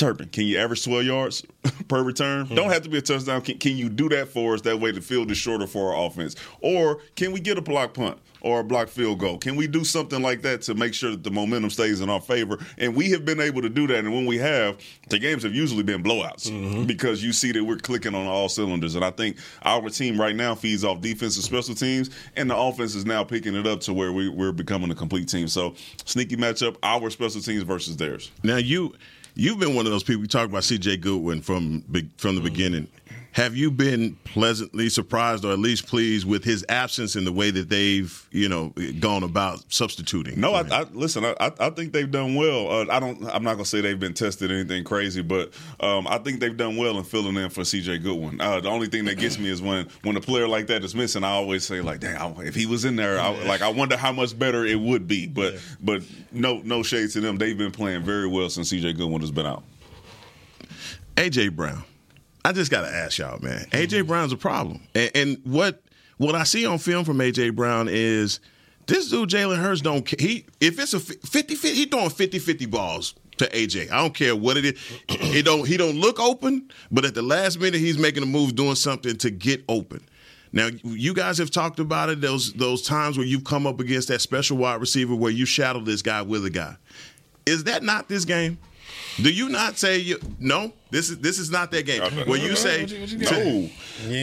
Turpin, 0.00 0.28
can 0.30 0.44
you 0.46 0.56
average 0.58 0.82
12 0.84 1.04
yards 1.04 1.44
per 1.88 2.02
return? 2.02 2.46
Hmm. 2.46 2.54
Don't 2.54 2.70
have 2.70 2.82
to 2.82 2.88
be 2.88 2.96
a 2.98 3.02
touchdown. 3.02 3.42
Can, 3.42 3.58
can 3.58 3.76
you 3.76 3.90
do 3.90 4.08
that 4.08 4.28
for 4.28 4.54
us? 4.54 4.62
That 4.62 4.80
way 4.80 4.92
the 4.92 5.00
field 5.02 5.30
is 5.30 5.36
shorter 5.36 5.66
for 5.66 5.92
our 5.94 6.06
offense. 6.06 6.36
Or 6.62 7.00
can 7.16 7.32
we 7.32 7.40
get 7.40 7.58
a 7.58 7.60
block 7.60 7.92
punt 7.92 8.18
or 8.40 8.60
a 8.60 8.64
block 8.64 8.88
field 8.88 9.18
goal? 9.18 9.36
Can 9.36 9.56
we 9.56 9.66
do 9.66 9.84
something 9.84 10.22
like 10.22 10.40
that 10.40 10.62
to 10.62 10.74
make 10.74 10.94
sure 10.94 11.10
that 11.10 11.22
the 11.22 11.30
momentum 11.30 11.68
stays 11.68 12.00
in 12.00 12.08
our 12.08 12.20
favor? 12.22 12.58
And 12.78 12.96
we 12.96 13.10
have 13.10 13.26
been 13.26 13.40
able 13.40 13.60
to 13.60 13.68
do 13.68 13.86
that. 13.88 13.98
And 13.98 14.10
when 14.14 14.24
we 14.24 14.38
have, 14.38 14.78
the 15.10 15.18
games 15.18 15.42
have 15.42 15.54
usually 15.54 15.82
been 15.82 16.02
blowouts 16.02 16.50
Mm-hmm. 16.50 16.84
because 16.84 17.22
you 17.22 17.34
see 17.34 17.52
that 17.52 17.62
we're 17.62 17.76
clicking 17.76 18.14
on 18.14 18.26
all 18.26 18.48
cylinders. 18.48 18.94
And 18.94 19.04
I 19.04 19.10
think 19.10 19.36
our 19.64 19.90
team 19.90 20.18
right 20.18 20.34
now 20.34 20.54
feeds 20.54 20.82
off 20.82 21.02
defense 21.02 21.36
and 21.36 21.44
special 21.44 21.74
teams, 21.74 22.08
and 22.36 22.48
the 22.48 22.56
offense 22.56 22.94
is 22.94 23.04
now 23.04 23.22
picking 23.22 23.54
it 23.54 23.66
up 23.66 23.80
to 23.80 23.92
where 23.92 24.12
we, 24.12 24.30
we're 24.30 24.52
becoming 24.52 24.90
a 24.90 24.94
complete 24.94 25.28
team. 25.28 25.46
So 25.46 25.74
sneaky 26.06 26.36
matchup, 26.36 26.76
our 26.82 27.10
special 27.10 27.42
teams 27.42 27.64
versus 27.64 27.98
theirs. 27.98 28.30
Now 28.42 28.56
you 28.56 28.94
you've 29.34 29.58
been 29.58 29.74
one 29.74 29.86
of 29.86 29.92
those 29.92 30.02
people. 30.02 30.22
We 30.22 30.28
talk 30.28 30.48
about 30.48 30.64
C.J. 30.64 30.98
Goodwin 30.98 31.40
from 31.40 31.82
from 32.16 32.34
the 32.34 32.40
mm-hmm. 32.40 32.44
beginning. 32.44 32.88
Have 33.32 33.56
you 33.56 33.70
been 33.70 34.16
pleasantly 34.24 34.88
surprised 34.88 35.44
or 35.44 35.52
at 35.52 35.58
least 35.58 35.86
pleased 35.86 36.26
with 36.26 36.42
his 36.42 36.64
absence 36.68 37.14
in 37.14 37.24
the 37.24 37.32
way 37.32 37.50
that 37.50 37.68
they've, 37.68 38.28
you 38.32 38.48
know, 38.48 38.72
gone 38.98 39.22
about 39.22 39.64
substituting? 39.72 40.40
No, 40.40 40.54
I, 40.54 40.62
I, 40.68 40.82
listen. 40.92 41.24
I, 41.24 41.34
I 41.38 41.70
think 41.70 41.92
they've 41.92 42.10
done 42.10 42.34
well. 42.34 42.70
Uh, 42.70 42.86
I 42.90 42.98
don't. 42.98 43.24
I'm 43.26 43.44
not 43.44 43.54
gonna 43.54 43.64
say 43.64 43.80
they've 43.80 43.98
been 43.98 44.14
tested 44.14 44.50
anything 44.50 44.82
crazy, 44.82 45.22
but 45.22 45.52
um, 45.78 46.08
I 46.08 46.18
think 46.18 46.40
they've 46.40 46.56
done 46.56 46.76
well 46.76 46.98
in 46.98 47.04
filling 47.04 47.36
in 47.36 47.50
for 47.50 47.64
C.J. 47.64 47.98
Goodwin. 47.98 48.40
Uh, 48.40 48.60
the 48.60 48.68
only 48.68 48.88
thing 48.88 49.04
that 49.04 49.18
gets 49.18 49.38
me 49.38 49.48
is 49.48 49.62
when 49.62 49.88
when 50.02 50.16
a 50.16 50.20
player 50.20 50.48
like 50.48 50.66
that 50.66 50.82
is 50.82 50.94
missing. 50.94 51.22
I 51.22 51.30
always 51.30 51.64
say 51.64 51.80
like, 51.80 52.00
damn, 52.00 52.40
if 52.40 52.54
he 52.54 52.66
was 52.66 52.84
in 52.84 52.96
there, 52.96 53.20
I, 53.20 53.30
like 53.44 53.62
I 53.62 53.68
wonder 53.68 53.96
how 53.96 54.12
much 54.12 54.36
better 54.36 54.64
it 54.66 54.80
would 54.80 55.06
be. 55.06 55.26
But 55.26 55.54
yeah. 55.54 55.60
but 55.80 56.02
no 56.32 56.60
no 56.64 56.82
shade 56.82 57.10
to 57.10 57.20
them. 57.20 57.38
They've 57.38 57.56
been 57.56 57.72
playing 57.72 58.02
very 58.02 58.26
well 58.26 58.50
since 58.50 58.70
C.J. 58.70 58.94
Goodwin 58.94 59.20
has 59.20 59.30
been 59.30 59.46
out. 59.46 59.62
AJ 61.16 61.54
Brown. 61.54 61.84
I 62.44 62.52
just 62.52 62.70
got 62.70 62.82
to 62.82 62.88
ask 62.88 63.18
y'all, 63.18 63.38
man. 63.40 63.66
AJ 63.70 63.88
mm-hmm. 63.88 64.06
Brown's 64.06 64.32
a 64.32 64.36
problem, 64.36 64.82
and, 64.94 65.10
and, 65.14 65.40
what 65.44 65.82
what 66.16 66.34
I 66.34 66.44
see 66.44 66.66
on 66.66 66.78
film 66.78 67.04
from 67.04 67.18
AJ 67.18 67.54
Brown 67.54 67.88
is 67.90 68.40
this 68.86 69.10
dude 69.10 69.28
Jalen 69.30 69.58
Hurts 69.58 69.80
don't 69.80 70.08
he 70.20 70.46
if 70.60 70.78
it's 70.78 70.94
a 70.94 71.00
50 71.00 71.54
50 71.54 71.74
he 71.74 71.84
throwing 71.86 72.10
50 72.10 72.38
50 72.38 72.66
balls 72.66 73.14
to 73.38 73.46
AJ. 73.48 73.90
I 73.90 73.98
don't 73.98 74.14
care 74.14 74.36
what 74.36 74.56
it 74.56 74.64
is. 74.66 74.78
he 75.08 75.42
don't 75.42 75.66
he 75.66 75.76
don't 75.76 75.96
look 75.96 76.20
open, 76.20 76.70
but 76.90 77.04
at 77.04 77.14
the 77.14 77.22
last 77.22 77.58
minute 77.58 77.80
he's 77.80 77.98
making 77.98 78.22
a 78.22 78.26
move, 78.26 78.54
doing 78.54 78.74
something 78.74 79.16
to 79.16 79.30
get 79.30 79.64
open. 79.68 80.04
Now 80.52 80.68
you 80.82 81.14
guys 81.14 81.38
have 81.38 81.50
talked 81.50 81.78
about 81.78 82.10
it. 82.10 82.20
Those 82.20 82.52
those 82.52 82.82
times 82.82 83.16
where 83.16 83.26
you've 83.26 83.44
come 83.44 83.66
up 83.66 83.80
against 83.80 84.08
that 84.08 84.20
special 84.20 84.56
wide 84.56 84.80
receiver 84.80 85.14
where 85.14 85.30
you 85.30 85.46
shadow 85.46 85.80
this 85.80 86.02
guy 86.02 86.22
with 86.22 86.44
a 86.44 86.50
guy. 86.50 86.76
Is 87.46 87.64
that 87.64 87.82
not 87.82 88.08
this 88.08 88.24
game? 88.24 88.58
Do 89.22 89.30
you 89.32 89.48
not 89.48 89.78
say 89.78 89.98
you, 89.98 90.18
no? 90.38 90.72
This 90.90 91.10
is 91.10 91.18
this 91.18 91.38
is 91.38 91.50
not 91.50 91.70
that 91.72 91.84
game. 91.86 92.02
Where 92.26 92.38
you 92.38 92.56
say 92.56 92.86
no. 93.16 93.68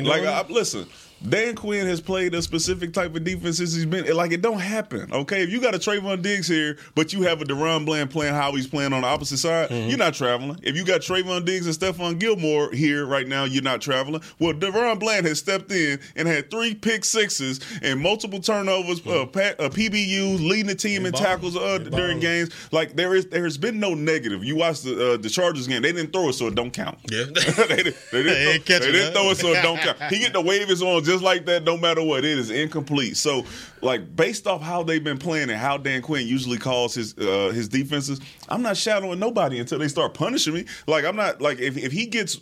Like 0.09 0.23
I, 0.23 0.45
listen, 0.49 0.87
Dan 1.27 1.55
Quinn 1.55 1.87
has 1.87 1.99
played 1.99 2.35
a 2.35 2.41
specific 2.41 2.93
type 2.93 3.15
of 3.15 3.23
defense 3.23 3.57
since 3.57 3.73
he's 3.73 3.85
been 3.85 4.15
like 4.15 4.31
it 4.31 4.41
don't 4.41 4.59
happen. 4.59 5.11
Okay, 5.11 5.41
if 5.41 5.49
you 5.49 5.59
got 5.59 5.73
a 5.73 5.79
Trevon 5.79 6.21
Diggs 6.21 6.47
here, 6.47 6.77
but 6.95 7.11
you 7.11 7.23
have 7.23 7.41
a 7.41 7.45
DaRon 7.45 7.85
Bland 7.85 8.11
playing 8.11 8.35
how 8.35 8.51
he's 8.53 8.67
playing 8.67 8.93
on 8.93 9.01
the 9.01 9.07
opposite 9.07 9.37
side, 9.37 9.69
mm-hmm. 9.69 9.89
you're 9.89 9.97
not 9.97 10.13
traveling. 10.13 10.59
If 10.61 10.75
you 10.75 10.85
got 10.85 11.01
Trevon 11.01 11.43
Diggs 11.43 11.65
and 11.65 11.75
Stephon 11.75 12.19
Gilmore 12.19 12.71
here 12.71 13.05
right 13.05 13.27
now, 13.27 13.45
you're 13.45 13.63
not 13.63 13.81
traveling. 13.81 14.21
Well, 14.39 14.53
DaRon 14.53 14.99
Bland 14.99 15.25
has 15.25 15.39
stepped 15.39 15.71
in 15.71 15.99
and 16.15 16.27
had 16.27 16.51
three 16.51 16.75
pick 16.75 17.03
sixes 17.03 17.59
and 17.81 17.99
multiple 17.99 18.39
turnovers, 18.39 18.99
uh, 19.01 19.25
mm-hmm. 19.25 19.61
uh, 19.61 19.69
PBUs, 19.69 20.47
leading 20.47 20.67
the 20.67 20.75
team 20.75 21.05
in 21.05 21.13
tackles 21.13 21.57
uh, 21.57 21.79
during 21.79 22.19
games. 22.19 22.51
Like 22.71 22.95
there 22.95 23.15
is, 23.15 23.25
there 23.27 23.43
has 23.43 23.57
been 23.57 23.79
no 23.79 23.95
negative. 23.95 24.43
You 24.43 24.55
watch 24.55 24.81
the 24.81 25.13
uh, 25.13 25.17
the 25.17 25.29
Chargers 25.29 25.67
game; 25.67 25.81
they 25.81 25.91
didn't 25.91 26.13
throw 26.13 26.29
it, 26.29 26.33
so 26.33 26.47
it 26.47 26.55
don't 26.55 26.71
count. 26.71 26.99
Yeah, 27.09 27.23
they, 27.23 27.31
they, 27.31 27.83
didn't, 27.83 27.95
they 28.11 28.23
didn't, 28.23 28.65
throw, 28.65 28.79
they 28.79 28.91
didn't 28.91 29.13
throw 29.13 29.31
it, 29.31 29.37
so 29.37 29.47
it 29.47 29.63
don't 29.63 29.79
count. 29.79 29.97
He 30.11 30.19
get 30.19 30.33
the 30.33 30.41
wave 30.41 30.67
his 30.67 30.81
on 30.81 31.06
just 31.07 31.23
like 31.23 31.45
that, 31.47 31.63
no 31.63 31.77
matter 31.77 32.03
what. 32.03 32.23
It 32.23 32.37
is 32.37 32.51
incomplete. 32.51 33.17
So, 33.17 33.45
like 33.81 34.15
based 34.15 34.45
off 34.45 34.61
how 34.61 34.83
they've 34.83 35.03
been 35.03 35.17
playing 35.17 35.49
and 35.49 35.59
how 35.59 35.77
Dan 35.77 36.01
Quinn 36.01 36.27
usually 36.27 36.57
calls 36.57 36.93
his 36.93 37.17
uh, 37.17 37.51
his 37.53 37.67
defenses, 37.67 38.19
I'm 38.49 38.61
not 38.61 38.77
shadowing 38.77 39.19
nobody 39.19 39.59
until 39.59 39.79
they 39.79 39.87
start 39.87 40.13
punishing 40.13 40.53
me. 40.53 40.65
Like 40.85 41.05
I'm 41.05 41.15
not 41.15 41.41
like 41.41 41.59
if 41.59 41.77
if 41.77 41.91
he 41.91 42.05
gets 42.05 42.39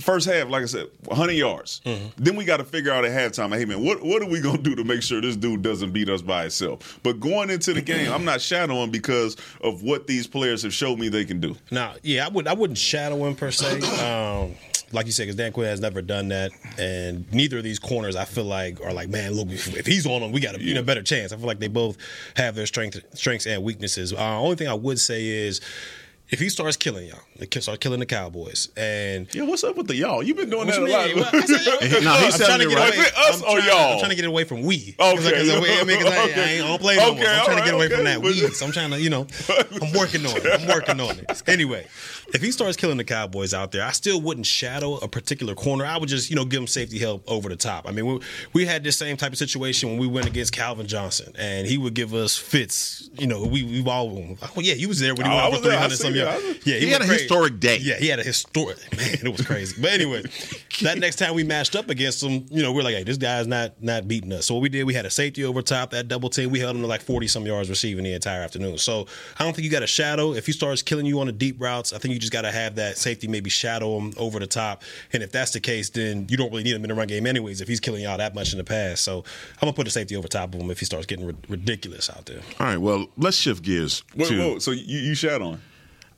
first 0.00 0.26
half, 0.26 0.48
like 0.48 0.62
I 0.62 0.66
said, 0.66 0.88
100 1.04 1.32
yards. 1.32 1.80
Mm-hmm. 1.84 2.22
Then 2.22 2.36
we 2.36 2.44
got 2.44 2.58
to 2.58 2.64
figure 2.64 2.92
out 2.92 3.04
at 3.04 3.12
halftime, 3.12 3.56
hey 3.56 3.64
man, 3.64 3.84
what 3.84 4.02
what 4.02 4.22
are 4.22 4.28
we 4.28 4.40
gonna 4.40 4.58
do 4.58 4.74
to 4.74 4.84
make 4.84 5.02
sure 5.02 5.20
this 5.20 5.36
dude 5.36 5.62
doesn't 5.62 5.92
beat 5.92 6.08
us 6.08 6.22
by 6.22 6.42
himself? 6.42 7.00
But 7.02 7.20
going 7.20 7.50
into 7.50 7.72
the 7.72 7.82
game, 7.82 8.12
I'm 8.12 8.24
not 8.24 8.40
shadowing 8.40 8.90
because 8.90 9.36
of 9.60 9.82
what 9.82 10.06
these 10.06 10.26
players 10.26 10.62
have 10.62 10.72
showed 10.72 10.98
me 10.98 11.08
they 11.08 11.24
can 11.24 11.40
do. 11.40 11.56
Now, 11.70 11.94
yeah, 12.02 12.26
I 12.26 12.30
would 12.30 12.46
I 12.46 12.54
wouldn't 12.54 12.78
shadow 12.78 13.24
him 13.26 13.36
per 13.36 13.50
se. 13.50 13.80
Um, 14.02 14.54
like 14.92 15.06
you 15.06 15.12
said, 15.12 15.24
because 15.24 15.36
Dan 15.36 15.52
Quinn 15.52 15.68
has 15.68 15.80
never 15.80 16.02
done 16.02 16.28
that, 16.28 16.52
and 16.78 17.30
neither 17.32 17.58
of 17.58 17.64
these 17.64 17.78
corners 17.78 18.16
I 18.16 18.24
feel 18.24 18.44
like 18.44 18.80
are 18.80 18.92
like, 18.92 19.08
man, 19.08 19.32
look, 19.32 19.48
if 19.50 19.86
he's 19.86 20.06
on 20.06 20.20
them, 20.20 20.32
we 20.32 20.40
got 20.40 20.54
a 20.54 20.62
yeah. 20.62 20.82
better 20.82 21.02
chance. 21.02 21.32
I 21.32 21.36
feel 21.36 21.46
like 21.46 21.58
they 21.58 21.68
both 21.68 21.96
have 22.36 22.54
their 22.54 22.66
strength, 22.66 23.00
strengths 23.14 23.46
and 23.46 23.62
weaknesses. 23.62 24.12
Uh, 24.12 24.40
only 24.40 24.56
thing 24.56 24.68
I 24.68 24.74
would 24.74 25.00
say 25.00 25.26
is 25.26 25.60
if 26.32 26.40
he 26.40 26.48
starts 26.48 26.78
killing 26.78 27.08
y'all, 27.08 27.60
start 27.60 27.78
killing 27.78 28.00
the 28.00 28.06
Cowboys, 28.06 28.70
and 28.74 29.32
yeah, 29.34 29.42
what's 29.42 29.62
up 29.64 29.76
with 29.76 29.86
the 29.86 29.94
y'all? 29.94 30.22
You've 30.22 30.38
been 30.38 30.48
doing 30.48 30.66
that 30.66 30.78
a 30.78 30.86
lot. 30.86 31.14
Well, 31.14 31.42
said, 31.46 32.02
no, 32.02 32.12
he's 32.14 32.40
I'm 32.40 32.46
trying 32.46 32.60
to 32.60 32.68
get 32.68 32.78
right. 32.78 32.94
away. 32.94 33.06
Us 33.28 33.42
I'm 33.42 33.48
or 33.50 33.60
y'all? 33.60 33.92
I'm 33.92 33.98
trying 33.98 34.10
to 34.10 34.16
get 34.16 34.24
away 34.24 34.44
from 34.44 34.62
we. 34.62 34.96
Okay, 34.98 35.16
cause, 35.16 35.30
cause, 35.30 35.50
I 35.50 35.84
mean, 35.84 36.00
cause 36.00 36.10
I, 36.10 36.24
okay. 36.24 36.40
I, 36.40 36.52
ain't, 36.54 36.64
I 36.64 36.68
don't 36.68 36.80
play 36.80 36.96
no 36.96 37.10
okay, 37.10 37.20
more. 37.20 37.28
I'm 37.28 37.44
trying 37.44 37.56
right, 37.56 37.58
to 37.58 37.64
get 37.66 37.74
away 37.74 37.86
okay. 37.86 37.94
from 37.96 38.04
that 38.04 38.22
we. 38.22 38.32
So 38.32 38.64
I'm 38.64 38.72
trying 38.72 38.90
to, 38.92 39.00
you 39.00 39.10
know, 39.10 39.26
I'm 39.82 39.92
working 39.92 40.24
on 40.24 40.36
it. 40.38 40.60
I'm 40.60 40.66
working 40.66 41.00
on 41.00 41.18
it. 41.18 41.42
Anyway, 41.46 41.86
if 42.32 42.40
he 42.40 42.50
starts 42.50 42.78
killing 42.78 42.96
the 42.96 43.04
Cowboys 43.04 43.52
out 43.52 43.70
there, 43.72 43.84
I 43.84 43.92
still 43.92 44.18
wouldn't 44.18 44.46
shadow 44.46 44.94
a 44.94 45.08
particular 45.08 45.54
corner. 45.54 45.84
I 45.84 45.98
would 45.98 46.08
just, 46.08 46.30
you 46.30 46.36
know, 46.36 46.46
give 46.46 46.62
him 46.62 46.66
safety 46.66 46.98
help 46.98 47.30
over 47.30 47.50
the 47.50 47.56
top. 47.56 47.86
I 47.86 47.92
mean, 47.92 48.06
we, 48.06 48.20
we 48.54 48.64
had 48.64 48.84
this 48.84 48.96
same 48.96 49.18
type 49.18 49.32
of 49.32 49.38
situation 49.38 49.90
when 49.90 49.98
we 49.98 50.06
went 50.06 50.26
against 50.26 50.54
Calvin 50.54 50.86
Johnson, 50.86 51.34
and 51.38 51.66
he 51.66 51.76
would 51.76 51.92
give 51.92 52.14
us 52.14 52.38
fits. 52.38 53.10
You 53.18 53.26
know, 53.26 53.44
we 53.44 53.64
we 53.64 53.84
all, 53.86 54.38
oh 54.56 54.60
yeah, 54.60 54.74
he 54.74 54.86
was 54.86 54.98
there 54.98 55.14
when 55.14 55.26
he 55.26 55.32
oh, 55.32 55.36
went 55.36 55.54
over 55.54 55.62
300 55.62 55.96
some 55.96 56.21
yards. 56.22 56.66
Yeah, 56.66 56.74
he, 56.76 56.86
he 56.86 56.90
had 56.90 57.02
a 57.02 57.06
crazy. 57.06 57.22
historic 57.22 57.60
day. 57.60 57.78
Yeah, 57.78 57.96
he 57.96 58.08
had 58.08 58.18
a 58.18 58.22
historic 58.22 58.78
man. 58.96 59.26
It 59.26 59.28
was 59.28 59.46
crazy. 59.46 59.80
But 59.80 59.92
anyway, 59.92 60.22
that 60.82 60.98
next 60.98 61.16
time 61.16 61.34
we 61.34 61.44
matched 61.44 61.76
up 61.76 61.90
against 61.90 62.22
him, 62.22 62.46
you 62.50 62.62
know, 62.62 62.72
we're 62.72 62.82
like, 62.82 62.94
hey, 62.94 63.04
this 63.04 63.18
guy's 63.18 63.46
not 63.46 63.82
not 63.82 64.08
beating 64.08 64.32
us. 64.32 64.46
So 64.46 64.54
what 64.54 64.60
we 64.60 64.68
did, 64.68 64.84
we 64.84 64.94
had 64.94 65.06
a 65.06 65.10
safety 65.10 65.44
over 65.44 65.62
top 65.62 65.90
that 65.90 66.08
double 66.08 66.30
team. 66.30 66.50
We 66.50 66.58
held 66.58 66.76
him 66.76 66.82
to 66.82 66.88
like 66.88 67.02
40 67.02 67.26
some 67.28 67.46
yards 67.46 67.68
receiving 67.68 68.04
the 68.04 68.12
entire 68.12 68.42
afternoon. 68.42 68.78
So 68.78 69.06
I 69.38 69.44
don't 69.44 69.54
think 69.54 69.64
you 69.64 69.70
got 69.70 69.82
a 69.82 69.86
shadow. 69.86 70.32
If 70.32 70.46
he 70.46 70.52
starts 70.52 70.82
killing 70.82 71.06
you 71.06 71.20
on 71.20 71.26
the 71.26 71.32
deep 71.32 71.60
routes, 71.60 71.92
I 71.92 71.98
think 71.98 72.14
you 72.14 72.20
just 72.20 72.32
got 72.32 72.42
to 72.42 72.52
have 72.52 72.76
that 72.76 72.98
safety 72.98 73.28
maybe 73.28 73.50
shadow 73.50 73.98
him 73.98 74.12
over 74.16 74.38
the 74.38 74.46
top. 74.46 74.82
And 75.12 75.22
if 75.22 75.32
that's 75.32 75.52
the 75.52 75.60
case, 75.60 75.90
then 75.90 76.26
you 76.28 76.36
don't 76.36 76.50
really 76.50 76.64
need 76.64 76.74
him 76.74 76.84
in 76.84 76.88
the 76.88 76.94
run 76.94 77.06
game 77.06 77.26
anyways. 77.26 77.60
If 77.60 77.68
he's 77.68 77.80
killing 77.80 78.02
y'all 78.02 78.18
that 78.18 78.34
much 78.34 78.52
in 78.52 78.58
the 78.58 78.64
past, 78.64 79.02
so 79.04 79.18
I'm 79.18 79.60
gonna 79.60 79.72
put 79.72 79.86
a 79.86 79.90
safety 79.90 80.16
over 80.16 80.28
top 80.28 80.54
of 80.54 80.60
him 80.60 80.70
if 80.70 80.78
he 80.78 80.84
starts 80.84 81.06
getting 81.06 81.26
ridiculous 81.48 82.10
out 82.10 82.26
there. 82.26 82.40
All 82.60 82.66
right, 82.66 82.76
well, 82.78 83.06
let's 83.16 83.36
shift 83.36 83.62
gears. 83.62 84.02
Wait, 84.14 84.28
to, 84.28 84.38
whoa, 84.38 84.58
so 84.58 84.70
you, 84.70 84.98
you 84.98 85.14
shadow 85.14 85.52
him? 85.52 85.62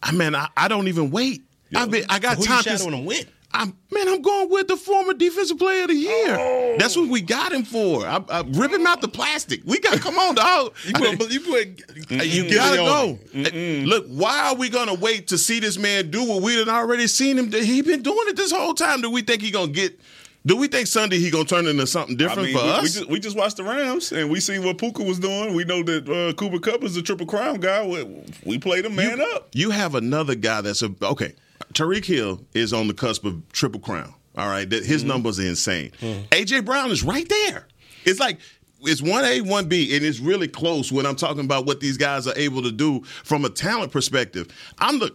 I 0.05 0.13
mean, 0.13 0.35
I, 0.35 0.49
I 0.57 0.69
don't 0.69 0.87
even 0.89 1.11
wait. 1.11 1.43
I 1.75 1.87
mean, 1.87 2.05
I 2.09 2.19
got 2.19 2.39
so 2.39 2.45
time. 2.45 2.63
Who 2.63 2.71
you 2.71 2.77
shadowing 2.79 2.99
him 2.99 3.05
with? 3.07 3.29
I'm 3.55 3.77
man, 3.93 4.09
I'm 4.09 4.21
going 4.21 4.51
with 4.51 4.67
the 4.67 4.77
former 4.77 5.15
defensive 5.15 5.59
player 5.59 5.83
of 5.83 5.89
the 5.89 5.95
year. 5.95 6.37
Oh. 6.39 6.77
That's 6.77 6.97
what 6.97 7.09
we 7.09 7.23
got 7.23 7.53
him 7.53 7.63
for. 7.63 8.05
I, 8.05 8.23
I 8.29 8.43
rip 8.49 8.73
him 8.73 8.85
out 8.85 9.01
the 9.01 9.09
plastic. 9.09 9.61
We 9.65 9.79
got 9.79 10.01
come 10.01 10.19
on, 10.19 10.35
dog. 10.35 10.75
you 10.85 10.93
put, 10.93 11.31
you, 11.31 11.41
put, 11.41 12.23
you 12.25 12.53
gotta 12.53 12.77
go. 12.77 13.19
Mm-mm. 13.33 13.87
Look, 13.87 14.07
why 14.09 14.49
are 14.49 14.57
we 14.57 14.69
gonna 14.69 14.95
wait 14.95 15.29
to 15.29 15.39
see 15.39 15.61
this 15.61 15.79
man 15.79 16.11
do 16.11 16.25
what 16.25 16.43
we 16.43 16.59
had 16.59 16.69
already 16.69 17.07
seen 17.07 17.39
him? 17.39 17.49
do? 17.49 17.59
He 17.59 17.81
been 17.83 18.03
doing 18.03 18.25
it 18.27 18.37
this 18.37 18.51
whole 18.51 18.75
time. 18.75 19.01
Do 19.01 19.11
we 19.11 19.23
think 19.23 19.41
he 19.41 19.53
gonna 19.53 19.71
get? 19.71 19.99
Do 20.47 20.57
we 20.57 20.69
think 20.69 20.87
Sunday 20.87 21.19
he 21.19 21.31
gonna 21.31 21.45
turn 21.45 21.67
into 21.67 21.87
something 21.87 22.17
different 22.17 22.51
I 22.51 22.53
mean, 22.53 22.59
for 22.59 22.65
we, 22.65 22.71
us? 22.71 22.83
We 22.83 22.89
just, 22.89 23.09
we 23.09 23.21
just, 23.21 23.37
watched 23.37 23.57
the 23.57 23.65
Rams 23.65 24.13
and 24.13 24.31
we 24.31 24.41
seen 24.41 24.63
what 24.63 24.77
Puka 24.77 25.03
was 25.03 25.19
doing. 25.19 25.55
We 25.55 25.65
know 25.65 25.83
that 25.83 26.09
uh, 26.09 26.35
Cooper 26.35 26.59
Kupp 26.59 26.85
is 26.85 26.95
the 26.95 27.03
triple 27.03 27.27
crown 27.27 27.61
guy. 27.61 27.85
We, 27.87 28.25
we 28.45 28.59
played 28.59 28.85
him 28.85 28.95
man 28.95 29.19
you, 29.19 29.25
up. 29.35 29.49
You 29.53 29.71
have 29.71 29.95
another 29.95 30.35
guy 30.35 30.61
that's 30.61 30.83
a 30.83 30.95
okay. 31.03 31.35
Tyreek 31.73 32.05
Hill 32.05 32.45
is 32.53 32.73
on 32.73 32.89
the 32.89 32.95
cusp 32.95 33.25
of 33.25 33.41
triple 33.53 33.81
crown. 33.81 34.13
All 34.37 34.49
right, 34.49 34.71
his 34.71 35.01
mm-hmm. 35.01 35.09
numbers 35.09 35.39
are 35.39 35.47
insane. 35.47 35.93
Mm-hmm. 36.01 36.25
AJ 36.27 36.65
Brown 36.65 36.91
is 36.91 37.03
right 37.03 37.29
there. 37.29 37.67
It's 38.05 38.21
like 38.21 38.39
it's 38.83 39.01
one 39.01 39.25
A, 39.25 39.41
one 39.41 39.67
B, 39.67 39.97
and 39.97 40.05
it's 40.05 40.19
really 40.19 40.49
close 40.49 40.93
when 40.93 41.07
I'm 41.07 41.17
talking 41.17 41.45
about 41.45 41.65
what 41.65 41.81
these 41.81 41.97
guys 41.97 42.27
are 42.27 42.37
able 42.37 42.63
to 42.63 42.73
do 42.73 43.03
from 43.03 43.45
a 43.45 43.49
talent 43.51 43.93
perspective. 43.93 44.49
I'm 44.79 44.99
the 44.99 45.15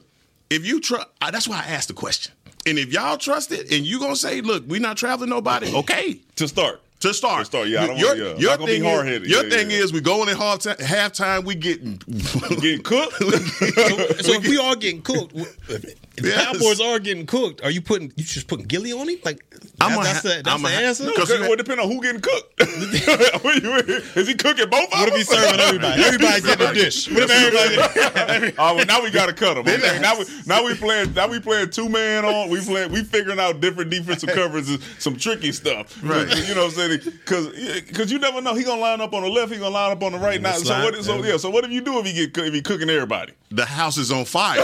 if 0.50 0.66
you 0.66 0.82
trust, 0.82 1.08
that's 1.22 1.48
why 1.48 1.58
I 1.58 1.72
asked 1.72 1.90
the 1.90 1.94
question. 1.94 2.34
And 2.66 2.78
if 2.78 2.92
y'all 2.92 3.18
trust 3.18 3.52
it, 3.52 3.72
and 3.72 3.86
you 3.86 4.00
gonna 4.00 4.16
say, 4.16 4.42
"Look, 4.42 4.64
we're 4.68 4.82
not 4.82 4.98
traveling 4.98 5.30
nobody," 5.30 5.74
okay, 5.76 6.20
to 6.36 6.48
start. 6.48 6.82
To 7.02 7.14
start, 7.14 7.40
to 7.40 7.46
start, 7.46 7.68
yeah. 7.70 7.84
I 7.84 7.88
don't 7.88 7.98
your, 7.98 8.08
want, 8.10 8.20
yeah. 8.20 8.36
your 8.38 8.58
thing, 8.58 8.84
is, 8.84 9.30
your 9.30 9.46
yeah, 9.46 9.50
thing 9.50 9.72
yeah. 9.72 9.78
is, 9.78 9.94
we 9.94 10.02
going 10.02 10.28
in 10.28 10.36
half 10.36 10.60
time, 10.60 10.76
halftime, 10.76 11.46
we 11.46 11.56
getting 11.56 11.96
getting 12.60 12.84
cooked. 12.84 13.14
so, 13.20 13.30
so 13.30 14.34
if 14.34 14.46
we 14.46 14.58
all 14.58 14.76
getting 14.76 15.02
cooked, 15.02 15.32
if 15.70 15.70
the 15.70 15.96
yes. 16.24 16.46
Cowboys 16.46 16.80
are 16.80 17.00
getting 17.00 17.26
cooked, 17.26 17.62
are 17.64 17.72
you 17.72 17.82
putting 17.82 18.12
you 18.16 18.24
just 18.24 18.48
putting 18.48 18.66
Gilly 18.66 18.94
on 18.94 19.08
him? 19.08 19.18
Like 19.24 19.44
I'm 19.82 19.96
that, 19.96 20.04
that's, 20.04 20.22
the, 20.22 20.30
that's 20.44 20.50
I'm 20.50 20.62
the 20.62 20.70
answer. 20.70 21.06
Because 21.06 21.30
it 21.30 21.48
would 21.48 21.58
depend 21.58 21.80
on 21.80 21.88
who 21.88 22.02
getting 22.02 22.22
cooked. 22.22 22.62
is 22.62 24.28
he 24.28 24.34
cooking 24.36 24.70
both? 24.70 24.90
What 24.92 25.10
if 25.10 25.16
he's 25.16 25.30
serving 25.30 25.60
everybody? 25.60 26.04
Everybody 26.10 26.42
getting 26.42 26.68
a 26.68 26.74
dish. 26.74 27.10
What 27.10 27.24
if 27.24 27.32
everybody? 27.32 28.56
oh, 28.58 28.76
well, 28.76 28.86
now 28.86 29.02
we 29.02 29.12
got 29.12 29.28
to 29.28 29.34
cut 29.34 29.56
them. 29.56 29.68
Okay? 29.68 30.00
Now 30.02 30.18
we 30.18 30.26
now 30.46 30.66
we 30.66 30.76
playing 30.76 31.14
now 31.14 31.28
we 31.28 31.40
playing 31.40 31.70
two 31.70 31.90
man 31.90 32.26
on. 32.26 32.50
We 32.50 32.60
playing 32.62 32.92
we 32.92 33.04
figuring 33.04 33.40
out 33.40 33.60
different 33.60 33.90
defensive 33.90 34.30
coverages, 34.30 34.82
some 35.02 35.16
tricky 35.16 35.52
stuff. 35.52 35.98
Right. 36.04 36.28
You 36.48 36.56
know 36.56 36.66
what 36.66 36.78
I'm 36.80 36.90
saying? 36.90 37.00
Because 37.04 37.48
because 37.86 38.12
you 38.12 38.20
never 38.20 38.42
know 38.42 38.56
he 38.56 38.64
gonna 38.64 38.82
line 38.82 39.02
up 39.02 39.14
on 39.14 39.24
the 39.24 39.30
left, 39.30 39.52
he 39.52 39.60
gonna 39.60 39.70
line 39.70 39.92
up 39.92 40.04
on 40.04 40.14
the 40.14 40.20
right. 40.20 40.42
Now, 40.42 40.54
so 40.54 40.84
what? 40.84 40.96
So 41.04 41.24
yeah. 41.24 41.38
So 41.38 41.50
what 41.50 41.64
if 41.64 41.72
you 41.72 41.82
do 41.82 42.00
if 42.00 42.06
he 42.06 42.14
get 42.14 42.38
if 42.38 42.54
he 42.54 42.62
cooking 42.62 42.90
everybody? 42.90 43.34
the 43.52 43.66
house 43.66 43.98
is 43.98 44.12
on 44.12 44.26
fire. 44.26 44.64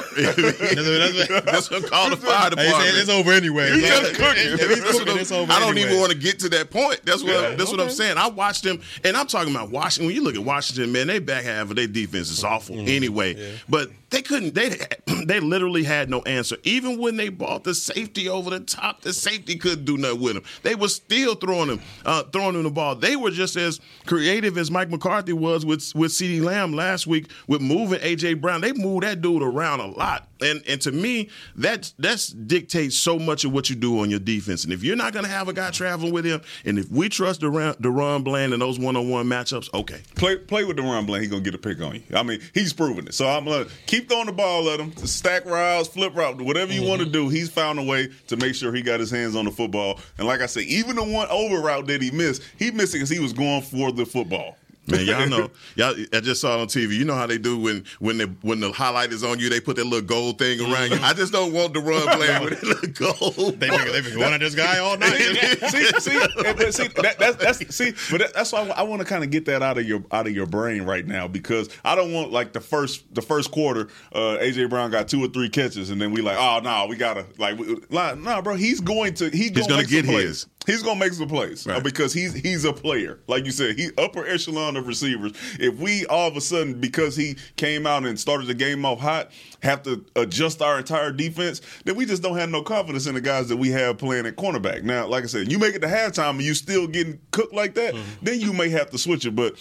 That's 1.45 1.69
what 1.69 1.85
call 1.89 2.09
the 2.09 2.17
fire 2.17 2.49
department. 2.49 2.97
It's 2.97 3.09
over 3.09 3.31
anyway. 3.31 3.71
He's 3.71 3.87
just 3.87 4.15
cooking. 4.15 5.49
I 5.49 5.59
don't 5.59 5.77
even 5.77 5.99
want 5.99 6.11
to 6.11 6.17
get 6.17 6.39
to 6.39 6.49
that 6.49 6.69
point. 6.69 7.01
That's 7.03 7.23
what 7.23 7.31
yeah, 7.31 7.55
that's 7.55 7.69
okay. 7.69 7.71
what 7.71 7.79
I'm 7.79 7.89
saying. 7.89 8.17
I 8.17 8.27
watched 8.27 8.63
them, 8.63 8.81
and 9.03 9.15
I'm 9.15 9.27
talking 9.27 9.53
about 9.53 9.69
Washington. 9.69 10.07
When 10.07 10.15
you 10.15 10.23
look 10.23 10.35
at 10.35 10.43
Washington, 10.43 10.91
man, 10.91 11.07
they 11.07 11.19
back 11.19 11.43
half 11.43 11.69
of 11.69 11.75
their 11.75 11.87
defense 11.87 12.29
is 12.29 12.43
awful 12.43 12.75
mm-hmm. 12.75 12.87
anyway. 12.87 13.35
Yeah. 13.35 13.51
But 13.69 13.89
they 14.15 14.21
couldn't. 14.21 14.55
They 14.55 14.69
they 15.25 15.41
literally 15.41 15.83
had 15.83 16.09
no 16.09 16.21
answer. 16.21 16.55
Even 16.63 16.99
when 16.99 17.17
they 17.17 17.27
bought 17.27 17.65
the 17.65 17.75
safety 17.75 18.29
over 18.29 18.49
the 18.49 18.61
top, 18.61 19.01
the 19.01 19.11
safety 19.11 19.57
couldn't 19.57 19.83
do 19.83 19.97
nothing 19.97 20.21
with 20.21 20.33
them. 20.35 20.43
They 20.63 20.73
were 20.73 20.87
still 20.87 21.35
throwing 21.35 21.67
them, 21.67 21.81
uh, 22.05 22.23
throwing 22.23 22.53
them 22.53 22.63
the 22.63 22.69
ball. 22.69 22.95
They 22.95 23.17
were 23.17 23.31
just 23.31 23.57
as 23.57 23.81
creative 24.05 24.57
as 24.57 24.71
Mike 24.71 24.89
McCarthy 24.89 25.33
was 25.33 25.65
with 25.65 25.93
with 25.95 26.11
CeeDee 26.11 26.41
Lamb 26.41 26.73
last 26.73 27.07
week 27.07 27.29
with 27.47 27.61
moving 27.61 27.99
AJ 27.99 28.39
Brown. 28.39 28.61
They 28.61 28.71
moved 28.71 29.03
that 29.03 29.21
dude 29.21 29.43
around 29.43 29.81
a 29.81 29.87
lot. 29.87 30.29
And 30.41 30.63
and 30.67 30.81
to 30.81 30.91
me, 30.91 31.29
that 31.57 31.91
that's 31.97 32.27
dictates 32.27 32.97
so 32.97 33.17
much 33.19 33.45
of 33.45 33.53
what 33.53 33.69
you 33.69 33.75
do 33.75 33.99
on 33.99 34.09
your 34.09 34.19
defense. 34.19 34.63
And 34.63 34.73
if 34.73 34.83
you're 34.83 34.95
not 34.95 35.13
going 35.13 35.25
to 35.25 35.31
have 35.31 35.47
a 35.47 35.53
guy 35.53 35.71
traveling 35.71 36.13
with 36.13 36.25
him, 36.25 36.41
and 36.65 36.77
if 36.77 36.89
we 36.89 37.07
trust 37.09 37.41
DaRon, 37.41 37.79
DaRon 37.79 38.23
Bland 38.23 38.53
in 38.53 38.59
those 38.59 38.77
one-on-one 38.77 39.27
matchups, 39.27 39.73
okay, 39.73 40.01
play 40.15 40.37
play 40.37 40.63
with 40.65 40.77
DaRon 40.77 41.05
Bland. 41.05 41.23
He's 41.23 41.31
gonna 41.31 41.43
get 41.43 41.55
a 41.55 41.57
pick 41.57 41.81
on 41.81 41.95
you. 41.95 42.03
I 42.13 42.23
mean, 42.23 42.41
he's 42.53 42.73
proven 42.73 43.07
it. 43.07 43.13
So 43.13 43.27
I'm 43.27 43.45
gonna 43.45 43.67
keep 43.87 44.04
throwing 44.07 44.27
the 44.27 44.31
ball 44.31 44.69
at 44.69 44.79
him, 44.79 44.95
stack 44.97 45.45
routes, 45.45 45.87
flip 45.89 46.15
route, 46.15 46.41
whatever 46.41 46.73
you 46.73 46.81
mm-hmm. 46.81 46.89
want 46.89 47.01
to 47.01 47.07
do. 47.07 47.29
He's 47.29 47.49
found 47.49 47.79
a 47.79 47.83
way 47.83 48.09
to 48.27 48.37
make 48.37 48.55
sure 48.55 48.73
he 48.73 48.81
got 48.81 48.99
his 48.99 49.11
hands 49.11 49.35
on 49.35 49.45
the 49.45 49.51
football. 49.51 49.99
And 50.17 50.27
like 50.27 50.41
I 50.41 50.45
said, 50.45 50.63
even 50.63 50.95
the 50.95 51.03
one 51.03 51.27
over 51.29 51.59
route 51.59 51.87
that 51.87 52.01
he 52.01 52.11
missed, 52.11 52.41
he 52.57 52.71
missed 52.71 52.93
it 52.93 52.97
because 52.97 53.09
he 53.09 53.19
was 53.19 53.33
going 53.33 53.61
for 53.61 53.91
the 53.91 54.05
football. 54.05 54.57
Man, 54.87 55.05
y'all 55.05 55.27
know, 55.27 55.49
y'all. 55.75 55.95
I 56.13 56.19
just 56.19 56.41
saw 56.41 56.57
it 56.57 56.61
on 56.61 56.67
TV. 56.67 56.95
You 56.95 57.05
know 57.05 57.15
how 57.15 57.25
they 57.25 57.39
do 57.39 57.57
when 57.57 57.85
when 57.99 58.17
the 58.19 58.27
when 58.41 58.59
the 58.59 58.71
highlight 58.71 59.11
is 59.11 59.23
on 59.23 59.39
you, 59.39 59.49
they 59.49 59.59
put 59.59 59.77
that 59.77 59.85
little 59.85 60.05
gold 60.05 60.37
thing 60.37 60.61
around 60.61 60.91
you. 60.91 60.99
I 61.01 61.13
just 61.13 61.33
don't 61.33 61.53
want 61.53 61.73
the 61.73 61.79
run 61.79 62.07
playing 62.17 62.43
with 62.43 62.61
that 62.61 62.63
little 62.63 63.13
gold. 63.13 63.59
They 63.59 63.69
been, 63.69 63.91
they 63.91 64.01
been 64.01 64.15
going 64.15 64.33
at 64.33 64.41
this 64.41 64.53
guy 64.53 64.77
all 64.77 64.97
night. 64.97 65.17
see, 65.69 65.85
see, 65.85 65.99
see, 65.99 66.87
that, 67.01 67.15
that's, 67.17 67.37
that's 67.37 67.75
see, 67.75 67.93
but 68.11 68.21
that, 68.21 68.33
that's 68.35 68.51
why 68.51 68.61
I, 68.61 68.81
I 68.81 68.81
want 68.83 69.01
to 69.01 69.07
kind 69.07 69.23
of 69.23 69.31
get 69.31 69.45
that 69.45 69.63
out 69.63 69.77
of 69.79 69.87
your 69.87 70.03
out 70.11 70.27
of 70.27 70.35
your 70.35 70.45
brain 70.45 70.83
right 70.83 71.05
now 71.05 71.27
because 71.27 71.69
I 71.83 71.95
don't 71.95 72.13
want 72.13 72.31
like 72.31 72.53
the 72.53 72.61
first 72.61 73.13
the 73.15 73.21
first 73.23 73.51
quarter, 73.51 73.89
uh, 74.13 74.37
AJ 74.39 74.69
Brown 74.69 74.91
got 74.91 75.07
two 75.07 75.23
or 75.23 75.27
three 75.27 75.49
catches, 75.49 75.89
and 75.89 75.99
then 75.99 76.11
we 76.11 76.21
like, 76.21 76.37
oh 76.37 76.59
no, 76.63 76.85
we 76.87 76.95
gotta 76.95 77.25
like, 77.39 77.57
no, 77.89 78.13
nah, 78.15 78.41
bro, 78.41 78.55
he's 78.55 78.81
going 78.81 79.15
to 79.15 79.29
he's, 79.29 79.49
he's 79.49 79.51
gonna, 79.51 79.67
gonna 79.67 79.85
get 79.85 80.05
his. 80.05 80.45
He's 80.65 80.81
gonna 80.81 80.99
make 80.99 81.13
some 81.13 81.27
plays 81.27 81.67
uh, 81.67 81.73
right. 81.73 81.83
because 81.83 82.11
he's 82.11 82.33
he's 82.33 82.65
a 82.65 82.73
player, 82.73 83.19
like 83.27 83.45
you 83.45 83.51
said. 83.51 83.77
He 83.77 83.91
upper 83.97 84.25
echelon 84.25 84.74
of 84.77 84.87
receivers. 84.87 85.33
If 85.59 85.77
we 85.77 86.05
all 86.07 86.27
of 86.27 86.37
a 86.37 86.41
sudden 86.41 86.79
because 86.79 87.15
he 87.15 87.37
came 87.55 87.85
out 87.85 88.05
and 88.05 88.19
started 88.19 88.47
the 88.47 88.53
game 88.53 88.85
off 88.85 88.99
hot, 88.99 89.31
have 89.61 89.83
to 89.83 90.05
adjust 90.15 90.61
our 90.61 90.79
entire 90.79 91.11
defense, 91.11 91.61
then 91.83 91.95
we 91.95 92.05
just 92.05 92.21
don't 92.21 92.37
have 92.37 92.49
no 92.49 92.61
confidence 92.61 93.07
in 93.07 93.15
the 93.15 93.21
guys 93.21 93.49
that 93.49 93.57
we 93.57 93.69
have 93.71 93.97
playing 93.97 94.25
at 94.25 94.35
cornerback. 94.35 94.83
Now, 94.83 95.07
like 95.07 95.23
I 95.23 95.27
said, 95.27 95.51
you 95.51 95.59
make 95.59 95.75
it 95.75 95.79
to 95.79 95.87
halftime 95.87 96.31
and 96.31 96.43
you 96.43 96.53
still 96.53 96.87
getting 96.87 97.19
cooked 97.31 97.53
like 97.53 97.75
that, 97.75 97.93
mm-hmm. 97.93 98.25
then 98.25 98.39
you 98.39 98.53
may 98.53 98.69
have 98.69 98.89
to 98.91 98.97
switch 98.97 99.25
it. 99.25 99.35
But 99.35 99.55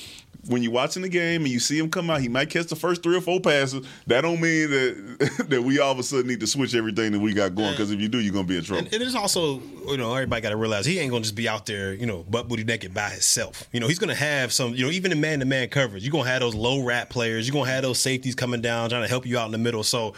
when 0.48 0.62
you're 0.62 0.72
watching 0.72 1.02
the 1.02 1.08
game 1.08 1.42
and 1.42 1.50
you 1.50 1.58
see 1.58 1.78
him 1.78 1.90
come 1.90 2.10
out, 2.10 2.20
he 2.20 2.28
might 2.28 2.50
catch 2.50 2.66
the 2.66 2.76
first 2.76 3.02
three 3.02 3.16
or 3.16 3.20
four 3.20 3.40
passes. 3.40 3.86
That 4.06 4.22
don't 4.22 4.40
mean 4.40 4.70
that 4.70 5.46
that 5.48 5.62
we 5.62 5.78
all 5.78 5.92
of 5.92 5.98
a 5.98 6.02
sudden 6.02 6.26
need 6.26 6.40
to 6.40 6.46
switch 6.46 6.74
everything 6.74 7.12
that 7.12 7.20
we 7.20 7.32
got 7.32 7.54
going. 7.54 7.70
Because 7.72 7.90
if 7.90 8.00
you 8.00 8.08
do, 8.08 8.18
you're 8.18 8.32
gonna 8.32 8.46
be 8.46 8.56
in 8.58 8.64
trouble. 8.64 8.84
And, 8.84 8.92
and 8.92 9.02
there's 9.02 9.14
also, 9.14 9.60
you 9.86 9.96
know, 9.96 10.12
everybody 10.14 10.42
got 10.42 10.50
to 10.50 10.56
realize 10.56 10.86
he 10.86 10.98
ain't 10.98 11.10
gonna 11.10 11.22
just 11.22 11.34
be 11.34 11.48
out 11.48 11.66
there, 11.66 11.94
you 11.94 12.06
know, 12.06 12.24
butt 12.24 12.48
booty 12.48 12.64
naked 12.64 12.92
by 12.94 13.10
himself. 13.10 13.68
You 13.72 13.80
know, 13.80 13.88
he's 13.88 13.98
gonna 13.98 14.14
have 14.14 14.52
some, 14.52 14.74
you 14.74 14.84
know, 14.84 14.90
even 14.90 15.03
in 15.12 15.20
man 15.20 15.40
to 15.40 15.44
man 15.44 15.68
coverage, 15.68 16.04
you're 16.04 16.12
gonna 16.12 16.28
have 16.28 16.40
those 16.40 16.54
low 16.54 16.82
rat 16.82 17.10
players. 17.10 17.46
You're 17.46 17.54
gonna 17.54 17.70
have 17.70 17.82
those 17.82 17.98
safeties 17.98 18.34
coming 18.34 18.60
down 18.60 18.90
trying 18.90 19.02
to 19.02 19.08
help 19.08 19.26
you 19.26 19.38
out 19.38 19.46
in 19.46 19.52
the 19.52 19.58
middle. 19.58 19.82
So 19.82 20.14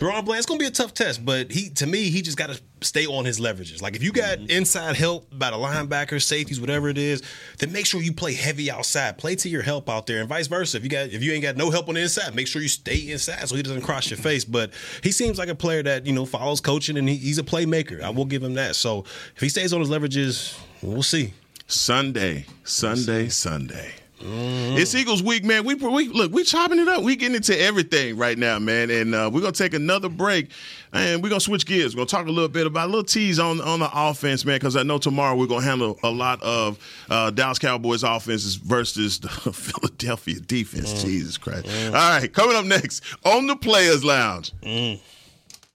Ron 0.00 0.24
Bland, 0.24 0.38
it's 0.38 0.46
gonna 0.46 0.58
be 0.58 0.66
a 0.66 0.70
tough 0.70 0.94
test, 0.94 1.24
but 1.24 1.50
he 1.50 1.70
to 1.70 1.86
me, 1.86 2.10
he 2.10 2.22
just 2.22 2.38
gotta 2.38 2.60
stay 2.82 3.06
on 3.06 3.24
his 3.24 3.40
leverages. 3.40 3.82
Like 3.82 3.96
if 3.96 4.02
you 4.02 4.12
got 4.12 4.38
mm-hmm. 4.38 4.50
inside 4.50 4.94
help 4.94 5.26
by 5.36 5.50
the 5.50 5.56
linebackers, 5.56 6.22
safeties, 6.22 6.60
whatever 6.60 6.88
it 6.88 6.98
is, 6.98 7.22
then 7.58 7.72
make 7.72 7.84
sure 7.84 8.00
you 8.00 8.12
play 8.12 8.34
heavy 8.34 8.70
outside. 8.70 9.18
Play 9.18 9.34
to 9.36 9.48
your 9.48 9.62
help 9.62 9.90
out 9.90 10.06
there, 10.06 10.20
and 10.20 10.28
vice 10.28 10.46
versa. 10.46 10.76
If 10.76 10.84
you 10.84 10.88
got 10.88 11.08
if 11.08 11.22
you 11.22 11.32
ain't 11.32 11.42
got 11.42 11.56
no 11.56 11.70
help 11.70 11.88
on 11.88 11.96
the 11.96 12.02
inside, 12.02 12.34
make 12.34 12.46
sure 12.46 12.62
you 12.62 12.68
stay 12.68 13.10
inside 13.10 13.48
so 13.48 13.56
he 13.56 13.62
doesn't 13.62 13.82
cross 13.82 14.08
your 14.08 14.18
face. 14.18 14.44
But 14.44 14.72
he 15.02 15.10
seems 15.10 15.36
like 15.36 15.48
a 15.48 15.54
player 15.56 15.82
that 15.82 16.06
you 16.06 16.12
know 16.12 16.26
follows 16.26 16.60
coaching 16.60 16.96
and 16.96 17.08
he, 17.08 17.16
he's 17.16 17.38
a 17.38 17.44
playmaker. 17.44 18.00
I 18.00 18.10
will 18.10 18.24
give 18.24 18.42
him 18.42 18.54
that. 18.54 18.76
So 18.76 19.04
if 19.34 19.40
he 19.40 19.48
stays 19.48 19.72
on 19.72 19.80
his 19.80 19.90
leverages, 19.90 20.56
we'll 20.80 21.02
see. 21.02 21.34
Sunday, 21.66 22.46
Sunday, 22.64 23.28
Sunday. 23.28 23.94
Mm-hmm. 24.20 24.78
It's 24.78 24.94
Eagles 24.94 25.22
week, 25.22 25.44
man. 25.44 25.64
We, 25.64 25.74
we 25.74 26.08
look, 26.08 26.32
we 26.32 26.42
chopping 26.44 26.78
it 26.78 26.88
up. 26.88 27.02
We 27.02 27.16
getting 27.16 27.36
into 27.36 27.58
everything 27.58 28.16
right 28.16 28.36
now, 28.36 28.58
man. 28.58 28.90
And 28.90 29.14
uh, 29.14 29.30
we're 29.32 29.40
gonna 29.40 29.52
take 29.52 29.74
another 29.74 30.08
break, 30.08 30.50
and 30.92 31.22
we're 31.22 31.28
gonna 31.28 31.40
switch 31.40 31.66
gears. 31.66 31.94
We're 31.94 32.00
gonna 32.00 32.08
talk 32.08 32.26
a 32.26 32.30
little 32.30 32.48
bit 32.48 32.66
about 32.66 32.86
a 32.86 32.90
little 32.90 33.04
tease 33.04 33.38
on 33.38 33.60
on 33.60 33.80
the 33.80 33.90
offense, 33.92 34.44
man. 34.44 34.56
Because 34.56 34.76
I 34.76 34.82
know 34.82 34.98
tomorrow 34.98 35.36
we're 35.36 35.46
gonna 35.46 35.64
handle 35.64 35.98
a 36.02 36.10
lot 36.10 36.42
of 36.42 36.78
uh, 37.08 37.30
Dallas 37.30 37.58
Cowboys 37.58 38.02
offenses 38.02 38.56
versus 38.56 39.20
the 39.20 39.28
Philadelphia 39.52 40.40
defense. 40.40 40.94
Mm. 40.94 41.04
Jesus 41.04 41.38
Christ! 41.38 41.66
Mm. 41.66 41.86
All 41.88 42.20
right, 42.20 42.32
coming 42.32 42.56
up 42.56 42.64
next 42.64 43.02
on 43.24 43.46
the 43.46 43.56
Players 43.56 44.04
Lounge. 44.04 44.52
Mm. 44.62 45.00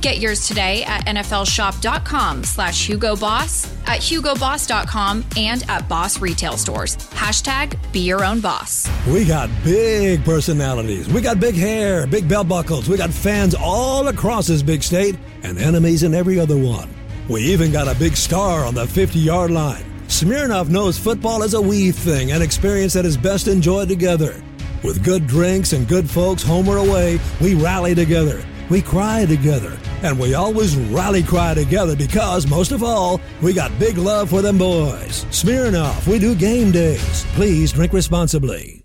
Get 0.00 0.18
yours 0.18 0.46
today 0.46 0.84
at 0.84 1.06
nflshop.com 1.06 2.44
slash 2.44 2.86
Hugo 2.86 3.16
Boss, 3.16 3.66
at 3.86 4.00
hugoboss.com, 4.00 5.24
and 5.36 5.64
at 5.68 5.88
Boss 5.88 6.20
retail 6.20 6.56
stores. 6.56 6.96
Hashtag 6.96 7.76
be 7.92 8.00
your 8.00 8.24
own 8.24 8.40
boss. 8.40 8.88
We 9.06 9.24
got 9.24 9.48
big 9.64 10.24
personalities. 10.24 11.08
We 11.08 11.20
got 11.22 11.40
big 11.40 11.54
hair, 11.54 12.06
big 12.06 12.28
belt 12.28 12.48
buckles. 12.48 12.88
We 12.88 12.96
got 12.96 13.10
fans 13.10 13.54
all 13.54 14.08
across 14.08 14.46
this 14.48 14.62
big 14.62 14.82
state 14.82 15.16
and 15.42 15.58
enemies 15.58 16.02
in 16.02 16.14
every 16.14 16.38
other 16.38 16.58
one. 16.58 16.88
We 17.28 17.40
even 17.42 17.72
got 17.72 17.88
a 17.88 17.98
big 17.98 18.16
star 18.16 18.64
on 18.64 18.74
the 18.74 18.86
50 18.86 19.18
yard 19.18 19.50
line. 19.50 19.84
Smirnoff 20.08 20.68
knows 20.68 20.98
football 20.98 21.42
is 21.42 21.54
a 21.54 21.60
we 21.60 21.90
thing, 21.90 22.30
an 22.30 22.42
experience 22.42 22.92
that 22.92 23.04
is 23.04 23.16
best 23.16 23.48
enjoyed 23.48 23.88
together. 23.88 24.40
With 24.84 25.02
good 25.02 25.26
drinks 25.26 25.72
and 25.72 25.88
good 25.88 26.08
folks 26.08 26.42
home 26.42 26.68
or 26.68 26.76
away, 26.76 27.18
we 27.40 27.54
rally 27.54 27.94
together 27.94 28.44
we 28.70 28.82
cry 28.82 29.26
together, 29.26 29.76
and 30.02 30.18
we 30.18 30.34
always 30.34 30.76
rally 30.76 31.22
cry 31.22 31.54
together 31.54 31.96
because, 31.96 32.46
most 32.46 32.72
of 32.72 32.82
all, 32.82 33.20
we 33.42 33.52
got 33.52 33.76
big 33.78 33.98
love 33.98 34.30
for 34.30 34.42
them 34.42 34.58
boys. 34.58 35.24
Smirnoff, 35.30 36.06
we 36.06 36.18
do 36.18 36.34
game 36.34 36.70
days. 36.70 37.24
Please 37.34 37.72
drink 37.72 37.92
responsibly. 37.92 38.84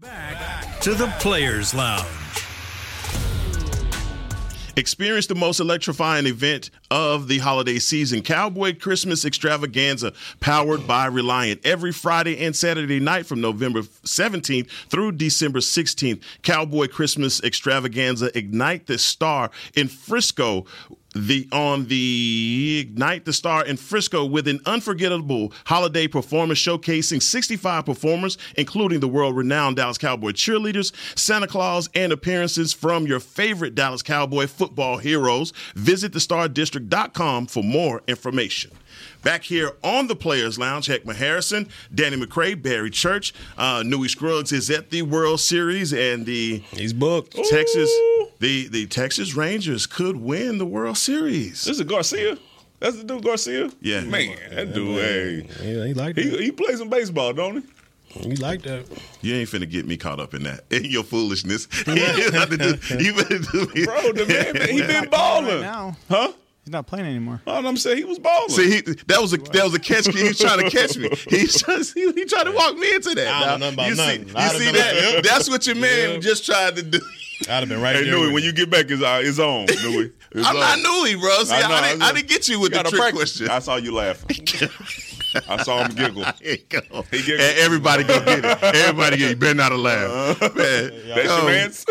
Back 0.00 0.80
to 0.80 0.94
the 0.94 1.08
Players 1.18 1.74
Lounge. 1.74 2.17
Experience 4.78 5.26
the 5.26 5.34
most 5.34 5.58
electrifying 5.58 6.24
event 6.26 6.70
of 6.88 7.26
the 7.26 7.38
holiday 7.38 7.80
season 7.80 8.22
Cowboy 8.22 8.78
Christmas 8.78 9.24
Extravaganza, 9.24 10.12
powered 10.38 10.86
by 10.86 11.06
Reliant. 11.06 11.66
Every 11.66 11.90
Friday 11.90 12.38
and 12.38 12.54
Saturday 12.54 13.00
night 13.00 13.26
from 13.26 13.40
November 13.40 13.82
17th 13.82 14.70
through 14.88 15.12
December 15.12 15.58
16th, 15.58 16.22
Cowboy 16.42 16.86
Christmas 16.86 17.42
Extravaganza 17.42 18.30
Ignite 18.38 18.86
the 18.86 18.98
Star 18.98 19.50
in 19.74 19.88
Frisco 19.88 20.64
the 21.26 21.48
on 21.52 21.86
the 21.86 22.78
Ignite 22.80 23.24
the 23.24 23.32
Star 23.32 23.64
in 23.64 23.76
Frisco 23.76 24.24
with 24.24 24.46
an 24.48 24.60
unforgettable 24.66 25.52
holiday 25.66 26.06
performance 26.06 26.58
showcasing 26.58 27.22
65 27.22 27.86
performers, 27.86 28.38
including 28.56 29.00
the 29.00 29.08
world-renowned 29.08 29.76
Dallas 29.76 29.98
Cowboy 29.98 30.32
cheerleaders, 30.32 30.92
Santa 31.18 31.46
Claus, 31.46 31.88
and 31.94 32.12
appearances 32.12 32.72
from 32.72 33.06
your 33.06 33.20
favorite 33.20 33.74
Dallas 33.74 34.02
Cowboy 34.02 34.46
football 34.46 34.98
heroes. 34.98 35.52
Visit 35.74 36.12
thestardistrict.com 36.12 37.46
for 37.46 37.62
more 37.62 38.02
information. 38.06 38.70
Back 39.22 39.44
here 39.44 39.72
on 39.82 40.06
the 40.06 40.16
Players 40.16 40.58
Lounge, 40.58 40.86
Heckma 40.86 41.14
Harrison, 41.14 41.68
Danny 41.94 42.16
McCray, 42.16 42.60
Barry 42.60 42.90
Church, 42.90 43.34
uh, 43.56 43.82
Newy 43.84 44.08
Scruggs 44.08 44.52
is 44.52 44.70
at 44.70 44.90
the 44.90 45.02
World 45.02 45.40
Series, 45.40 45.92
and 45.92 46.24
the 46.24 46.58
he's 46.72 46.92
booked. 46.92 47.34
Texas, 47.50 47.90
the 48.40 48.68
the 48.68 48.86
Texas 48.86 49.34
Rangers 49.34 49.86
could 49.86 50.16
win 50.16 50.58
the 50.58 50.66
World 50.66 50.96
Series. 50.98 51.64
This 51.64 51.78
is 51.78 51.82
Garcia. 51.82 52.38
That's 52.80 52.96
the 52.96 53.04
dude 53.04 53.24
Garcia. 53.24 53.70
Yeah, 53.80 54.00
man, 54.02 54.36
that 54.54 54.72
dude. 54.72 54.94
Hey, 55.02 55.48
yeah, 55.74 55.86
he 55.86 55.94
like 55.94 56.16
he, 56.16 56.36
he 56.44 56.52
plays 56.52 56.78
some 56.78 56.88
baseball, 56.88 57.32
don't 57.32 57.64
he? 57.64 58.28
You 58.28 58.36
like 58.36 58.62
that? 58.62 58.86
You 59.20 59.34
ain't 59.34 59.50
finna 59.50 59.68
get 59.68 59.86
me 59.86 59.96
caught 59.96 60.18
up 60.20 60.32
in 60.34 60.44
that 60.44 60.64
in 60.70 60.84
your 60.84 61.02
foolishness. 61.04 61.66
you 61.86 61.94
better 62.34 62.56
do 62.56 63.66
me. 63.74 63.84
Bro, 63.84 64.12
the 64.12 64.26
man, 64.28 64.52
man 64.54 64.68
he 64.68 64.80
been 64.82 65.08
balling 65.10 65.46
right 65.46 65.60
now. 65.60 65.96
huh? 66.08 66.32
He's 66.64 66.72
not 66.72 66.86
playing 66.86 67.06
anymore. 67.06 67.40
Oh, 67.46 67.66
I'm 67.66 67.76
saying 67.78 67.96
he 67.98 68.04
was 68.04 68.18
balling. 68.18 68.50
See, 68.50 68.70
he, 68.76 68.80
that 68.82 69.20
was 69.20 69.32
a 69.32 69.38
that 69.38 69.64
was 69.64 69.74
a 69.74 69.78
catch. 69.80 70.06
He 70.06 70.22
was 70.22 70.38
trying 70.38 70.58
to 70.58 70.70
catch 70.70 70.96
me. 70.98 71.08
He's 71.28 71.62
just 71.62 71.94
he, 71.94 72.12
he 72.12 72.24
tried 72.26 72.44
to 72.44 72.52
walk 72.52 72.76
me 72.76 72.94
into 72.94 73.14
that. 73.14 73.26
I 73.26 73.46
don't 73.46 73.60
know 73.60 73.68
about 73.70 73.88
you 73.88 73.94
nothing. 73.96 74.28
see, 74.28 74.42
you 74.42 74.48
see 74.66 74.72
that? 74.78 75.22
That's 75.24 75.48
what 75.48 75.66
your 75.66 75.76
man 75.76 76.12
Yeah. 76.14 76.18
just 76.18 76.44
tried 76.46 76.76
to 76.76 76.82
do. 76.82 77.00
I'd 77.42 77.50
have 77.60 77.68
been 77.68 77.80
right 77.80 77.94
Hey, 77.96 78.04
there. 78.04 78.12
Newy, 78.14 78.26
with 78.26 78.34
when 78.34 78.42
you. 78.42 78.48
you 78.50 78.52
get 78.54 78.70
back, 78.70 78.86
it's, 78.90 79.02
uh, 79.02 79.20
it's 79.22 79.38
on, 79.38 79.66
Newy. 79.66 80.12
It's 80.32 80.46
I'm 80.46 80.56
on. 80.56 80.60
not 80.60 80.78
Newy, 80.80 81.14
bro. 81.16 81.44
See, 81.44 81.54
I, 81.54 81.58
I 81.60 81.88
didn't, 81.88 82.02
I 82.02 82.08
I 82.08 82.12
didn't 82.12 82.28
get 82.28 82.48
you 82.48 82.60
with 82.60 82.72
the 82.72 82.82
trick 82.82 82.94
practice. 83.00 83.18
question. 83.38 83.48
I 83.50 83.58
saw 83.60 83.76
you 83.76 83.94
laughing. 83.94 84.46
I 85.48 85.62
saw 85.62 85.84
him 85.84 85.94
giggle. 85.94 86.24
There 86.42 86.52
you 86.52 86.58
go. 86.68 86.80
He 87.10 87.18
giggled. 87.22 87.40
And 87.40 87.58
everybody 87.58 88.02
go 88.02 88.18
get 88.24 88.44
it. 88.44 88.62
Everybody 88.62 89.18
get 89.18 89.26
it. 89.26 89.30
You 89.30 89.36
better 89.36 89.54
not 89.54 89.72
laugh. 89.72 90.40
Man, 90.56 90.92
That's 91.06 91.24
your 91.26 91.44
man's. 91.44 91.84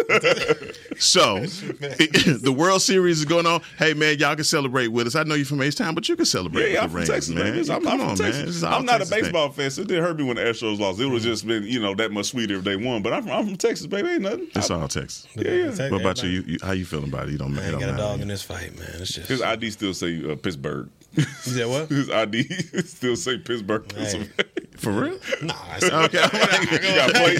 So, 0.99 1.39
the 1.41 2.53
World 2.55 2.81
Series 2.81 3.19
is 3.19 3.25
going 3.25 3.45
on. 3.45 3.61
Hey, 3.77 3.93
man, 3.93 4.17
y'all 4.17 4.35
can 4.35 4.43
celebrate 4.43 4.87
with 4.87 5.05
us. 5.07 5.15
I 5.15 5.21
know 5.23 5.35
you're 5.35 5.45
from 5.45 5.61
H-Town, 5.61 5.93
but 5.93 6.09
you 6.09 6.15
can 6.15 6.25
celebrate 6.25 6.71
Yeah, 6.71 6.83
with 6.83 6.83
I'm 6.83 6.83
the 6.83 6.89
from 6.89 6.97
Rams, 6.97 7.09
Texas, 7.09 7.35
man. 7.35 7.55
man. 7.55 7.59
I'm, 7.71 7.83
Come 7.83 7.87
I'm 8.01 8.01
on, 8.09 8.15
from 8.17 8.25
man. 8.25 8.33
Texas. 8.33 8.55
This 8.55 8.63
I'm 8.63 8.85
not 8.85 8.95
a 8.95 8.97
Texas 8.99 9.09
thing. 9.11 9.21
baseball 9.25 9.49
fan, 9.51 9.69
so 9.69 9.81
it 9.83 9.87
didn't 9.87 10.03
hurt 10.03 10.17
me 10.17 10.23
when 10.23 10.35
the 10.37 10.41
Astros 10.43 10.79
lost. 10.79 10.99
It 10.99 11.05
would 11.05 11.13
have 11.13 11.21
just 11.21 11.45
been, 11.45 11.63
you 11.63 11.79
know, 11.79 11.93
that 11.93 12.11
much 12.11 12.25
sweeter 12.27 12.55
if 12.57 12.63
they 12.63 12.75
won. 12.75 13.03
But 13.03 13.13
I'm 13.13 13.21
from, 13.23 13.31
I'm 13.33 13.45
from 13.45 13.57
Texas, 13.57 13.85
baby. 13.85 14.09
Ain't 14.09 14.21
nothing. 14.23 14.47
It's 14.55 14.71
all 14.71 14.87
Texas. 14.87 15.27
Yeah, 15.45 15.71
yeah. 15.71 15.89
What 15.91 16.01
about 16.01 16.23
you? 16.23 16.29
you, 16.29 16.43
you 16.47 16.57
how 16.63 16.71
you 16.73 16.85
feeling 16.85 17.09
about 17.09 17.27
it? 17.27 17.31
You 17.33 17.37
don't, 17.37 17.57
I 17.57 17.63
ain't 17.63 17.71
don't 17.71 17.79
got 17.81 17.93
a 17.93 17.97
dog 17.97 18.21
in 18.21 18.27
this 18.27 18.41
fight, 18.43 18.77
man. 18.77 18.89
It's 18.95 19.13
just 19.13 19.27
His 19.29 19.41
ID 19.41 19.69
still 19.71 19.93
say 19.93 20.29
uh, 20.31 20.35
Pittsburgh. 20.35 20.89
You 21.13 21.23
said 21.23 21.67
what? 21.67 21.89
His 21.89 22.09
ID 22.09 22.43
still 22.85 23.15
say 23.15 23.37
Pittsburgh. 23.37 23.91
Hey. 23.93 24.27
For 24.77 24.91
real? 24.91 25.17
Nah, 25.41 25.55
it's 25.75 25.85
Okay. 25.85 26.19
I'm 26.21 26.39
like, 26.39 26.69
He 26.83 26.95
got 26.95 27.09
plate. 27.15 27.39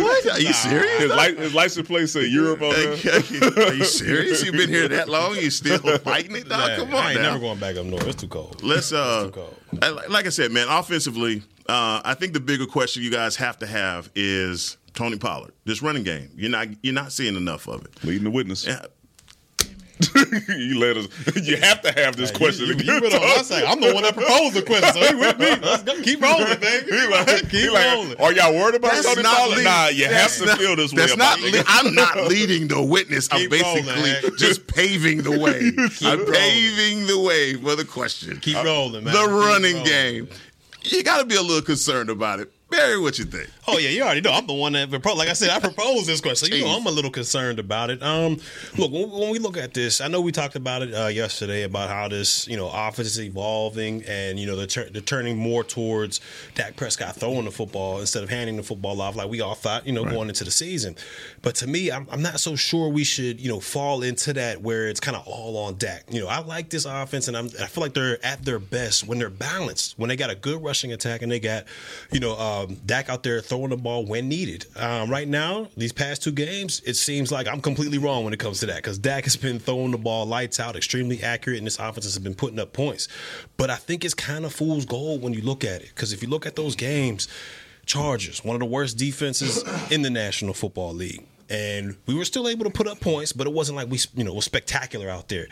what? 0.00 0.26
Are 0.34 0.40
you 0.40 0.52
serious? 0.52 1.00
His, 1.02 1.10
li- 1.12 1.34
his 1.36 1.54
license 1.54 1.88
plate 1.88 2.08
say 2.08 2.26
Europe 2.26 2.62
on 2.62 2.70
there. 2.74 2.92
Are 2.92 3.74
you 3.74 3.84
serious? 3.84 4.44
You've 4.44 4.54
been 4.54 4.68
here 4.68 4.86
that 4.88 5.08
long? 5.08 5.34
You 5.34 5.50
still 5.50 5.78
fighting 5.98 6.36
it? 6.36 6.48
Dog, 6.48 6.68
Yeah, 6.68 6.76
come 6.76 6.94
on. 6.94 7.04
I 7.04 7.10
ain't 7.12 7.20
now. 7.22 7.30
never 7.32 7.40
going 7.40 7.58
back 7.58 7.76
up 7.76 7.86
north. 7.86 8.06
It's 8.06 8.20
too 8.20 8.28
cold. 8.28 8.62
Let's 8.62 8.92
uh, 8.92 9.24
too 9.24 9.30
cold. 9.32 9.56
Like 10.08 10.26
I 10.26 10.28
said, 10.28 10.52
man. 10.52 10.68
Offensively, 10.68 11.42
uh, 11.68 12.02
I 12.04 12.14
think 12.14 12.34
the 12.34 12.40
bigger 12.40 12.66
question 12.66 13.02
you 13.02 13.10
guys 13.10 13.34
have 13.34 13.58
to 13.58 13.66
have 13.66 14.08
is 14.14 14.76
Tony 14.96 15.16
Pollard. 15.18 15.52
This 15.64 15.80
running 15.82 16.02
game, 16.02 16.30
you're 16.34 16.50
not 16.50 16.66
you're 16.82 16.92
not 16.94 17.12
seeing 17.12 17.36
enough 17.36 17.68
of 17.68 17.84
it. 17.84 18.02
Leading 18.04 18.24
the 18.24 18.30
witness. 18.30 18.66
Yeah, 18.66 18.84
you 20.48 20.78
let 20.78 20.96
us. 20.96 21.08
You 21.42 21.56
have 21.56 21.80
to 21.82 21.92
have 21.92 22.16
this 22.16 22.30
question. 22.30 22.66
You, 22.66 22.74
you, 22.74 22.84
you 23.00 23.06
on 23.06 23.12
my 23.36 23.42
side. 23.42 23.64
I'm 23.64 23.80
the 23.80 23.94
one 23.94 24.02
that 24.02 24.14
proposed 24.14 24.54
the 24.54 24.62
question, 24.62 24.92
so 24.92 25.00
he 25.00 25.14
with 25.14 25.38
me. 25.38 25.46
Let's 25.56 25.82
go. 25.84 26.00
Keep 26.02 26.20
rolling, 26.22 26.60
baby. 26.60 26.90
He 26.90 27.06
like, 27.08 27.26
Keep 27.26 27.46
he 27.50 27.70
like, 27.70 27.94
rolling. 27.94 28.16
Are 28.20 28.32
y'all 28.32 28.52
worried 28.54 28.74
about 28.74 28.92
That's 28.92 29.06
Tony 29.06 29.22
not 29.22 29.36
Pollard? 29.36 29.56
lead- 29.56 29.64
Nah, 29.64 29.88
you 29.88 30.04
have 30.04 30.12
that's 30.12 30.38
to 30.40 30.46
not- 30.46 30.58
feel 30.58 30.76
this 30.76 30.92
way 30.92 30.98
That's 30.98 31.14
about 31.14 31.40
not. 31.40 31.48
it. 31.48 31.54
Le- 31.54 31.64
I'm 31.66 31.94
not 31.94 32.16
leading 32.28 32.68
the 32.68 32.82
witness. 32.82 33.28
I'm 33.32 33.48
basically 33.48 33.90
rolling, 33.90 34.36
just 34.38 34.66
paving 34.66 35.22
the 35.22 35.38
way. 35.38 35.72
I'm 36.02 36.18
rolling. 36.20 36.32
paving 36.32 37.06
the 37.06 37.18
way 37.20 37.54
for 37.54 37.74
the 37.76 37.84
question. 37.86 38.38
Keep 38.40 38.56
uh, 38.58 38.64
rolling, 38.64 39.04
man. 39.04 39.14
the 39.14 39.20
Keep 39.20 39.30
running 39.30 39.74
rolling. 39.76 39.84
game. 39.90 40.28
You 40.84 41.02
got 41.04 41.18
to 41.20 41.24
be 41.24 41.36
a 41.36 41.42
little 41.42 41.62
concerned 41.62 42.10
about 42.10 42.40
it. 42.40 42.52
Barry, 42.68 42.98
what 43.00 43.18
you 43.18 43.24
think? 43.24 43.48
Oh 43.68 43.78
yeah, 43.78 43.88
you 43.88 44.02
already 44.02 44.20
know. 44.20 44.32
I'm 44.32 44.46
the 44.46 44.52
one 44.52 44.74
that 44.74 44.90
proposed. 44.90 45.18
Like 45.18 45.28
I 45.28 45.32
said, 45.32 45.50
I 45.50 45.58
proposed 45.58 46.06
this 46.06 46.20
question, 46.20 46.48
so 46.48 46.54
you 46.54 46.64
know 46.64 46.76
I'm 46.76 46.86
a 46.86 46.90
little 46.90 47.10
concerned 47.10 47.58
about 47.58 47.90
it. 47.90 48.02
Um, 48.02 48.38
look, 48.76 48.92
when, 48.92 49.10
when 49.10 49.30
we 49.30 49.38
look 49.40 49.56
at 49.56 49.74
this, 49.74 50.00
I 50.00 50.08
know 50.08 50.20
we 50.20 50.30
talked 50.30 50.54
about 50.54 50.82
it 50.82 50.94
uh, 50.94 51.08
yesterday 51.08 51.62
about 51.62 51.90
how 51.90 52.06
this, 52.08 52.46
you 52.46 52.56
know, 52.56 52.70
offense 52.72 53.08
is 53.08 53.20
evolving, 53.20 54.04
and 54.06 54.38
you 54.38 54.46
know 54.46 54.54
they're, 54.54 54.66
tur- 54.66 54.88
they're 54.90 55.02
turning 55.02 55.36
more 55.36 55.64
towards 55.64 56.20
Dak 56.54 56.76
Prescott 56.76 57.16
throwing 57.16 57.44
the 57.44 57.50
football 57.50 58.00
instead 58.00 58.22
of 58.22 58.30
handing 58.30 58.56
the 58.56 58.62
football 58.62 59.00
off, 59.00 59.16
like 59.16 59.28
we 59.28 59.40
all 59.40 59.54
thought, 59.54 59.86
you 59.86 59.92
know, 59.92 60.04
going 60.04 60.28
into 60.28 60.44
the 60.44 60.50
season. 60.50 60.94
But 61.42 61.56
to 61.56 61.66
me, 61.66 61.90
I'm, 61.90 62.06
I'm 62.10 62.22
not 62.22 62.38
so 62.38 62.54
sure 62.54 62.88
we 62.88 63.02
should, 63.04 63.40
you 63.40 63.48
know, 63.48 63.58
fall 63.58 64.02
into 64.02 64.32
that 64.34 64.62
where 64.62 64.86
it's 64.88 65.00
kind 65.00 65.16
of 65.16 65.26
all 65.26 65.56
on 65.56 65.76
Dak. 65.76 66.04
You 66.10 66.20
know, 66.20 66.28
I 66.28 66.38
like 66.38 66.70
this 66.70 66.84
offense, 66.84 67.26
and 67.26 67.36
I'm, 67.36 67.46
I 67.60 67.66
feel 67.66 67.82
like 67.82 67.94
they're 67.94 68.24
at 68.24 68.44
their 68.44 68.58
best 68.60 69.08
when 69.08 69.18
they're 69.18 69.28
balanced, 69.30 69.98
when 69.98 70.08
they 70.08 70.16
got 70.16 70.30
a 70.30 70.36
good 70.36 70.62
rushing 70.62 70.92
attack, 70.92 71.22
and 71.22 71.32
they 71.32 71.40
got, 71.40 71.64
you 72.12 72.20
know, 72.20 72.38
um, 72.38 72.76
Dak 72.86 73.08
out 73.08 73.22
there 73.22 73.40
throwing 73.40 73.55
the 73.70 73.76
ball 73.76 74.04
when 74.04 74.28
needed. 74.28 74.66
Um, 74.76 75.10
right 75.10 75.26
now, 75.28 75.68
these 75.76 75.92
past 75.92 76.22
two 76.22 76.32
games, 76.32 76.82
it 76.84 76.94
seems 76.94 77.32
like 77.32 77.48
I'm 77.48 77.60
completely 77.60 77.98
wrong 77.98 78.24
when 78.24 78.32
it 78.32 78.38
comes 78.38 78.60
to 78.60 78.66
that 78.66 78.76
because 78.76 78.98
Dak 78.98 79.24
has 79.24 79.36
been 79.36 79.58
throwing 79.58 79.90
the 79.90 79.98
ball 79.98 80.26
lights 80.26 80.60
out, 80.60 80.76
extremely 80.76 81.22
accurate, 81.22 81.58
and 81.58 81.66
this 81.66 81.78
offense 81.78 82.04
has 82.04 82.18
been 82.18 82.34
putting 82.34 82.58
up 82.58 82.72
points. 82.72 83.08
But 83.56 83.70
I 83.70 83.76
think 83.76 84.04
it's 84.04 84.14
kind 84.14 84.44
of 84.44 84.52
fool's 84.52 84.84
gold 84.84 85.22
when 85.22 85.32
you 85.32 85.42
look 85.42 85.64
at 85.64 85.82
it 85.82 85.88
because 85.88 86.12
if 86.12 86.22
you 86.22 86.28
look 86.28 86.46
at 86.46 86.56
those 86.56 86.76
games, 86.76 87.28
Chargers, 87.86 88.44
one 88.44 88.56
of 88.56 88.60
the 88.60 88.66
worst 88.66 88.98
defenses 88.98 89.64
in 89.90 90.02
the 90.02 90.10
National 90.10 90.54
Football 90.54 90.94
League. 90.94 91.24
And 91.48 91.96
we 92.06 92.14
were 92.14 92.24
still 92.24 92.48
able 92.48 92.64
to 92.64 92.70
put 92.70 92.88
up 92.88 93.00
points, 93.00 93.32
but 93.32 93.46
it 93.46 93.52
wasn't 93.52 93.76
like 93.76 93.88
we, 93.88 94.00
you 94.16 94.24
know, 94.24 94.34
was 94.34 94.44
spectacular 94.44 95.08
out 95.08 95.28
there. 95.28 95.46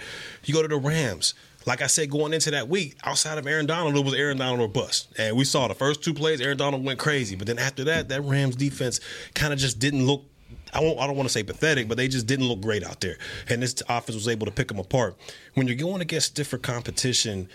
You 0.44 0.52
go 0.52 0.60
to 0.60 0.66
the 0.66 0.76
Rams. 0.76 1.34
Like 1.66 1.82
I 1.82 1.86
said, 1.86 2.10
going 2.10 2.32
into 2.32 2.50
that 2.50 2.68
week, 2.68 2.96
outside 3.04 3.38
of 3.38 3.46
Aaron 3.46 3.66
Donald, 3.66 3.96
it 3.96 4.04
was 4.04 4.14
Aaron 4.14 4.38
Donald 4.38 4.60
or 4.60 4.68
bust. 4.68 5.12
And 5.18 5.36
we 5.36 5.44
saw 5.44 5.68
the 5.68 5.74
first 5.74 6.02
two 6.02 6.14
plays, 6.14 6.40
Aaron 6.40 6.58
Donald 6.58 6.84
went 6.84 6.98
crazy. 6.98 7.36
But 7.36 7.46
then 7.46 7.58
after 7.58 7.84
that, 7.84 8.08
that 8.08 8.22
Rams 8.22 8.56
defense 8.56 9.00
kind 9.34 9.52
of 9.52 9.58
just 9.58 9.78
didn't 9.78 10.06
look 10.06 10.24
I, 10.72 10.80
I 10.80 11.06
don't 11.06 11.16
want 11.16 11.28
to 11.28 11.32
say 11.32 11.42
pathetic, 11.42 11.88
but 11.88 11.96
they 11.96 12.08
just 12.08 12.26
didn't 12.26 12.46
look 12.46 12.60
great 12.60 12.84
out 12.84 13.00
there. 13.00 13.16
And 13.48 13.62
this 13.62 13.74
offense 13.88 14.14
was 14.16 14.28
able 14.28 14.46
to 14.46 14.52
pick 14.52 14.68
them 14.68 14.78
apart. 14.78 15.16
When 15.54 15.66
you're 15.68 15.76
going 15.76 16.00
against 16.00 16.34
different 16.34 16.64
competition, 16.64 17.48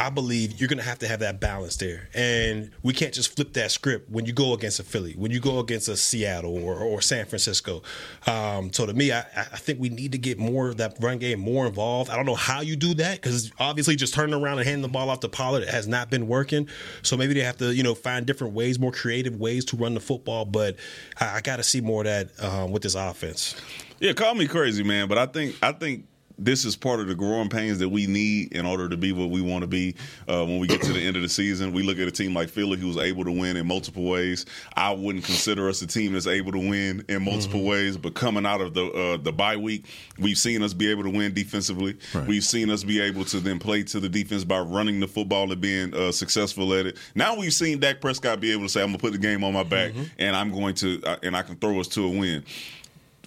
I 0.00 0.08
believe 0.08 0.58
you're 0.58 0.68
going 0.68 0.78
to 0.78 0.84
have 0.84 0.98
to 1.00 1.08
have 1.08 1.20
that 1.20 1.40
balance 1.40 1.76
there. 1.76 2.08
And 2.14 2.70
we 2.82 2.94
can't 2.94 3.12
just 3.12 3.36
flip 3.36 3.52
that 3.52 3.70
script 3.70 4.10
when 4.10 4.24
you 4.24 4.32
go 4.32 4.54
against 4.54 4.80
a 4.80 4.82
Philly, 4.82 5.12
when 5.12 5.30
you 5.30 5.40
go 5.40 5.58
against 5.58 5.88
a 5.88 5.96
Seattle 5.96 6.56
or, 6.64 6.74
or 6.76 7.02
San 7.02 7.26
Francisco. 7.26 7.82
Um, 8.26 8.72
so 8.72 8.86
to 8.86 8.94
me, 8.94 9.12
I, 9.12 9.18
I 9.36 9.58
think 9.58 9.78
we 9.78 9.90
need 9.90 10.12
to 10.12 10.18
get 10.18 10.38
more 10.38 10.70
of 10.70 10.78
that 10.78 10.96
run 11.00 11.18
game 11.18 11.38
more 11.38 11.66
involved. 11.66 12.08
I 12.08 12.16
don't 12.16 12.24
know 12.24 12.34
how 12.34 12.62
you 12.62 12.76
do 12.76 12.94
that 12.94 13.20
because 13.20 13.52
obviously 13.58 13.94
just 13.94 14.14
turning 14.14 14.34
around 14.34 14.56
and 14.56 14.66
handing 14.66 14.80
the 14.80 14.88
ball 14.88 15.10
off 15.10 15.20
to 15.20 15.28
Pollard 15.28 15.68
has 15.68 15.86
not 15.86 16.08
been 16.08 16.26
working. 16.26 16.66
So 17.02 17.18
maybe 17.18 17.34
they 17.34 17.40
have 17.40 17.58
to, 17.58 17.74
you 17.74 17.82
know, 17.82 17.94
find 17.94 18.24
different 18.24 18.54
ways, 18.54 18.78
more 18.78 18.92
creative 18.92 19.36
ways 19.36 19.66
to 19.66 19.76
run 19.76 19.92
the 19.92 20.00
football. 20.00 20.46
But 20.46 20.76
I, 21.20 21.36
I 21.36 21.40
got 21.42 21.56
to 21.56 21.62
see 21.62 21.82
more 21.82 22.00
of 22.00 22.06
that 22.06 22.42
um, 22.42 22.72
with 22.72 22.82
this 22.82 22.94
offense. 22.94 23.54
Yeah, 23.98 24.14
call 24.14 24.34
me 24.34 24.46
crazy, 24.46 24.82
man, 24.82 25.08
but 25.08 25.18
I 25.18 25.26
think 25.26 25.56
I 25.62 25.72
think 25.72 26.06
this 26.40 26.64
is 26.64 26.74
part 26.74 27.00
of 27.00 27.06
the 27.08 27.14
growing 27.14 27.48
pains 27.48 27.78
that 27.78 27.88
we 27.88 28.06
need 28.06 28.52
in 28.52 28.64
order 28.66 28.88
to 28.88 28.96
be 28.96 29.12
what 29.12 29.30
we 29.30 29.40
want 29.42 29.62
to 29.62 29.66
be 29.66 29.94
uh, 30.26 30.44
when 30.44 30.58
we 30.58 30.66
get 30.66 30.80
to 30.82 30.92
the 30.92 31.00
end 31.00 31.16
of 31.16 31.22
the 31.22 31.28
season. 31.28 31.72
We 31.72 31.82
look 31.82 31.98
at 31.98 32.08
a 32.08 32.10
team 32.10 32.34
like 32.34 32.48
Philly 32.48 32.78
who 32.78 32.86
was 32.88 32.96
able 32.96 33.24
to 33.24 33.30
win 33.32 33.56
in 33.56 33.66
multiple 33.66 34.04
ways. 34.04 34.46
I 34.74 34.92
wouldn't 34.92 35.24
consider 35.24 35.68
us 35.68 35.82
a 35.82 35.86
team 35.86 36.14
that's 36.14 36.26
able 36.26 36.52
to 36.52 36.58
win 36.58 37.04
in 37.08 37.24
multiple 37.24 37.62
ways, 37.62 37.96
but 37.96 38.14
coming 38.14 38.46
out 38.46 38.60
of 38.60 38.74
the 38.74 38.86
uh, 38.90 39.16
the 39.18 39.32
bye 39.32 39.56
week, 39.56 39.84
we've 40.18 40.38
seen 40.38 40.62
us 40.62 40.72
be 40.72 40.90
able 40.90 41.02
to 41.04 41.10
win 41.10 41.34
defensively. 41.34 41.96
We've 42.26 42.44
seen 42.44 42.70
us 42.70 42.82
be 42.84 43.00
able 43.00 43.24
to 43.26 43.38
then 43.40 43.58
play 43.58 43.82
to 43.84 44.00
the 44.00 44.08
defense 44.08 44.44
by 44.44 44.60
running 44.60 45.00
the 45.00 45.08
football 45.08 45.52
and 45.52 45.60
being 45.60 45.94
uh, 45.94 46.10
successful 46.12 46.72
at 46.74 46.86
it. 46.86 46.96
Now 47.14 47.36
we've 47.36 47.52
seen 47.52 47.78
Dak 47.80 48.00
Prescott 48.00 48.40
be 48.40 48.52
able 48.52 48.62
to 48.62 48.68
say, 48.68 48.80
"I'm 48.82 48.88
gonna 48.88 48.98
put 48.98 49.12
the 49.12 49.18
game 49.18 49.44
on 49.44 49.52
my 49.52 49.62
back, 49.62 49.92
and 50.18 50.34
I'm 50.34 50.50
going 50.52 50.74
to, 50.76 51.02
uh, 51.04 51.16
and 51.22 51.36
I 51.36 51.42
can 51.42 51.56
throw 51.56 51.78
us 51.80 51.88
to 51.88 52.04
a 52.04 52.08
win." 52.08 52.44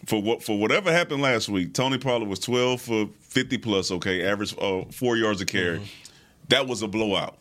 For 0.06 0.22
what 0.22 0.44
for 0.44 0.58
whatever 0.58 0.92
happened 0.92 1.22
last 1.22 1.50
week, 1.50 1.74
Tony 1.74 1.98
Pollard 1.98 2.28
was 2.28 2.40
twelve 2.40 2.82
for 2.82 3.10
fifty 3.22 3.58
plus. 3.58 3.92
Okay, 3.92 4.26
average 4.28 4.56
uh, 4.60 4.84
four 4.92 5.16
yards 5.18 5.42
a 5.42 5.46
carry. 5.46 5.82
That 6.50 6.68
was 6.68 6.82
a 6.82 6.88
blowout. 6.88 7.38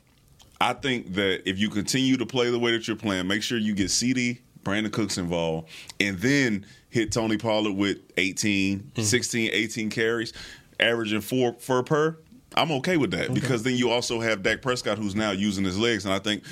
I 0.61 0.75
think 0.75 1.15
that 1.15 1.49
if 1.49 1.59
you 1.59 1.71
continue 1.71 2.17
to 2.19 2.27
play 2.27 2.51
the 2.51 2.59
way 2.59 2.71
that 2.71 2.87
you're 2.87 2.97
playing, 2.97 3.27
make 3.27 3.43
sure 3.43 3.59
you 3.59 3.75
get 3.75 3.89
CeeDee, 3.89 4.39
Brandin 4.63 4.93
Cooks 4.93 5.19
involved, 5.19 5.69
and 5.99 6.19
then 6.19 6.65
hit 6.89 7.11
Tony 7.11 7.37
Pollard 7.37 7.73
with 7.73 7.99
18, 8.17 8.93
16, 8.97 9.51
18 9.53 9.91
carries. 9.91 10.33
averaging 10.79 11.21
four 11.21 11.55
for 11.59 11.83
per, 11.83 12.17
I'm 12.55 12.71
okay 12.73 12.97
with 12.97 13.11
that 13.13 13.25
okay. 13.25 13.35
because 13.35 13.63
then 13.63 13.75
you 13.75 13.91
also 13.91 14.21
have 14.21 14.43
Dak 14.43 14.63
Prescott 14.63 14.99
who's 14.99 15.15
now 15.17 15.31
using 15.31 15.65
his 15.65 15.79
legs, 15.79 16.05
and 16.05 16.15
I 16.15 16.19
think 16.19 16.45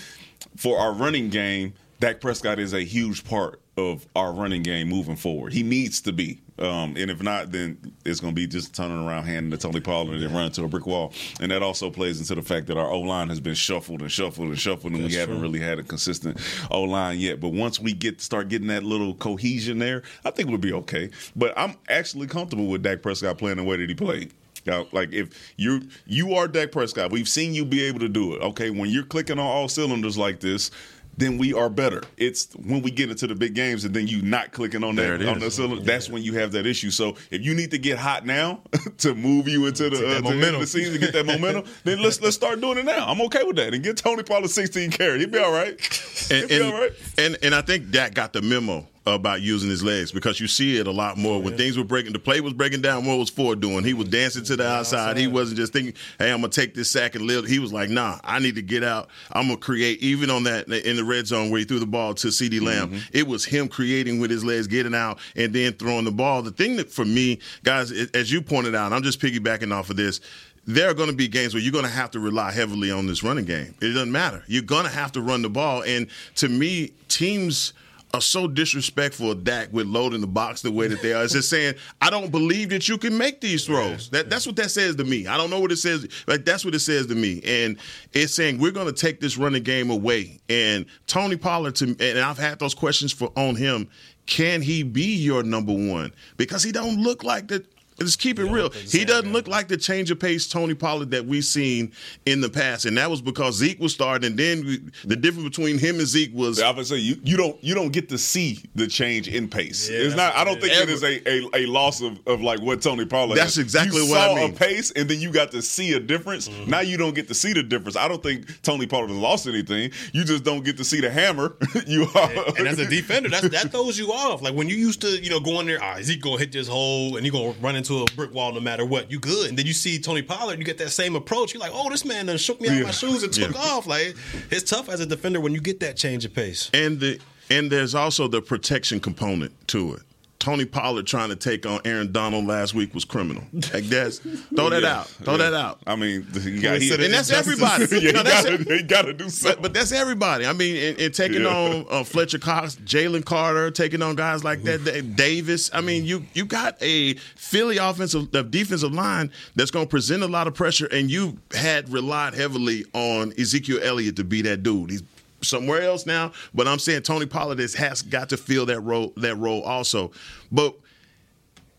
for 0.57 0.79
our 0.79 0.93
running 0.93 1.29
game, 1.29 1.75
Dak 2.01 2.19
Prescott 2.21 2.59
is 2.59 2.73
a 2.73 2.81
huge 2.81 3.25
part 3.25 3.61
of 3.77 4.07
our 4.17 4.33
running 4.33 4.63
game 4.63 4.89
moving 4.89 5.17
forward. 5.17 5.53
He 5.53 5.63
needs 5.63 6.01
to 6.03 6.13
be. 6.13 6.41
Um, 6.59 6.95
and 6.97 7.11
if 7.11 7.23
not, 7.23 7.53
then 7.53 7.95
it's 8.07 8.21
going 8.21 8.35
to 8.35 8.37
be 8.37 8.47
just 8.47 8.75
turning 8.75 9.07
around, 9.07 9.25
handing 9.25 9.51
to 9.51 9.59
Tony 9.59 9.81
Pollard, 9.81 10.15
and 10.15 10.23
then 10.23 10.33
running 10.33 10.53
to 10.53 10.65
a 10.65 10.69
brick 10.69 10.87
wall. 10.87 11.13
And 11.41 11.53
that 11.53 11.63
also 11.63 11.91
plays 11.91 12.19
into 12.19 12.35
the 12.35 12.43
fact 12.43 12.67
that 12.69 12.79
our 12.79 12.91
O 12.91 13.01
line 13.01 13.29
has 13.29 13.39
been 13.39 13.55
shuffled 13.55 14.01
and 14.01 14.11
shuffled 14.11 14.49
and 14.49 14.59
shuffled, 14.59 14.95
and 14.95 15.05
That's 15.05 15.15
we 15.15 15.21
haven't 15.21 15.37
true. 15.37 15.43
really 15.43 15.61
had 15.61 15.79
a 15.79 15.83
consistent 15.83 16.39
O 16.71 16.83
line 16.83 17.19
yet. 17.19 17.39
But 17.39 17.51
once 17.51 17.79
we 17.79 17.93
get 17.93 18.21
start 18.23 18.49
getting 18.49 18.69
that 18.69 18.83
little 18.83 19.15
cohesion 19.15 19.79
there, 19.79 20.03
I 20.25 20.31
think 20.31 20.49
we'll 20.49 20.59
be 20.59 20.73
okay. 20.73 21.11
But 21.37 21.53
I'm 21.57 21.77
actually 21.89 22.29
comfortable 22.29 22.67
with 22.67 22.83
Dak 22.83 23.03
Prescott 23.03 23.37
playing 23.37 23.59
the 23.59 23.65
way 23.65 23.77
that 23.77 23.89
he 23.89 23.95
played. 23.95 24.33
Now, 24.67 24.87
like 24.93 25.13
if 25.13 25.55
you 25.57 25.83
you 26.07 26.35
are 26.35 26.47
Dak 26.49 26.73
Prescott, 26.73 27.11
we've 27.11 27.29
seen 27.29 27.55
you 27.55 27.65
be 27.65 27.83
able 27.85 28.01
to 28.01 28.09
do 28.09 28.35
it. 28.35 28.43
Okay, 28.43 28.71
when 28.71 28.91
you're 28.91 29.05
clicking 29.05 29.39
on 29.39 29.47
all 29.47 29.69
cylinders 29.69 30.19
like 30.19 30.41
this, 30.41 30.71
then 31.17 31.39
we 31.39 31.53
are 31.53 31.69
better. 31.69 32.03
It's 32.17 32.53
when 32.55 32.83
we 32.83 32.91
get 32.91 33.11
into 33.11 33.27
the 33.27 33.35
big 33.35 33.55
games 33.55 33.85
and 33.85 33.95
then 33.95 34.07
you 34.07 34.23
not 34.23 34.53
clicking 34.53 34.83
on 34.85 34.97
that 34.97 35.23
on 35.27 35.39
the 35.39 35.51
cylinder, 35.51 35.85
that's 35.85 36.09
when 36.09 36.23
you 36.23 36.35
have 36.35 36.53
that 36.53 36.67
issue. 36.67 36.91
So 36.91 37.17
if 37.31 37.43
you 37.43 37.55
need 37.55 37.71
to 37.73 37.79
get 37.79 37.99
hot 37.99 38.25
now 38.25 38.63
to 38.99 39.15
move 39.15 39.49
you 39.49 39.67
into 39.67 39.91
the, 39.91 40.19
uh, 40.19 40.21
momentum. 40.21 40.61
the 40.61 40.67
season 40.67 40.95
to 40.95 40.99
get 40.99 41.13
that 41.13 41.27
momentum, 41.27 41.65
then 41.85 42.03
let's 42.03 42.21
let's 42.21 42.37
start 42.37 42.61
doing 42.61 42.79
it 42.79 42.85
now. 42.85 43.07
I'm 43.07 43.21
okay 43.23 43.43
with 43.43 43.57
that. 43.57 43.75
And 43.75 43.83
get 43.83 43.97
Tony 43.97 44.23
Pollard 44.23 44.51
16 44.51 44.91
carry. 44.91 45.19
He'll 45.19 45.29
be 45.29 45.39
all 45.39 45.53
right. 45.53 45.81
He'll 46.29 46.41
and, 46.41 46.49
be 46.49 46.63
all 46.63 46.73
right. 46.73 46.93
And 47.19 47.37
and 47.43 47.55
I 47.55 47.63
think 47.63 47.91
Dak 47.91 48.15
got 48.15 48.33
the 48.33 48.43
memo 48.43 48.87
about 49.15 49.43
using 49.43 49.69
his 49.69 49.83
legs 49.83 50.13
because 50.13 50.41
you 50.41 50.47
see 50.47 50.77
it 50.77 50.87
a 50.87 50.91
lot 50.91 51.17
more 51.17 51.41
when 51.41 51.57
things 51.57 51.77
were 51.77 51.85
breaking. 51.85 52.13
The 52.13 52.19
play 52.19 52.41
was 52.41 52.53
breaking 52.53 52.83
down. 52.83 53.07
What 53.07 53.19
was 53.19 53.31
Ford 53.31 53.61
doing? 53.61 53.85
He 53.85 53.95
was 53.95 54.09
dancing 54.09 54.45
to 54.45 54.57
the 54.57 54.69
outside. 54.69 55.17
He 55.17 55.27
wasn't 55.27 55.59
just 55.59 55.73
thinking, 55.73 55.95
"Hey, 56.19 56.33
I'm 56.33 56.41
gonna 56.41 56.53
take 56.53 56.75
this 56.75 56.91
sack 56.91 57.15
and 57.15 57.27
live." 57.27 57.47
He 57.47 57.59
was 57.59 57.73
like, 57.73 57.91
"Nah, 57.91 58.19
I 58.25 58.39
need 58.39 58.55
to 58.57 58.63
get 58.63 58.83
out. 58.83 59.09
I'm 59.33 59.49
gonna 59.49 59.59
create." 59.59 60.01
Even 60.01 60.31
on 60.31 60.45
that 60.45 60.69
in 60.69 60.97
the 60.97 61.05
red 61.05 61.27
zone 61.27 61.51
where 61.51 61.59
he 61.59 61.65
threw 61.65 61.79
the 61.79 61.87
ball 61.87 62.15
to 62.15 62.29
CeeDee 62.29 62.63
Lamb, 62.63 62.91
mm-hmm. 62.91 62.99
it 63.13 63.27
was 63.27 63.45
him 63.45 63.69
creating 63.69 64.21
with 64.21 64.31
his 64.31 64.45
legs, 64.45 64.67
getting 64.67 64.95
out, 64.95 65.19
and 65.37 65.53
then 65.53 65.73
throwing 65.75 66.05
the 66.05 66.11
ball. 66.11 66.43
The 66.43 66.51
thing 66.51 66.77
that 66.77 66.91
for 66.91 67.05
me, 67.05 67.39
guys, 67.63 67.93
as 68.15 68.33
you 68.33 68.43
pointed 68.43 68.75
out, 68.75 68.93
I'm 68.93 69.03
just 69.03 69.21
piggybacking 69.21 69.73
off 69.73 69.91
of 69.91 69.97
this 69.97 70.21
there 70.67 70.89
are 70.89 70.95
going 70.95 71.09
to 71.09 71.17
be 71.17 71.29
games 71.29 71.55
where 71.55 71.63
you're 71.63 71.73
going 71.73 71.85
to 71.85 71.91
have 71.91 72.11
to 72.13 72.21
rely 72.21 72.53
heavily 72.53 72.91
on 72.91 73.07
this 73.07 73.23
running 73.23 73.45
game. 73.45 73.75
It 73.81 73.89
doesn't 73.93 74.13
matter. 74.13 74.45
You're 74.47 74.63
going 74.63 74.85
to 74.85 74.91
have 74.91 75.13
to 75.13 75.21
run 75.21 75.43
the 75.43 75.49
ball. 75.49 75.83
And 75.83 76.09
to 76.37 76.49
me, 76.49 76.93
teams 77.09 77.73
are 78.13 78.21
so 78.21 78.49
disrespectful 78.49 79.31
of 79.31 79.45
Dak 79.45 79.73
with 79.73 79.87
loading 79.87 80.21
the 80.21 80.27
box 80.27 80.63
the 80.63 80.71
way 80.71 80.89
that 80.89 81.01
they 81.01 81.13
are. 81.13 81.23
It's 81.23 81.33
just 81.33 81.49
saying, 81.49 81.75
I 82.01 82.11
don't 82.11 82.31
believe 82.31 82.71
that 82.71 82.89
you 82.89 82.99
can 82.99 83.17
make 83.17 83.41
these 83.41 83.67
throws. 83.67 84.11
That 84.11 84.29
that's 84.29 84.47
what 84.47 84.57
that 84.57 84.71
says 84.71 84.97
to 84.97 85.05
me. 85.05 85.27
I 85.27 85.37
don't 85.37 85.51
know 85.51 85.61
what 85.61 85.73
it 85.73 85.77
says. 85.77 86.09
Like 86.27 86.45
that's 86.45 86.65
what 86.65 86.75
it 86.75 86.81
says 86.81 87.07
to 87.07 87.15
me. 87.15 87.41
And 87.45 87.79
it's 88.13 88.35
saying 88.35 88.59
we're 88.59 88.73
going 88.73 88.87
to 88.87 88.93
take 88.93 89.21
this 89.21 89.37
running 89.37 89.63
game 89.63 89.91
away. 89.91 90.41
And 90.49 90.87
Tony 91.07 91.37
Pollard, 91.37 91.77
to, 91.77 91.97
and 92.01 92.19
I've 92.19 92.39
had 92.39 92.59
those 92.59 92.75
questions 92.75 93.13
for 93.13 93.31
on 93.37 93.55
him. 93.55 93.89
Can 94.27 94.63
he 94.63 94.83
be 94.83 95.17
your 95.17 95.43
number 95.43 95.73
one? 95.73 96.13
Because 96.37 96.63
he 96.63 96.73
don't 96.73 97.01
look 97.01 97.25
like 97.25 97.49
the 97.49 97.65
Let's 98.01 98.17
keep 98.17 98.39
it 98.39 98.47
real. 98.47 98.71
He 98.71 99.05
doesn't 99.05 99.31
look 99.31 99.47
like 99.47 99.69
the 99.69 99.77
change 99.77 100.11
of 100.11 100.19
pace 100.19 100.49
Tony 100.49 100.73
Pollard 100.73 101.11
that 101.11 101.27
we've 101.27 101.45
seen 101.45 101.93
in 102.25 102.41
the 102.41 102.49
past, 102.49 102.87
and 102.87 102.97
that 102.97 103.11
was 103.11 103.21
because 103.21 103.57
Zeke 103.57 103.79
was 103.79 103.93
starting. 103.93 104.31
And 104.31 104.39
then 104.39 104.65
we, 104.65 104.79
the 105.05 105.17
difference 105.17 105.47
between 105.47 105.77
him 105.77 105.99
and 105.99 106.07
Zeke 106.07 106.35
was. 106.35 106.63
I 106.63 106.71
would 106.71 106.87
say 106.87 106.97
you, 106.97 107.21
you 107.23 107.37
don't 107.37 107.63
you 107.63 107.75
don't 107.75 107.93
get 107.93 108.09
to 108.09 108.17
see 108.17 108.65
the 108.75 108.87
change 108.87 109.29
in 109.29 109.49
pace. 109.49 109.91
Yeah, 109.91 109.99
it's 109.99 110.17
not. 110.17 110.35
I 110.35 110.45
don't 110.45 110.59
think 110.59 110.73
ever. 110.73 110.85
it 110.85 110.89
is 110.89 111.03
a, 111.03 111.29
a, 111.29 111.65
a, 111.65 111.67
loss 111.67 112.01
of, 112.01 112.19
of 112.27 112.41
like 112.41 112.63
what 112.63 112.81
Tony 112.81 113.05
Pollard. 113.05 113.37
That's 113.37 113.57
has. 113.57 113.65
exactly 113.65 114.03
you 114.03 114.11
what 114.11 114.17
saw 114.17 114.33
I 114.33 114.47
mean. 114.47 114.55
A 114.55 114.57
pace, 114.57 114.93
and 114.93 115.07
then 115.07 115.21
you 115.21 115.31
got 115.31 115.51
to 115.51 115.61
see 115.61 115.93
a 115.93 116.01
difference. 116.01 116.49
Mm-hmm. 116.49 116.71
Now 116.71 116.81
you 116.81 116.97
don't 116.97 117.15
get 117.15 117.29
to 117.29 117.35
see 117.35 117.53
the 117.53 117.63
difference. 117.63 117.97
I 117.97 118.09
don't 118.09 118.23
think 118.23 118.63
Tony 118.63 118.87
Pollard 118.87 119.11
has 119.11 119.19
lost 119.19 119.47
anything. 119.47 119.91
You 120.15 120.25
just 120.25 120.43
don't 120.43 120.65
get 120.65 120.79
to 120.79 120.85
see 120.85 121.03
the 121.03 121.11
hammer. 121.11 121.55
you 121.87 122.07
are. 122.15 122.31
And, 122.31 122.59
and 122.61 122.69
as 122.69 122.79
a 122.79 122.87
defender, 122.89 123.29
that 123.29 123.43
that 123.51 123.71
throws 123.71 123.99
you 123.99 124.11
off. 124.11 124.41
Like 124.41 124.55
when 124.55 124.71
you 124.71 124.77
used 124.77 125.03
to, 125.03 125.09
you 125.23 125.29
know, 125.29 125.41
go 125.41 125.61
in 125.61 125.67
there, 125.67 125.83
ah, 125.83 125.99
Zeke 126.01 126.23
gonna 126.23 126.39
hit 126.39 126.51
this 126.51 126.67
hole, 126.67 127.17
and 127.17 127.27
he 127.27 127.31
gonna 127.31 127.55
run 127.61 127.77
into 127.77 127.90
a 127.99 128.07
brick 128.17 128.33
wall 128.33 128.53
no 128.53 128.61
matter 128.61 128.71
matter 128.71 128.91
what, 128.91 129.11
you 129.11 129.19
good. 129.19 129.49
And 129.49 129.59
then 129.59 129.67
you 129.67 129.73
see 129.73 129.99
Tony 129.99 130.23
Pollard, 130.23 130.59
you 130.59 130.65
get 130.65 130.79
that 130.79 130.91
same 130.91 131.17
approach. 131.17 131.53
You're 131.53 131.61
like, 131.61 131.73
oh, 131.75 131.89
this 131.91 132.05
man 132.05 132.27
done 132.27 132.39
shook 132.39 132.61
me 132.61 132.69
out 132.69 132.77
yeah. 132.77 132.83
my 132.83 132.91
shoes 132.91 133.23
and 133.23 133.33
took 133.33 133.53
yeah. 133.53 133.61
off. 133.61 133.87
Like 133.87 134.17
it's 134.51 134.69
tough 134.71 134.89
as 134.89 135.01
a 135.01 135.07
defender 135.07 135.41
when 135.41 135.53
you 135.53 135.61
get 135.61 135.81
that 135.81 135.97
change 135.97 136.25
of 136.25 136.35
pace. 136.35 136.71
And 136.73 137.01
the 137.01 137.21
and 137.51 137.71
there's 137.71 137.95
also 137.95 138.29
the 138.29 138.41
protection 138.41 139.01
component 139.01 139.53
to 139.69 139.95
it. 139.95 140.03
Tony 140.41 140.65
Pollard 140.65 141.07
trying 141.07 141.29
to 141.29 141.37
take 141.37 141.67
on 141.67 141.81
Aaron 141.85 142.11
Donald 142.11 142.47
last 142.47 142.75
week 142.75 142.95
was 142.95 143.05
criminal. 143.05 143.45
Like 143.53 143.85
that's 143.85 144.19
throw 144.19 144.71
that 144.71 144.83
yeah, 144.83 145.01
out. 145.01 145.07
Throw 145.07 145.35
yeah. 145.35 145.51
that 145.51 145.55
out. 145.55 145.81
I 145.87 145.97
mean, 145.97 146.27
you 146.33 146.61
got, 146.61 146.81
he, 146.81 146.93
and 146.93 147.13
that's 147.13 147.31
everybody. 147.31 147.85
yeah, 148.01 148.13
no, 148.13 148.23
that's 148.23 148.83
got 148.85 149.03
to 149.03 149.13
do 149.13 149.29
something. 149.29 149.63
But, 149.63 149.75
that's 149.75 149.93
everybody. 149.93 150.47
I 150.47 150.53
mean, 150.55 150.77
and, 150.77 150.99
and 150.99 151.15
taking 151.15 151.45
on 151.47 151.87
uh, 151.91 152.03
Fletcher 152.03 152.39
Cox, 152.39 152.77
Jalen 152.77 153.25
Carter, 153.25 153.71
taking 153.71 154.03
on 154.03 154.17
guys 154.17 154.43
like 154.43 154.63
that, 154.63 155.15
Davis. 155.15 155.71
I 155.75 155.83
mean, 155.83 156.05
you 156.05 156.25
you 156.33 156.47
got 156.47 156.77
a 156.83 157.15
Philly 157.37 157.77
offensive, 157.77 158.33
defensive 158.51 158.93
line 158.93 159.31
that's 159.55 159.71
going 159.71 159.87
to 159.87 159.91
present 159.91 160.23
a 160.23 160.29
lot 160.29 160.47
of 160.47 160.55
pressure, 160.55 160.87
and 160.87 161.11
you 161.11 161.37
had 161.53 161.89
relied 161.91 162.35
heavily 162.35 162.87
on 162.95 163.35
Ezekiel 163.39 163.79
Elliott 163.83 164.17
to 164.17 164.25
be 164.25 164.43
that 164.43 164.63
dude. 164.63 164.91
He's 164.91 165.03
somewhere 165.43 165.83
else 165.83 166.07
now. 166.07 166.33
But 166.55 166.69
I'm 166.69 166.79
saying 166.79 167.03
Tony 167.03 167.27
Pollard 167.27 167.59
has 167.59 168.03
got 168.03 168.29
to 168.31 168.37
fill 168.37 168.67
that 168.67 168.81
role 168.81 169.13
that 169.17 169.37
role 169.37 169.63
also. 169.63 170.13
But 170.51 170.77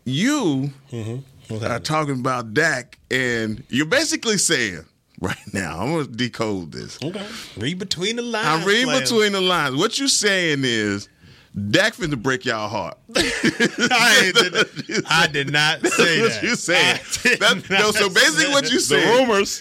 you 0.04 0.70
mm-hmm. 0.90 1.64
are 1.64 1.80
talking 1.80 2.20
about 2.20 2.54
Dak, 2.54 2.98
and 3.10 3.62
you're 3.68 3.86
basically 3.86 4.38
saying 4.38 4.84
right 5.20 5.36
now. 5.52 5.80
I'm 5.80 5.92
gonna 5.92 6.06
decode 6.06 6.72
this. 6.72 6.98
Okay. 7.02 7.26
Read 7.56 7.78
between 7.78 8.16
the 8.16 8.22
lines. 8.22 8.46
I'm 8.46 8.66
reading 8.66 8.90
between 8.98 9.32
the 9.32 9.40
lines. 9.40 9.76
What 9.76 9.98
you're 9.98 10.08
saying 10.08 10.62
is 10.64 11.08
Dak 11.54 11.94
finna 11.94 12.16
break 12.20 12.46
y'all 12.46 12.66
heart. 12.66 12.96
I, 13.14 14.32
did, 14.34 15.04
I, 15.06 15.26
did, 15.26 15.52
not 15.52 15.86
say 15.86 16.22
that. 16.22 16.42
you 16.42 16.56
saying? 16.56 16.98
That, 17.40 17.68
no, 17.68 17.90
so 17.90 18.08
basically, 18.08 18.50
what 18.52 18.72
you 18.72 18.80
said? 18.80 19.02
The 19.02 19.18
rumors. 19.18 19.60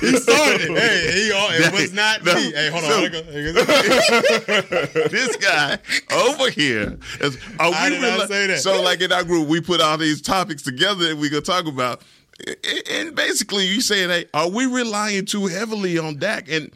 he 0.00 0.16
started. 0.16 0.70
Hey, 0.70 1.10
he, 1.12 1.28
it 1.64 1.72
was 1.72 1.92
not 1.92 2.24
no, 2.24 2.34
me. 2.34 2.50
Hey, 2.50 2.70
hold 2.70 2.84
so, 2.84 3.04
on. 3.04 3.10
this 5.10 5.36
guy 5.36 5.78
over 6.14 6.50
here 6.50 6.98
is. 7.20 7.36
Are 7.58 7.72
I 7.74 7.90
did 7.90 8.00
not 8.00 8.28
say 8.28 8.46
that. 8.46 8.60
So, 8.60 8.80
like 8.80 9.02
in 9.02 9.12
our 9.12 9.24
group, 9.24 9.48
we 9.48 9.60
put 9.60 9.82
all 9.82 9.98
these 9.98 10.22
topics 10.22 10.62
together, 10.62 11.10
and 11.10 11.20
we 11.20 11.28
gonna 11.28 11.42
talk 11.42 11.66
about. 11.66 12.00
And 12.90 13.14
basically, 13.14 13.66
you 13.66 13.82
saying, 13.82 14.08
"Hey, 14.08 14.26
are 14.32 14.48
we 14.48 14.64
relying 14.64 15.26
too 15.26 15.46
heavily 15.46 15.98
on 15.98 16.18
Dak?" 16.18 16.50
And 16.50 16.70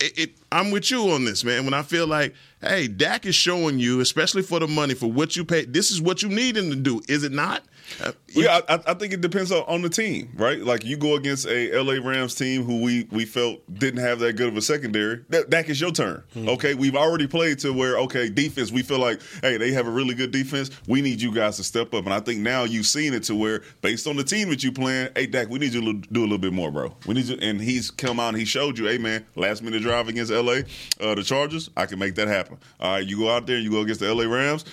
it, 0.00 0.18
it, 0.18 0.30
I'm 0.52 0.70
with 0.70 0.90
you 0.90 1.10
on 1.10 1.24
this, 1.24 1.44
man. 1.44 1.64
When 1.64 1.74
I 1.74 1.82
feel 1.82 2.06
like 2.06 2.34
hey, 2.60 2.88
Dak 2.88 3.26
is 3.26 3.34
showing 3.34 3.78
you, 3.78 4.00
especially 4.00 4.42
for 4.42 4.60
the 4.60 4.68
money, 4.68 4.94
for 4.94 5.10
what 5.10 5.36
you 5.36 5.44
pay. 5.44 5.64
This 5.64 5.90
is 5.90 6.00
what 6.00 6.22
you 6.22 6.28
need 6.28 6.56
him 6.56 6.70
to 6.70 6.76
do, 6.76 7.00
is 7.08 7.24
it 7.24 7.32
not? 7.32 7.62
Uh, 8.02 8.12
yeah, 8.28 8.60
I, 8.68 8.80
I, 8.86 8.94
think 8.94 9.12
it 9.12 9.20
depends 9.20 9.50
on, 9.50 9.64
on, 9.66 9.82
the 9.82 9.88
team, 9.88 10.30
right? 10.36 10.60
Like 10.60 10.84
you 10.84 10.96
go 10.96 11.16
against 11.16 11.46
a 11.46 11.76
LA 11.80 11.94
Rams 11.94 12.34
team 12.34 12.62
who 12.62 12.82
we 12.82 13.08
we 13.10 13.24
felt 13.24 13.60
didn't 13.72 14.00
have 14.00 14.18
that 14.20 14.34
good 14.34 14.48
of 14.48 14.56
a 14.56 14.62
secondary. 14.62 15.24
That, 15.30 15.50
Dak 15.50 15.68
is 15.68 15.80
your 15.80 15.90
turn. 15.90 16.22
Mm-hmm. 16.34 16.48
Okay, 16.50 16.74
we've 16.74 16.94
already 16.94 17.26
played 17.26 17.58
to 17.60 17.72
where 17.72 17.98
okay, 17.98 18.28
defense. 18.28 18.70
We 18.70 18.82
feel 18.82 18.98
like 18.98 19.20
hey, 19.42 19.56
they 19.56 19.72
have 19.72 19.86
a 19.86 19.90
really 19.90 20.14
good 20.14 20.30
defense. 20.30 20.70
We 20.86 21.00
need 21.00 21.20
you 21.20 21.32
guys 21.32 21.56
to 21.56 21.64
step 21.64 21.94
up, 21.94 22.04
and 22.04 22.12
I 22.12 22.20
think 22.20 22.40
now 22.40 22.64
you've 22.64 22.86
seen 22.86 23.14
it 23.14 23.24
to 23.24 23.34
where 23.34 23.62
based 23.82 24.06
on 24.06 24.16
the 24.16 24.24
team 24.24 24.50
that 24.50 24.62
you 24.62 24.70
playing, 24.72 25.08
hey 25.16 25.26
Dak, 25.26 25.48
we 25.48 25.58
need 25.58 25.72
you 25.72 25.80
to 25.80 25.92
do 25.94 26.20
a 26.20 26.22
little 26.22 26.38
bit 26.38 26.52
more, 26.52 26.70
bro. 26.70 26.94
We 27.06 27.14
need 27.14 27.26
you, 27.26 27.38
and 27.40 27.60
he's 27.60 27.90
come 27.90 28.20
out 28.20 28.28
and 28.28 28.38
he 28.38 28.44
showed 28.44 28.78
you, 28.78 28.86
hey 28.86 28.98
man, 28.98 29.24
last 29.34 29.62
minute 29.62 29.82
drive 29.82 30.08
against 30.08 30.30
LA, 30.30 30.60
uh, 31.00 31.14
the 31.14 31.22
Chargers, 31.24 31.70
I 31.76 31.86
can 31.86 31.98
make 31.98 32.14
that 32.16 32.28
happen. 32.28 32.58
All 32.80 32.92
right, 32.92 33.06
you 33.06 33.18
go 33.18 33.30
out 33.30 33.46
there, 33.46 33.58
you 33.58 33.70
go 33.70 33.80
against 33.80 34.00
the 34.00 34.14
LA 34.14 34.24
Rams 34.24 34.64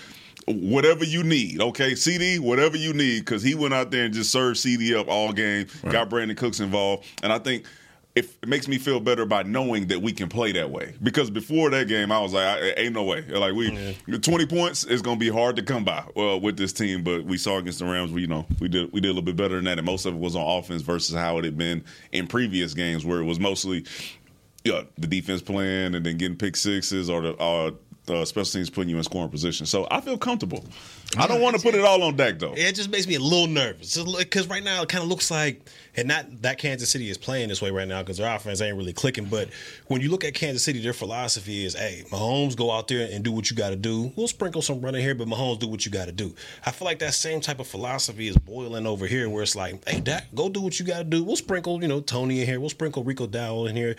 whatever 0.48 1.04
you 1.04 1.24
need. 1.24 1.62
Okay, 1.62 1.92
CeeDee, 1.92 2.40
whatever 2.40 2.78
you 2.78 2.94
need, 2.94 3.20
because 3.20 3.42
he 3.42 3.56
went 3.56 3.74
out 3.74 3.92
there 3.92 4.06
and 4.06 4.14
just 4.14 4.32
served 4.32 4.58
CeeDee 4.58 4.98
up 4.98 5.08
all 5.08 5.34
game, 5.34 5.68
right. 5.84 5.92
got 5.92 6.10
Brandin 6.10 6.38
Cooks 6.38 6.60
involved, 6.60 7.06
and 7.24 7.32
I 7.32 7.40
think. 7.40 7.66
It, 8.18 8.48
makes 8.48 8.70
me 8.70 8.78
feel 8.78 9.02
better 9.02 9.26
by 9.26 9.44
knowing 9.44 9.88
that 9.88 10.02
we 10.02 10.14
can 10.14 10.30
play 10.30 10.54
that 10.54 10.72
way. 10.72 10.96
Because 11.04 11.30
before 11.30 11.70
that 11.72 11.90
game, 11.90 12.14
I 12.14 12.20
was 12.22 12.32
like, 12.32 12.46
I, 12.46 12.70
"Ain't 12.78 12.94
no 12.94 13.04
way." 13.04 13.24
Like 13.24 13.54
we, 13.54 13.74
yeah. 14.08 14.18
twenty 14.20 14.46
points 14.46 14.86
is 14.86 15.02
going 15.02 15.18
to 15.18 15.20
be 15.20 15.30
hard 15.30 15.58
to 15.58 15.64
come 15.64 15.84
by 15.84 16.02
uh, 16.16 16.38
with 16.38 16.56
this 16.56 16.72
team. 16.72 17.04
But 17.04 17.26
we 17.26 17.38
saw 17.38 17.58
against 17.58 17.80
the 17.80 17.86
Rams, 17.86 18.14
we 18.14 18.22
you 18.22 18.28
know 18.28 18.46
we 18.62 18.70
did 18.70 18.90
we 18.94 19.02
did 19.02 19.10
a 19.10 19.12
little 19.12 19.22
bit 19.22 19.36
better 19.36 19.56
than 19.56 19.66
that, 19.66 19.80
and 19.80 19.86
most 19.86 20.06
of 20.06 20.14
it 20.14 20.18
was 20.18 20.34
on 20.34 20.60
offense 20.60 20.82
versus 20.82 21.14
how 21.14 21.40
it 21.40 21.44
had 21.44 21.58
been 21.58 21.84
in 22.14 22.26
previous 22.26 22.74
games, 22.74 23.06
where 23.06 23.20
it 23.20 23.26
was 23.26 23.38
mostly 23.38 23.84
the 24.66 25.08
defense 25.08 25.42
playing 25.42 25.94
and 25.94 26.06
then 26.06 26.18
getting 26.18 26.38
pick 26.38 26.56
sixes 26.56 27.10
or 27.10 27.22
the 27.22 27.36
uh, 27.38 27.72
uh, 28.10 28.26
special 28.26 28.52
teams 28.52 28.70
putting 28.70 28.90
you 28.90 28.98
in 28.98 29.04
scoring 29.04 29.30
position. 29.30 29.66
So 29.66 29.88
I 29.90 30.02
feel 30.02 30.18
comfortable. 30.18 30.64
I 31.18 31.28
don't 31.28 31.42
want 31.42 31.56
to 31.56 31.62
put 31.62 31.76
it 31.76 31.82
all 31.82 32.04
on 32.04 32.16
Dak 32.16 32.40
though. 32.40 32.54
It 32.54 32.76
just 32.76 32.90
makes 32.90 33.08
me 33.08 33.16
a 33.16 33.20
little 33.20 33.48
nervous 33.48 33.98
because 34.18 34.48
right 34.48 34.64
now 34.64 34.82
it 34.82 34.90
kind 34.90 35.04
of 35.04 35.10
looks 35.10 35.32
like, 35.32 35.62
and 35.96 36.08
not 36.08 36.42
that 36.42 36.58
Kansas 36.58 36.90
City 36.90 37.10
is 37.10 37.18
playing 37.18 37.50
this 37.50 37.62
way 37.62 37.72
right 37.72 37.88
now 37.88 38.02
because 38.02 38.18
their 38.18 38.34
offense 38.34 38.62
ain't 38.62 38.78
really 38.78 38.94
clicking. 38.94 39.26
But 39.26 39.50
when 39.88 40.02
you 40.02 40.10
look 40.10 40.24
at 40.24 40.34
Kansas 40.34 40.64
City, 40.64 40.82
their 40.82 40.94
philosophy 40.94 41.66
is, 41.66 41.74
hey, 41.76 42.04
Mahomes 42.10 42.56
go 42.56 42.72
out 42.72 42.88
there 42.88 43.08
and 43.12 43.24
do 43.24 43.32
what 43.32 43.50
you 43.50 43.56
got 43.56 43.70
to 43.70 43.76
do. 43.76 44.12
We'll 44.16 44.28
sprinkle 44.28 44.62
some 44.62 44.82
running 44.82 45.02
here, 45.02 45.16
but 45.16 45.28
Mahomes 45.28 45.60
do 45.60 45.68
what 45.68 45.86
you 45.86 45.92
got 45.92 46.06
to 46.06 46.12
do. 46.12 46.36
I 46.66 46.72
feel 46.72 46.86
like 46.86 47.00
that 47.00 47.14
same 47.14 47.40
type 47.40 47.60
of 47.60 47.68
philosophy 47.68 48.28
is 48.28 48.38
boiling 48.38 48.86
over 48.86 49.08
here, 49.08 49.30
where 49.30 49.44
it's 49.44 49.56
like, 49.56 49.88
hey, 49.88 50.00
Dak, 50.02 50.28
go 50.36 50.50
do 50.50 50.62
what 50.62 50.80
you 50.80 50.86
got 50.86 50.98
to 51.00 51.04
do. 51.06 51.24
We'll 51.24 51.38
sprinkle, 51.38 51.82
you 51.82 51.88
know, 51.88 52.02
Tony 52.02 52.42
in 52.42 52.48
here. 52.48 52.60
We'll 52.60 52.70
sprinkle 52.70 53.04
Rico 53.04 53.26
Dowdle 53.28 53.70
in 53.70 53.76
here. 53.76 53.96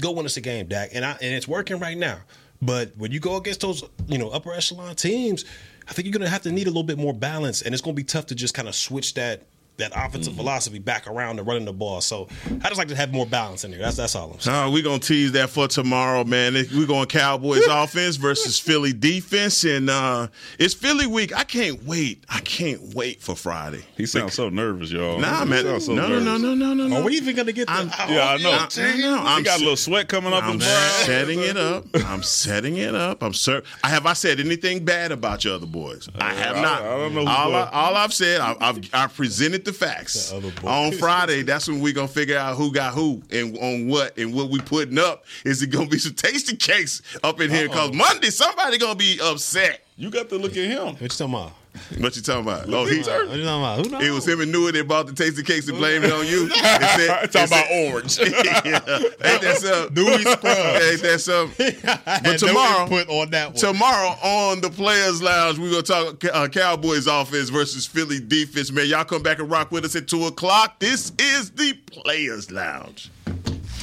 Go 0.00 0.12
win 0.12 0.24
us 0.24 0.36
a 0.36 0.40
game, 0.40 0.68
Dak, 0.68 0.90
and 0.94 1.04
I, 1.04 1.12
and 1.20 1.34
it's 1.34 1.48
working 1.48 1.78
right 1.80 1.98
now. 1.98 2.18
But 2.62 2.96
when 2.96 3.10
you 3.10 3.20
go 3.20 3.36
against 3.36 3.60
those, 3.60 3.84
you 4.06 4.18
know, 4.18 4.28
upper 4.28 4.52
echelon 4.52 4.94
teams, 4.94 5.44
I 5.88 5.92
think 5.92 6.06
you're 6.06 6.12
going 6.12 6.22
to 6.22 6.28
have 6.30 6.42
to 6.42 6.52
need 6.52 6.66
a 6.66 6.70
little 6.70 6.82
bit 6.82 6.98
more 6.98 7.14
balance, 7.14 7.62
and 7.62 7.74
it's 7.74 7.82
going 7.82 7.96
to 7.96 8.00
be 8.00 8.04
tough 8.04 8.26
to 8.26 8.34
just 8.34 8.54
kind 8.54 8.68
of 8.68 8.74
switch 8.74 9.14
that 9.14 9.46
that 9.80 9.92
offensive 9.94 10.32
mm-hmm. 10.32 10.40
philosophy 10.40 10.78
back 10.78 11.06
around 11.06 11.36
to 11.36 11.42
running 11.42 11.64
the 11.64 11.72
ball. 11.72 12.00
So 12.00 12.28
I 12.62 12.68
just 12.68 12.78
like 12.78 12.88
to 12.88 12.96
have 12.96 13.12
more 13.12 13.26
balance 13.26 13.64
in 13.64 13.70
there. 13.70 13.80
That's 13.80 13.96
that's 13.96 14.14
all 14.14 14.32
I'm 14.32 14.40
saying. 14.40 14.56
Uh, 14.56 14.70
we're 14.70 14.82
gonna 14.82 14.98
tease 14.98 15.32
that 15.32 15.50
for 15.50 15.68
tomorrow, 15.68 16.24
man. 16.24 16.54
We're 16.54 16.86
going 16.86 17.06
Cowboys 17.06 17.66
offense 17.70 18.16
versus 18.16 18.58
Philly 18.58 18.92
defense, 18.92 19.64
and 19.64 19.90
uh, 19.90 20.28
it's 20.58 20.74
Philly 20.74 21.06
week. 21.06 21.36
I 21.36 21.44
can't 21.44 21.84
wait. 21.84 22.24
I 22.28 22.40
can't 22.40 22.94
wait 22.94 23.20
for 23.20 23.34
Friday. 23.34 23.84
He 23.96 24.06
sounds 24.06 24.34
so 24.34 24.48
nervous, 24.48 24.90
y'all. 24.90 25.18
Nah, 25.18 25.44
man. 25.44 25.80
So 25.80 25.94
no, 25.94 26.08
no, 26.08 26.20
no, 26.20 26.36
no, 26.36 26.54
no, 26.54 26.74
no, 26.74 26.86
no. 26.86 26.96
Are 26.96 27.04
we 27.04 27.16
even 27.16 27.36
gonna 27.36 27.52
get? 27.52 27.66
The, 27.66 27.94
yeah, 28.08 28.30
I 28.30 28.36
know. 28.38 28.50
I, 28.50 28.68
I 28.78 28.96
know. 28.96 29.22
I'm 29.24 29.42
got 29.42 29.58
a 29.58 29.62
little 29.62 29.76
sweat 29.76 30.08
coming 30.08 30.32
up. 30.32 30.44
I'm 30.44 30.60
setting 30.60 31.40
it 31.40 31.56
up. 31.56 31.86
I'm 31.94 32.22
setting 32.22 32.76
it 32.76 32.94
up. 32.94 33.22
I'm 33.22 33.34
sir. 33.34 33.62
I 33.82 33.88
have 33.88 34.06
I 34.06 34.12
said 34.12 34.40
anything 34.40 34.84
bad 34.84 35.12
about 35.12 35.44
your 35.44 35.54
other 35.54 35.66
boys? 35.66 36.08
I 36.16 36.34
have 36.34 36.56
uh, 36.56 36.62
not. 36.62 36.82
I, 36.82 36.94
I 36.94 36.96
don't 36.98 37.14
know. 37.14 37.26
All, 37.26 37.54
I, 37.54 37.70
all 37.70 37.96
I've 37.96 38.12
said, 38.12 38.40
I, 38.40 38.56
I've, 38.60 38.90
I've 38.92 39.14
presented 39.14 39.64
the 39.64 39.69
facts 39.72 40.32
on 40.64 40.92
Friday, 40.92 41.42
that's 41.42 41.68
when 41.68 41.80
we 41.80 41.92
gonna 41.92 42.08
figure 42.08 42.36
out 42.36 42.56
who 42.56 42.72
got 42.72 42.94
who 42.94 43.22
and 43.30 43.56
on 43.58 43.88
what 43.88 44.16
and 44.18 44.34
what 44.34 44.50
we 44.50 44.60
putting 44.60 44.98
up. 44.98 45.24
Is 45.44 45.62
it 45.62 45.68
gonna 45.68 45.88
be 45.88 45.98
some 45.98 46.14
tasty 46.14 46.56
cakes 46.56 47.02
up 47.22 47.40
in 47.40 47.50
here? 47.50 47.68
Uh-uh. 47.68 47.88
Because 47.88 47.92
Monday 47.94 48.30
somebody 48.30 48.78
gonna 48.78 48.94
be 48.94 49.18
upset. 49.22 49.84
You 49.96 50.10
got 50.10 50.28
to 50.30 50.38
look 50.38 50.52
at 50.52 50.64
him. 50.64 50.94
What 50.94 51.00
you 51.02 51.08
talking 51.08 51.34
about? 51.34 51.52
What 51.98 52.14
you 52.16 52.22
talking 52.22 52.42
about? 52.42 52.72
Oh, 52.72 52.84
he. 52.84 52.98
What 52.98 53.36
you 53.36 53.44
talking 53.44 53.44
about? 53.44 53.84
Who 53.84 53.90
knows? 53.90 54.04
It 54.04 54.10
was 54.10 54.26
him 54.26 54.40
and 54.40 54.52
Newy 54.52 54.72
that 54.72 54.86
bought 54.86 55.06
the 55.06 55.12
tasty 55.12 55.42
cakes 55.42 55.68
and 55.68 55.78
blamed 55.78 56.04
it 56.04 56.12
on 56.12 56.26
you. 56.26 56.48
Said, 56.50 57.32
talking 57.32 57.48
about 57.48 57.70
orange. 57.70 58.18
yeah. 58.20 58.80
Ain't 59.24 59.42
that 59.42 59.58
something? 59.60 59.94
Newy 59.94 60.22
Scruggs. 60.22 60.84
Ain't 60.84 61.02
that 61.02 61.20
something? 61.20 61.76
But 62.22 62.38
tomorrow, 62.38 62.86
put 62.86 63.08
on 63.08 63.30
that 63.30 63.48
one. 63.48 63.56
tomorrow 63.56 64.08
on 64.22 64.60
the 64.60 64.70
Players 64.70 65.22
Lounge, 65.22 65.58
we're 65.58 65.70
gonna 65.70 65.82
talk 65.82 66.24
uh, 66.24 66.48
Cowboys 66.48 67.06
offense 67.06 67.48
versus 67.48 67.86
Philly 67.86 68.20
defense. 68.20 68.70
Man, 68.70 68.86
y'all 68.86 69.04
come 69.04 69.22
back 69.22 69.38
and 69.38 69.50
rock 69.50 69.70
with 69.72 69.84
us 69.84 69.96
at 69.96 70.06
two 70.06 70.26
o'clock. 70.26 70.78
This 70.78 71.12
is 71.18 71.50
the 71.50 71.72
Players 71.86 72.50
Lounge. 72.50 73.10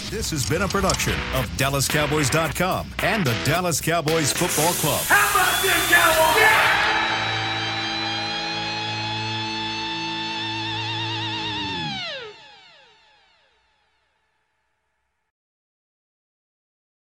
This 0.09 0.31
has 0.31 0.49
been 0.49 0.61
a 0.61 0.67
production 0.67 1.13
of 1.35 1.45
DallasCowboys.com 1.57 2.93
and 2.99 3.25
the 3.25 3.35
Dallas 3.43 3.81
Cowboys 3.81 4.31
Football 4.31 4.73
Club. 4.73 5.01
How 5.05 5.29
about 5.33 5.61
this? 5.61 6.86